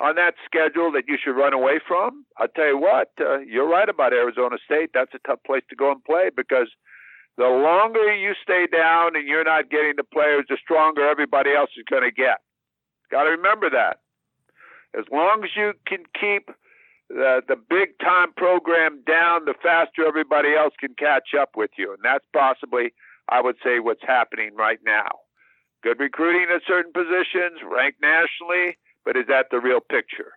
on 0.00 0.16
that 0.16 0.34
schedule 0.44 0.92
that 0.92 1.04
you 1.08 1.16
should 1.22 1.36
run 1.36 1.52
away 1.52 1.80
from? 1.86 2.26
I'll 2.38 2.48
tell 2.48 2.68
you 2.68 2.78
what, 2.78 3.10
uh, 3.20 3.38
you're 3.40 3.68
right 3.68 3.88
about 3.88 4.12
Arizona 4.12 4.56
State. 4.64 4.90
That's 4.92 5.12
a 5.14 5.22
tough 5.26 5.40
place 5.46 5.62
to 5.70 5.76
go 5.76 5.90
and 5.90 6.04
play 6.04 6.30
because 6.34 6.68
the 7.36 7.48
longer 7.48 8.14
you 8.14 8.32
stay 8.42 8.66
down 8.66 9.16
and 9.16 9.26
you're 9.26 9.44
not 9.44 9.70
getting 9.70 9.94
the 9.96 10.04
players, 10.04 10.44
the 10.48 10.58
stronger 10.62 11.08
everybody 11.08 11.54
else 11.54 11.70
is 11.76 11.84
going 11.88 12.02
to 12.02 12.12
get. 12.12 12.40
Got 13.10 13.24
to 13.24 13.30
remember 13.30 13.70
that. 13.70 14.00
As 14.98 15.04
long 15.12 15.44
as 15.44 15.50
you 15.54 15.72
can 15.86 16.04
keep 16.18 16.50
the 17.08 17.42
the 17.46 17.56
big 17.56 17.98
time 17.98 18.32
program 18.36 19.02
down, 19.06 19.44
the 19.44 19.54
faster 19.62 20.06
everybody 20.06 20.54
else 20.54 20.74
can 20.78 20.94
catch 20.94 21.34
up 21.38 21.50
with 21.56 21.70
you, 21.78 21.92
and 21.92 22.00
that's 22.02 22.24
possibly, 22.32 22.92
I 23.28 23.40
would 23.40 23.56
say, 23.62 23.78
what's 23.80 24.02
happening 24.06 24.54
right 24.54 24.80
now. 24.84 25.08
Good 25.82 26.00
recruiting 26.00 26.48
at 26.54 26.62
certain 26.66 26.92
positions, 26.92 27.60
ranked 27.64 28.02
nationally, 28.02 28.76
but 29.04 29.16
is 29.16 29.26
that 29.28 29.46
the 29.50 29.60
real 29.60 29.80
picture? 29.80 30.32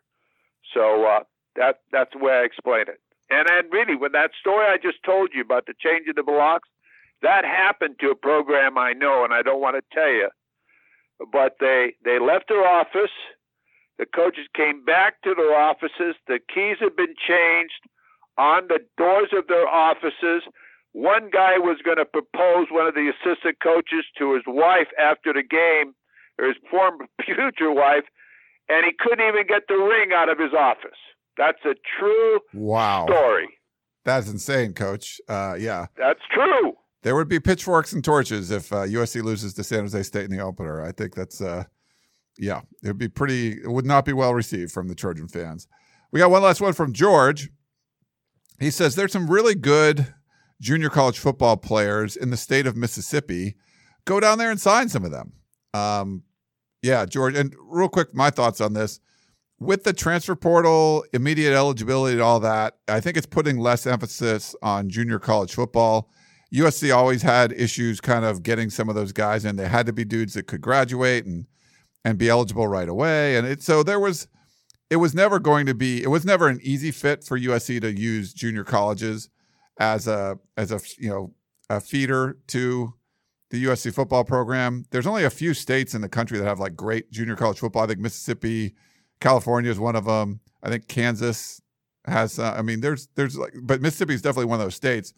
So 0.74 1.05
uh, 1.05 1.24
that 1.55 1.82
that's 1.91 2.13
the 2.13 2.20
way 2.20 2.34
I 2.34 2.43
explain 2.43 2.82
it. 2.82 3.01
And 3.32 3.47
then, 3.47 3.70
really, 3.72 3.95
when 3.95 4.11
that 4.13 4.32
story 4.39 4.65
I 4.67 4.78
just 4.78 5.03
told 5.03 5.30
you 5.34 5.41
about 5.41 5.65
the 5.65 5.74
change 5.80 6.07
of 6.07 6.15
the 6.15 6.24
blocks, 6.24 6.70
that 7.22 7.45
happened 7.45 7.95
to 7.99 8.09
a 8.09 8.15
program 8.15 8.78
I 8.78 8.93
know, 8.93 9.24
and 9.24 9.34
I 9.34 9.41
don't 9.41 9.61
want 9.61 9.76
to 9.76 9.95
tell 9.95 10.11
you, 10.11 10.30
but 11.32 11.57
they 11.59 11.95
they 12.05 12.20
left 12.20 12.47
their 12.47 12.65
office 12.65 13.11
the 14.00 14.06
coaches 14.06 14.47
came 14.56 14.84
back 14.84 15.22
to 15.24 15.36
their 15.36 15.54
offices. 15.54 16.16
The 16.26 16.39
keys 16.54 16.78
had 16.80 16.95
been 16.95 17.14
changed 17.20 17.84
on 18.38 18.68
the 18.70 18.80
doors 18.97 19.30
of 19.38 19.47
their 19.47 19.68
offices. 19.68 20.47
One 20.93 21.30
guy 21.30 21.60
was 21.60 21.78
going 21.84 21.97
to 21.97 22.06
propose 22.06 22.68
one 22.72 22.88
of 22.88 22.95
the 22.95 23.12
assistant 23.12 23.58
coaches 23.62 24.06
to 24.18 24.34
his 24.34 24.43
wife 24.47 24.88
after 24.97 25.34
the 25.34 25.43
game, 25.43 25.93
or 26.39 26.47
his 26.47 26.56
former 26.72 27.06
future 27.26 27.72
wife, 27.72 28.06
and 28.70 28.86
he 28.86 28.93
couldn't 28.97 29.28
even 29.28 29.45
get 29.45 29.64
the 29.68 29.76
ring 29.76 30.12
out 30.16 30.30
of 30.30 30.39
his 30.39 30.54
office. 30.58 30.97
That's 31.38 31.60
a 31.66 31.76
true 32.00 32.39
wow. 32.54 33.06
story. 33.06 33.50
That's 34.06 34.30
insane, 34.30 34.74
Coach. 34.74 35.20
Uh, 35.28 35.56
yeah, 35.60 35.88
that's 35.97 36.22
true. 36.34 36.74
There 37.04 37.16
would 37.16 37.28
be 37.28 37.39
pitchforks 37.39 37.93
and 37.93 38.04
torches 38.04 38.50
if 38.50 38.72
uh, 38.74 38.84
USC 38.84 39.24
loses 39.24 39.54
to 39.56 39.64
San 39.64 39.82
Jose 39.82 40.04
State 40.04 40.26
in 40.26 40.32
the 40.32 40.39
opener. 40.39 40.84
I 40.84 40.91
think 40.91 41.16
that's 41.16 41.41
uh, 41.41 41.66
yeah, 42.40 42.62
it 42.82 42.88
would 42.88 42.98
be 42.98 43.10
pretty, 43.10 43.52
it 43.52 43.70
would 43.70 43.86
not 43.86 44.06
be 44.06 44.14
well 44.14 44.34
received 44.34 44.72
from 44.72 44.88
the 44.88 44.96
Trojan 44.96 45.28
fans. 45.28 45.68
We 46.12 46.20
got 46.20 46.32
one 46.32 46.42
last 46.42 46.62
one 46.62 46.74
from 46.74 46.94
George. 46.94 47.50
He 48.60 48.72
says 48.72 48.96
there's 48.96 49.12
some 49.12 49.30
really 49.30 49.56
good 49.56 50.14
junior 50.62 50.90
college 50.90 51.20
football 51.20 51.58
players 51.58 52.16
in 52.16 52.30
the 52.30 52.38
state 52.38 52.66
of 52.66 52.76
Mississippi. 52.76 53.56
Go 54.06 54.20
down 54.20 54.38
there 54.38 54.52
and 54.52 54.60
sign 54.60 54.90
some 54.90 55.06
of 55.06 55.12
them. 55.12 55.34
Um, 55.74 56.24
yeah, 56.82 57.06
George. 57.06 57.36
And 57.36 57.56
real 57.60 57.90
quick, 57.90 58.14
my 58.14 58.30
thoughts 58.30 58.62
on 58.62 58.74
this. 58.74 59.00
With 59.60 59.84
the 59.84 59.92
transfer 59.92 60.36
portal, 60.36 61.04
immediate 61.12 61.54
eligibility, 61.54 62.14
and 62.14 62.22
all 62.22 62.40
that, 62.40 62.78
I 62.88 63.02
think 63.02 63.18
it's 63.18 63.26
putting 63.26 63.58
less 63.58 63.86
emphasis 63.86 64.56
on 64.62 64.90
junior 64.90 65.20
college 65.20 65.54
football. 65.54 66.10
USC 66.54 66.96
always 66.96 67.22
had 67.22 67.52
issues 67.52 68.00
kind 68.00 68.24
of 68.24 68.42
getting 68.42 68.70
some 68.70 68.88
of 68.88 68.96
those 68.96 69.12
guys 69.12 69.44
in. 69.44 69.58
They 69.58 69.68
had 69.68 69.86
to 69.86 69.94
be 69.94 70.06
dudes 70.06 70.34
that 70.34 70.48
could 70.48 70.62
graduate 70.62 71.26
and 71.26 71.46
and 72.06 72.18
be 72.18 72.30
eligible 72.30 72.68
right 72.68 72.89
away. 72.89 73.36
And 73.36 73.45
it, 73.45 73.62
so 73.62 73.84
there 73.84 74.00
was, 74.00 74.28
it 74.89 74.97
was 74.97 75.14
never 75.14 75.39
going 75.39 75.66
to 75.66 75.74
be, 75.74 76.02
it 76.02 76.08
was 76.08 76.26
never 76.26 76.47
an 76.47 76.60
easy 76.62 76.91
fit 76.91 77.24
for 77.24 77.39
USC 77.39 77.82
to 77.82 77.91
use 77.91 78.34
junior 78.34 78.64
colleges 78.64 79.30
as 79.80 80.08
a, 80.08 80.39
as 80.58 80.72
a, 80.72 80.80
you 80.97 81.10
know, 81.10 81.34
a 81.70 81.80
feeder 81.80 82.38
to 82.47 82.93
the 83.50 83.66
USC 83.66 83.93
football 83.93 84.24
program. 84.24 84.86
There's 84.91 85.08
only 85.08 85.24
a 85.24 85.30
few 85.30 85.54
states 85.54 85.93
in 85.93 86.02
the 86.02 86.10
country 86.10 86.38
that 86.38 86.45
have 86.45 86.60
like 86.60 86.76
great 86.76 87.12
junior 87.12 87.36
college 87.36 87.60
football. 87.60 87.84
I 87.84 87.88
think 87.88 88.00
Mississippi, 88.00 88.76
California 89.20 89.72
is 89.72 89.80
one 89.80 89.95
of 89.95 90.06
them. 90.06 90.39
I 90.64 90.70
think 90.70 90.88
Kansas 90.88 91.62
has. 92.06 92.39
Uh, 92.39 92.56
I 92.58 92.62
mean, 92.62 92.82
there's 92.82 93.08
there's 93.16 93.38
like, 93.38 93.54
but 93.62 93.82
Mississippi 93.82 94.14
is 94.14 94.22
definitely 94.22 94.45
one 94.45 94.60
of 94.60 94.66
those 94.66 94.76
states. 94.76 95.14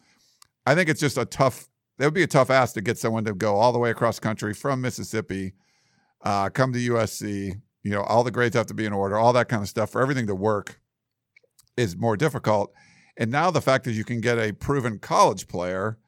I 0.66 0.74
think 0.74 0.88
it's 0.88 1.00
just 1.00 1.18
a 1.18 1.24
tough. 1.24 1.68
That 1.98 2.06
would 2.06 2.14
be 2.14 2.22
a 2.22 2.28
tough 2.28 2.50
ask 2.50 2.74
to 2.74 2.80
get 2.80 2.98
someone 2.98 3.24
to 3.24 3.34
go 3.34 3.56
all 3.56 3.72
the 3.72 3.78
way 3.78 3.90
across 3.90 4.18
country 4.18 4.54
from 4.54 4.80
Mississippi 4.80 5.52
uh, 6.22 6.50
come 6.50 6.72
to 6.72 6.78
USC. 6.78 7.60
You 7.82 7.90
know, 7.90 8.02
all 8.02 8.22
the 8.22 8.30
grades 8.30 8.56
have 8.56 8.66
to 8.66 8.74
be 8.74 8.86
in 8.86 8.92
order, 8.92 9.16
all 9.16 9.32
that 9.32 9.48
kind 9.48 9.62
of 9.62 9.68
stuff. 9.68 9.90
For 9.90 10.00
everything 10.00 10.26
to 10.28 10.34
work 10.34 10.80
is 11.76 11.96
more 11.96 12.16
difficult. 12.16 12.72
And 13.16 13.30
now 13.30 13.50
the 13.50 13.60
fact 13.60 13.84
that 13.84 13.92
you 13.92 14.04
can 14.04 14.20
get 14.20 14.38
a 14.38 14.52
proven 14.52 14.98
college 14.98 15.48
player 15.48 15.98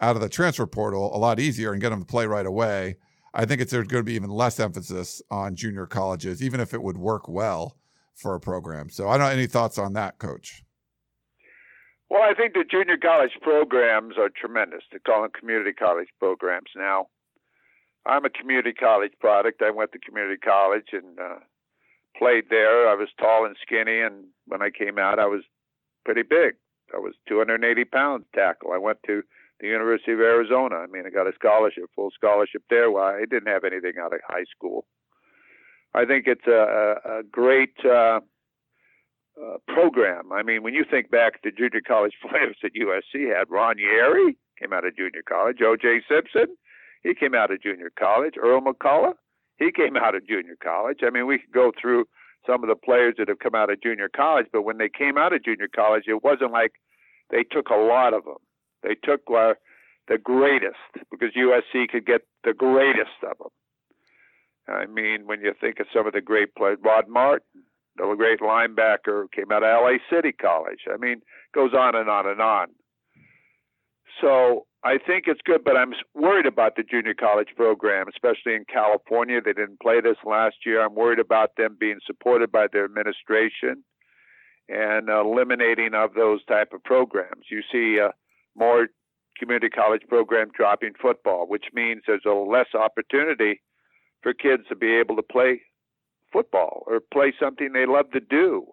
out 0.00 0.16
of 0.16 0.22
the 0.22 0.28
transfer 0.28 0.66
portal 0.66 1.14
a 1.14 1.18
lot 1.18 1.40
easier 1.40 1.72
and 1.72 1.80
get 1.80 1.90
them 1.90 2.00
to 2.00 2.06
play 2.06 2.26
right 2.26 2.46
away. 2.46 2.96
I 3.32 3.46
think 3.46 3.60
it's 3.60 3.72
there's 3.72 3.88
going 3.88 4.04
to 4.04 4.06
be 4.06 4.14
even 4.14 4.30
less 4.30 4.60
emphasis 4.60 5.20
on 5.30 5.56
junior 5.56 5.86
colleges, 5.86 6.42
even 6.42 6.60
if 6.60 6.72
it 6.72 6.82
would 6.82 6.96
work 6.96 7.28
well 7.28 7.76
for 8.14 8.34
a 8.34 8.40
program. 8.40 8.90
So 8.90 9.08
I 9.08 9.18
don't 9.18 9.26
know 9.26 9.32
any 9.32 9.46
thoughts 9.46 9.78
on 9.78 9.94
that, 9.94 10.18
coach. 10.18 10.62
Well, 12.10 12.22
I 12.22 12.34
think 12.34 12.54
the 12.54 12.64
junior 12.70 12.96
college 12.96 13.32
programs 13.40 14.14
are 14.18 14.28
tremendous. 14.28 14.82
They 14.92 14.98
call 14.98 15.22
them 15.22 15.30
community 15.38 15.72
college 15.72 16.08
programs 16.20 16.70
now. 16.76 17.08
I'm 18.06 18.24
a 18.24 18.30
community 18.30 18.72
college 18.72 19.12
product. 19.20 19.62
I 19.62 19.70
went 19.70 19.92
to 19.92 19.98
community 19.98 20.38
college 20.38 20.88
and 20.92 21.18
uh, 21.18 21.38
played 22.16 22.44
there. 22.50 22.88
I 22.88 22.94
was 22.94 23.08
tall 23.18 23.46
and 23.46 23.56
skinny, 23.60 24.00
and 24.00 24.24
when 24.46 24.62
I 24.62 24.70
came 24.70 24.98
out, 24.98 25.18
I 25.18 25.26
was 25.26 25.42
pretty 26.04 26.22
big. 26.22 26.54
I 26.94 26.98
was 26.98 27.14
280 27.28 27.84
pounds 27.86 28.24
tackle. 28.34 28.72
I 28.72 28.78
went 28.78 28.98
to 29.06 29.22
the 29.60 29.68
University 29.68 30.12
of 30.12 30.20
Arizona. 30.20 30.76
I 30.76 30.86
mean, 30.86 31.04
I 31.06 31.10
got 31.10 31.26
a 31.26 31.32
scholarship, 31.34 31.84
full 31.94 32.10
scholarship 32.10 32.62
there. 32.68 32.90
While 32.90 33.14
I 33.14 33.20
didn't 33.20 33.48
have 33.48 33.64
anything 33.64 33.94
out 34.00 34.12
of 34.12 34.20
high 34.26 34.44
school. 34.54 34.86
I 35.94 36.04
think 36.04 36.26
it's 36.26 36.46
a, 36.46 36.96
a 37.20 37.22
great 37.22 37.76
uh, 37.84 38.18
uh, 39.40 39.56
program. 39.68 40.32
I 40.32 40.42
mean, 40.42 40.62
when 40.62 40.74
you 40.74 40.84
think 40.88 41.10
back 41.10 41.42
to 41.42 41.52
junior 41.52 41.80
college 41.86 42.14
players 42.28 42.56
that 42.62 42.74
USC 42.74 43.34
had, 43.34 43.48
Ron 43.48 43.76
Yary 43.76 44.36
came 44.60 44.72
out 44.72 44.84
of 44.84 44.96
junior 44.96 45.22
college, 45.26 45.58
O.J. 45.62 46.02
Simpson, 46.08 46.56
he 47.04 47.14
came 47.14 47.34
out 47.34 47.52
of 47.52 47.62
junior 47.62 47.92
college, 47.96 48.34
Earl 48.42 48.62
McCullouch, 48.62 49.14
he 49.58 49.70
came 49.70 49.96
out 49.96 50.16
of 50.16 50.26
junior 50.26 50.56
college. 50.60 50.98
I 51.06 51.10
mean, 51.10 51.26
we 51.26 51.38
could 51.38 51.52
go 51.52 51.70
through 51.80 52.06
some 52.46 52.64
of 52.64 52.68
the 52.68 52.74
players 52.74 53.14
that 53.18 53.28
have 53.28 53.38
come 53.38 53.54
out 53.54 53.70
of 53.70 53.80
junior 53.80 54.08
college, 54.08 54.46
but 54.52 54.62
when 54.62 54.78
they 54.78 54.88
came 54.88 55.16
out 55.16 55.32
of 55.32 55.44
junior 55.44 55.68
college, 55.74 56.04
it 56.08 56.24
wasn't 56.24 56.50
like 56.50 56.72
they 57.30 57.44
took 57.44 57.68
a 57.68 57.76
lot 57.76 58.12
of 58.14 58.24
them. 58.24 58.42
They 58.82 58.96
took 59.02 59.20
uh, 59.30 59.54
the 60.08 60.18
greatest 60.18 60.76
because 61.10 61.30
USC 61.36 61.88
could 61.88 62.04
get 62.04 62.22
the 62.42 62.52
greatest 62.52 63.22
of 63.22 63.38
them. 63.38 63.48
I 64.66 64.86
mean, 64.86 65.26
when 65.26 65.40
you 65.40 65.52
think 65.60 65.78
of 65.80 65.86
some 65.94 66.06
of 66.06 66.14
the 66.14 66.20
great 66.20 66.54
players, 66.54 66.78
Rod 66.82 67.08
Martin, 67.08 67.64
the 67.96 68.14
great 68.16 68.40
linebacker, 68.40 69.30
came 69.30 69.52
out 69.52 69.62
of 69.62 69.82
LA 69.82 69.98
City 70.10 70.32
College. 70.32 70.80
I 70.92 70.96
mean, 70.96 71.20
goes 71.54 71.72
on 71.74 71.94
and 71.94 72.08
on 72.08 72.26
and 72.26 72.40
on. 72.40 72.68
So 74.20 74.66
I 74.84 74.98
think 74.98 75.24
it's 75.26 75.40
good, 75.42 75.64
but 75.64 75.78
I'm 75.78 75.94
worried 76.14 76.44
about 76.44 76.76
the 76.76 76.82
junior 76.82 77.14
college 77.14 77.48
program, 77.56 78.06
especially 78.06 78.54
in 78.54 78.66
California. 78.70 79.40
They 79.40 79.54
didn't 79.54 79.80
play 79.80 80.02
this 80.02 80.18
last 80.26 80.56
year. 80.66 80.84
I'm 80.84 80.94
worried 80.94 81.18
about 81.18 81.56
them 81.56 81.78
being 81.80 82.00
supported 82.06 82.52
by 82.52 82.66
their 82.70 82.84
administration 82.84 83.82
and 84.68 85.08
eliminating 85.08 85.94
of 85.94 86.12
those 86.12 86.44
type 86.44 86.74
of 86.74 86.84
programs. 86.84 87.46
You 87.50 87.62
see 87.72 87.98
uh, 87.98 88.10
more 88.54 88.88
community 89.38 89.70
college 89.70 90.02
program 90.06 90.50
dropping 90.54 90.92
football, 91.00 91.48
which 91.48 91.64
means 91.72 92.02
there's 92.06 92.26
a 92.26 92.30
less 92.30 92.74
opportunity 92.74 93.62
for 94.22 94.34
kids 94.34 94.64
to 94.68 94.76
be 94.76 94.94
able 94.94 95.16
to 95.16 95.22
play 95.22 95.62
football 96.30 96.84
or 96.86 97.00
play 97.00 97.32
something 97.40 97.72
they 97.72 97.86
love 97.86 98.10
to 98.10 98.20
do. 98.20 98.66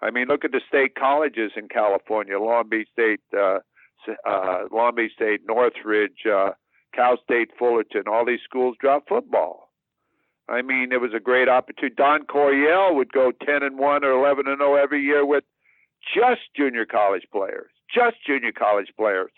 I 0.00 0.10
mean, 0.10 0.28
look 0.28 0.44
at 0.44 0.52
the 0.52 0.60
state 0.66 0.94
colleges 0.94 1.52
in 1.54 1.68
California, 1.68 2.38
Long 2.38 2.68
Beach 2.68 2.88
State, 2.92 3.20
uh, 3.38 3.58
uh, 4.26 4.64
Long 4.70 4.94
Beach 4.94 5.12
State, 5.14 5.40
Northridge, 5.46 6.26
uh, 6.30 6.50
Cal 6.94 7.16
State, 7.22 7.50
Fullerton. 7.58 8.04
All 8.06 8.24
these 8.24 8.40
schools 8.44 8.76
drop 8.80 9.04
football. 9.08 9.70
I 10.48 10.62
mean, 10.62 10.92
it 10.92 11.00
was 11.00 11.12
a 11.14 11.20
great 11.20 11.48
opportunity. 11.48 11.94
Don 11.96 12.24
Coryell 12.26 12.94
would 12.94 13.12
go 13.12 13.32
10 13.32 13.62
and 13.62 13.78
1 13.78 14.04
or 14.04 14.10
11 14.10 14.46
and 14.46 14.58
0 14.58 14.74
every 14.74 15.02
year 15.02 15.24
with 15.24 15.44
just 16.14 16.42
junior 16.54 16.84
college 16.84 17.26
players, 17.32 17.70
just 17.92 18.16
junior 18.26 18.52
college 18.52 18.92
players. 18.96 19.30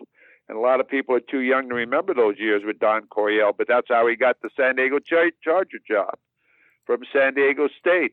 And 0.49 0.59
a 0.59 0.61
lot 0.61 0.81
of 0.81 0.89
people 0.89 1.15
are 1.15 1.21
too 1.21 1.41
young 1.41 1.69
to 1.69 1.75
remember 1.75 2.15
those 2.15 2.37
years 2.39 2.63
with 2.65 2.79
Don 2.79 3.07
Coryell, 3.07 3.53
but 3.57 3.69
that's 3.69 3.89
how 3.89 4.07
he 4.07 4.17
got 4.17 4.37
the 4.43 4.51
San 4.57 4.77
Diego 4.77 4.99
Charger 4.99 5.79
job 5.89 6.15
from 6.87 7.01
San 7.13 7.35
Diego 7.35 7.69
State. 7.79 8.13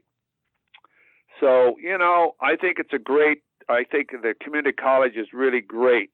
So, 1.40 1.76
you 1.82 1.98
know, 1.98 2.34
I 2.42 2.56
think 2.56 2.78
it's 2.80 2.94
a 2.94 3.00
great, 3.00 3.40
I 3.70 3.84
think 3.84 4.12
the 4.12 4.34
community 4.40 4.74
college 4.74 5.16
is 5.16 5.28
really 5.34 5.62
great 5.62 6.12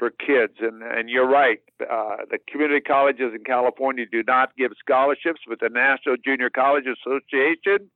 for 0.00 0.10
kids. 0.10 0.54
And, 0.60 0.82
and 0.82 1.10
you're 1.10 1.28
right, 1.28 1.60
uh, 1.82 2.24
the 2.30 2.38
community 2.50 2.80
colleges 2.80 3.32
in 3.36 3.44
California 3.44 4.06
do 4.10 4.24
not 4.26 4.56
give 4.56 4.72
scholarships, 4.80 5.42
but 5.46 5.60
the 5.60 5.68
National 5.68 6.16
Junior 6.24 6.48
College 6.48 6.86
Association 6.88 7.90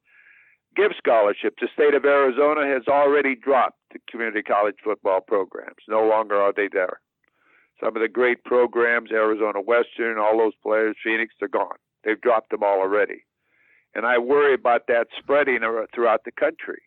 gives 0.77 0.95
scholarships. 0.99 1.57
The 1.61 1.69
state 1.73 1.95
of 1.95 2.05
Arizona 2.05 2.67
has 2.67 2.83
already 2.87 3.35
dropped 3.35 3.81
the 3.93 4.01
community 4.11 4.43
college 4.43 4.77
football 4.85 5.21
programs. 5.23 5.81
No 5.89 6.07
longer 6.07 6.37
are 6.37 6.53
they 6.55 6.69
there. 6.71 7.01
Some 7.83 7.97
of 7.97 8.03
the 8.03 8.09
great 8.09 8.45
programs, 8.45 9.11
Arizona 9.11 9.61
Western, 9.61 10.19
all 10.19 10.37
those 10.37 10.55
players, 10.63 10.97
Phoenix, 11.03 11.35
they're 11.41 11.49
gone. 11.49 11.79
They've 12.05 12.21
dropped 12.21 12.51
them 12.51 12.63
all 12.63 12.81
already. 12.81 13.25
And 13.95 14.05
I 14.05 14.19
worry 14.19 14.55
about 14.55 14.89
that 14.89 15.07
spreading 15.19 15.61
throughout 15.95 16.25
the 16.25 16.33
country. 16.33 16.83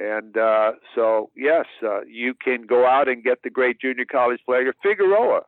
And 0.00 0.38
uh, 0.38 0.72
so, 0.94 1.30
yes, 1.36 1.66
uh, 1.82 2.00
you 2.08 2.32
can 2.32 2.62
go 2.66 2.86
out 2.86 3.06
and 3.06 3.22
get 3.22 3.42
the 3.44 3.50
great 3.50 3.78
junior 3.80 4.06
college 4.10 4.40
player, 4.46 4.72
Figueroa, 4.82 5.42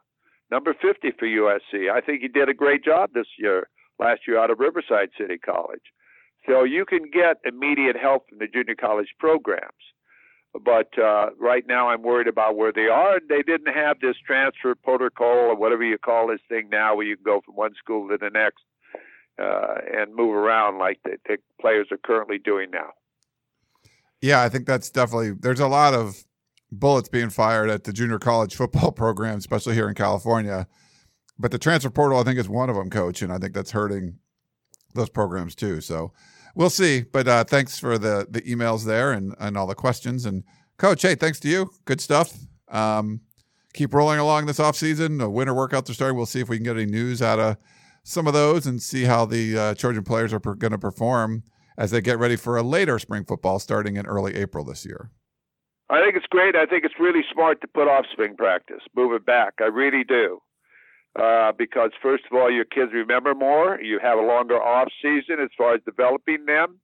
number 0.51 0.75
50 0.75 1.13
for 1.19 1.27
USC. 1.27 1.91
I 1.91 2.03
think 2.03 2.21
he 2.21 2.29
did 2.29 2.51
a 2.51 2.55
great 2.55 2.85
job 2.85 3.11
this 3.15 3.29
year, 3.39 3.69
last 3.99 4.21
year 4.29 4.39
out 4.39 4.51
of 4.51 4.61
Riverside 4.61 5.09
City 5.19 5.39
College. 5.39 5.81
So 6.47 6.65
you 6.65 6.85
can 6.85 7.11
get 7.11 7.39
immediate 7.47 7.97
help 7.97 8.29
from 8.29 8.41
the 8.41 8.47
junior 8.47 8.75
college 8.75 9.09
programs. 9.19 9.73
But 10.53 10.99
uh, 10.99 11.31
right 11.41 11.65
now, 11.67 11.89
I'm 11.89 12.03
worried 12.03 12.29
about 12.29 12.57
where 12.57 12.73
they 12.73 12.89
are. 12.89 13.17
And 13.17 13.29
They 13.31 13.41
didn't 13.43 13.73
have 13.73 14.01
this 14.01 14.17
transfer 14.27 14.75
protocol 14.75 15.49
or 15.49 15.57
whatever 15.57 15.83
you 15.83 15.97
call 15.97 16.29
this 16.29 16.41
thing 16.51 16.69
now, 16.71 16.95
where 16.95 17.07
you 17.07 17.17
can 17.17 17.25
go 17.25 17.41
from 17.43 17.55
one 17.55 17.73
school 17.79 18.07
to 18.09 18.19
the 18.19 18.29
next 18.29 18.61
uh, 19.43 19.77
and 19.91 20.15
move 20.15 20.35
around 20.35 20.79
like 20.79 21.01
the, 21.05 21.17
the 21.27 21.39
players 21.59 21.87
are 21.91 21.97
currently 21.97 22.37
doing 22.37 22.71
now. 22.71 22.91
Yeah, 24.23 24.41
I 24.41 24.49
think 24.49 24.67
that's 24.67 24.89
definitely. 24.89 25.33
There's 25.33 25.61
a 25.61 25.67
lot 25.67 25.95
of 25.95 26.25
bullets 26.71 27.09
being 27.09 27.29
fired 27.29 27.69
at 27.69 27.85
the 27.85 27.93
junior 27.93 28.19
college 28.19 28.55
football 28.57 28.93
program, 28.93 29.37
especially 29.39 29.75
here 29.75 29.89
in 29.89 29.95
California. 29.95 30.67
But 31.39 31.51
the 31.51 31.59
transfer 31.59 31.91
portal, 31.91 32.21
I 32.21 32.23
think, 32.23 32.39
is 32.39 32.49
one 32.49 32.71
of 32.71 32.77
them, 32.77 32.89
coach, 32.89 33.21
and 33.21 33.33
I 33.33 33.39
think 33.39 33.53
that's 33.53 33.73
hurting 33.73 34.19
those 34.95 35.09
programs 35.09 35.55
too. 35.55 35.81
So 35.81 36.13
we'll 36.55 36.71
see. 36.71 37.03
But 37.03 37.27
uh, 37.27 37.45
thanks 37.45 37.79
for 37.79 37.99
the 37.99 38.27
the 38.31 38.43
emails 38.43 38.87
there 38.87 39.13
and 39.13 39.35
and 39.41 39.57
all 39.57 39.67
the 39.67 39.75
questions. 39.75 40.25
And 40.25 40.45
coach, 40.79 41.03
hey, 41.03 41.17
thanks 41.17 41.41
to 41.41 41.49
you. 41.49 41.71
Good 41.85 42.01
stuff. 42.01 42.33
Um, 42.69 43.23
keep 43.75 43.93
rolling 43.93 44.21
along 44.21 44.47
this 44.47 44.61
off 44.61 44.77
season. 44.77 45.19
The 45.19 45.29
winter 45.29 45.55
workouts 45.55 45.91
are 45.91 45.95
starting. 45.95 46.17
We'll 46.17 46.27
see 46.27 46.41
if 46.41 46.49
we 46.49 46.59
can 46.59 46.65
get 46.65 46.77
any 46.77 46.87
news 46.87 47.21
out 47.23 47.41
of 47.41 47.57
some 48.05 48.27
of 48.27 48.35
those 48.35 48.67
and 48.67 48.81
see 48.81 49.05
how 49.05 49.25
the 49.25 49.59
uh, 49.59 49.75
Trojan 49.75 50.05
players 50.05 50.33
are 50.33 50.41
per- 50.41 50.55
going 50.55 50.73
to 50.73 50.79
perform 50.79 51.43
as 51.77 51.91
they 51.91 52.01
get 52.01 52.19
ready 52.19 52.37
for 52.37 52.57
a 52.57 52.63
later 52.63 52.99
spring 52.99 53.25
football 53.25 53.59
starting 53.59 53.97
in 53.97 54.07
early 54.07 54.35
April 54.35 54.65
this 54.65 54.85
year. 54.85 55.11
I 55.91 56.01
think 56.01 56.17
it's 56.17 56.27
great. 56.31 56.57
I 56.57 56.67
think 56.67 56.85
it's 56.85 56.95
really 56.99 57.23
smart 57.33 57.61
to 57.61 57.67
put 57.69 57.89
off 57.89 58.07
spring 58.11 58.35
practice, 58.37 58.81
move 58.97 59.13
it 59.13 59.27
back. 59.27 59.55
I 59.61 59.65
really 59.65 60.05
do 60.05 60.41
uh, 61.19 61.53
because 61.57 61.91
first 62.03 62.25
of 62.31 62.37
all, 62.37 62.51
your 62.51 62.65
kids 62.65 62.93
remember 62.93 63.35
more. 63.35 63.79
You 63.81 63.99
have 64.03 64.19
a 64.19 64.23
longer 64.23 64.61
off 64.61 64.89
season 65.03 65.37
as 65.43 65.51
far 65.57 65.75
as 65.75 65.81
developing 65.85 66.47
them. 66.47 66.81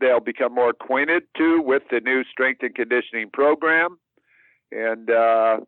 They'll 0.00 0.20
become 0.20 0.54
more 0.54 0.70
acquainted 0.70 1.24
too 1.36 1.60
with 1.64 1.82
the 1.90 2.00
new 2.00 2.24
strength 2.24 2.62
and 2.62 2.74
conditioning 2.74 3.30
program. 3.32 3.98
And 4.70 5.10
uh, 5.10 5.60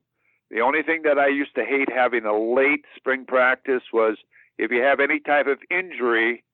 the 0.51 0.61
only 0.61 0.83
thing 0.83 1.03
that 1.05 1.19
I 1.19 1.29
used 1.29 1.55
to 1.57 1.65
hate 1.65 1.89
having 1.95 2.25
a 2.25 2.37
late 2.37 2.85
spring 2.97 3.25
practice 3.27 3.83
was 3.93 4.17
if 4.59 4.71
you 4.71 4.83
have 4.83 5.01
any 5.01 5.21
type 5.21 5.47
of 5.47 5.59
injury, 5.71 6.45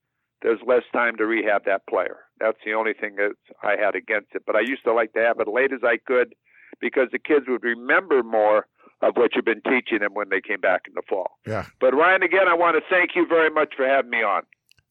there's 0.41 0.59
less 0.65 0.83
time 0.93 1.17
to 1.17 1.25
rehab 1.25 1.65
that 1.65 1.87
player. 1.87 2.17
That's 2.39 2.57
the 2.65 2.73
only 2.73 2.93
thing 2.93 3.15
that 3.17 3.33
I 3.63 3.75
had 3.79 3.95
against 3.95 4.29
it. 4.33 4.43
But 4.45 4.55
I 4.55 4.61
used 4.61 4.83
to 4.85 4.93
like 4.93 5.13
to 5.13 5.19
have 5.19 5.39
it 5.39 5.47
late 5.47 5.71
as 5.71 5.81
I 5.83 5.97
could 6.05 6.33
because 6.79 7.09
the 7.11 7.19
kids 7.19 7.45
would 7.47 7.63
remember 7.63 8.23
more 8.23 8.67
of 9.01 9.15
what 9.15 9.31
you've 9.35 9.45
been 9.45 9.61
teaching 9.61 9.99
them 9.99 10.13
when 10.13 10.29
they 10.29 10.41
came 10.41 10.59
back 10.59 10.81
in 10.87 10.93
the 10.93 11.01
fall. 11.07 11.31
Yeah. 11.45 11.65
But 11.79 11.93
Ryan, 11.93 12.23
again, 12.23 12.47
I 12.47 12.53
want 12.53 12.75
to 12.75 12.81
thank 12.89 13.11
you 13.15 13.25
very 13.27 13.49
much 13.49 13.73
for 13.75 13.85
having 13.85 14.11
me 14.11 14.23
on. 14.23 14.43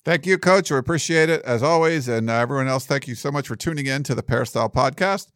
Thank 0.05 0.27
you, 0.27 0.39
Coach. 0.39 0.71
We 0.71 0.79
appreciate 0.79 1.29
it 1.29 1.43
as 1.43 1.63
always. 1.63 2.09
And 2.09 2.31
uh, 2.31 2.35
everyone 2.35 2.69
else, 2.69 2.87
thank 2.87 3.07
you 3.07 3.15
so 3.15 3.31
much 3.31 3.47
for 3.47 3.57
tuning 3.57 3.87
in 3.87 4.03
to 4.05 4.15
the 4.15 4.23
Peristyle 4.23 4.71
Podcast. 4.71 5.31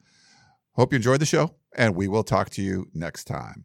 Hope 0.73 0.93
you 0.93 0.97
enjoyed 0.97 1.21
the 1.21 1.27
show, 1.27 1.55
and 1.77 1.95
we 1.95 2.09
will 2.09 2.25
talk 2.25 2.51
to 2.51 2.63
you 2.63 2.89
next 2.95 3.25
time. 3.25 3.65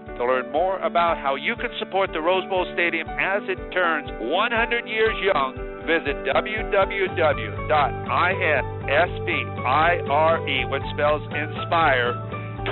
To 0.21 0.27
learn 0.27 0.51
more 0.51 0.77
about 0.81 1.17
how 1.17 1.33
you 1.33 1.55
can 1.55 1.71
support 1.79 2.11
the 2.13 2.21
Rose 2.21 2.47
Bowl 2.47 2.67
Stadium 2.73 3.07
as 3.09 3.41
it 3.49 3.57
turns 3.73 4.07
100 4.21 4.87
years 4.87 5.15
young, 5.33 5.55
visit 5.81 6.13
www.inspire, 6.29 8.61
which 10.69 10.83
spells 10.93 11.25
inspire, 11.33 12.13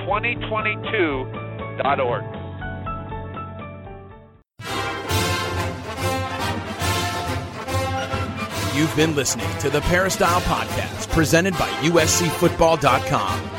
2022.org. 0.05 2.23
You've 8.75 8.95
been 8.95 9.15
listening 9.15 9.49
to 9.61 9.71
the 9.71 9.81
Peristyle 9.81 10.41
Podcast, 10.41 11.09
presented 11.09 11.53
by 11.53 11.67
USCFootball.com. 11.81 13.58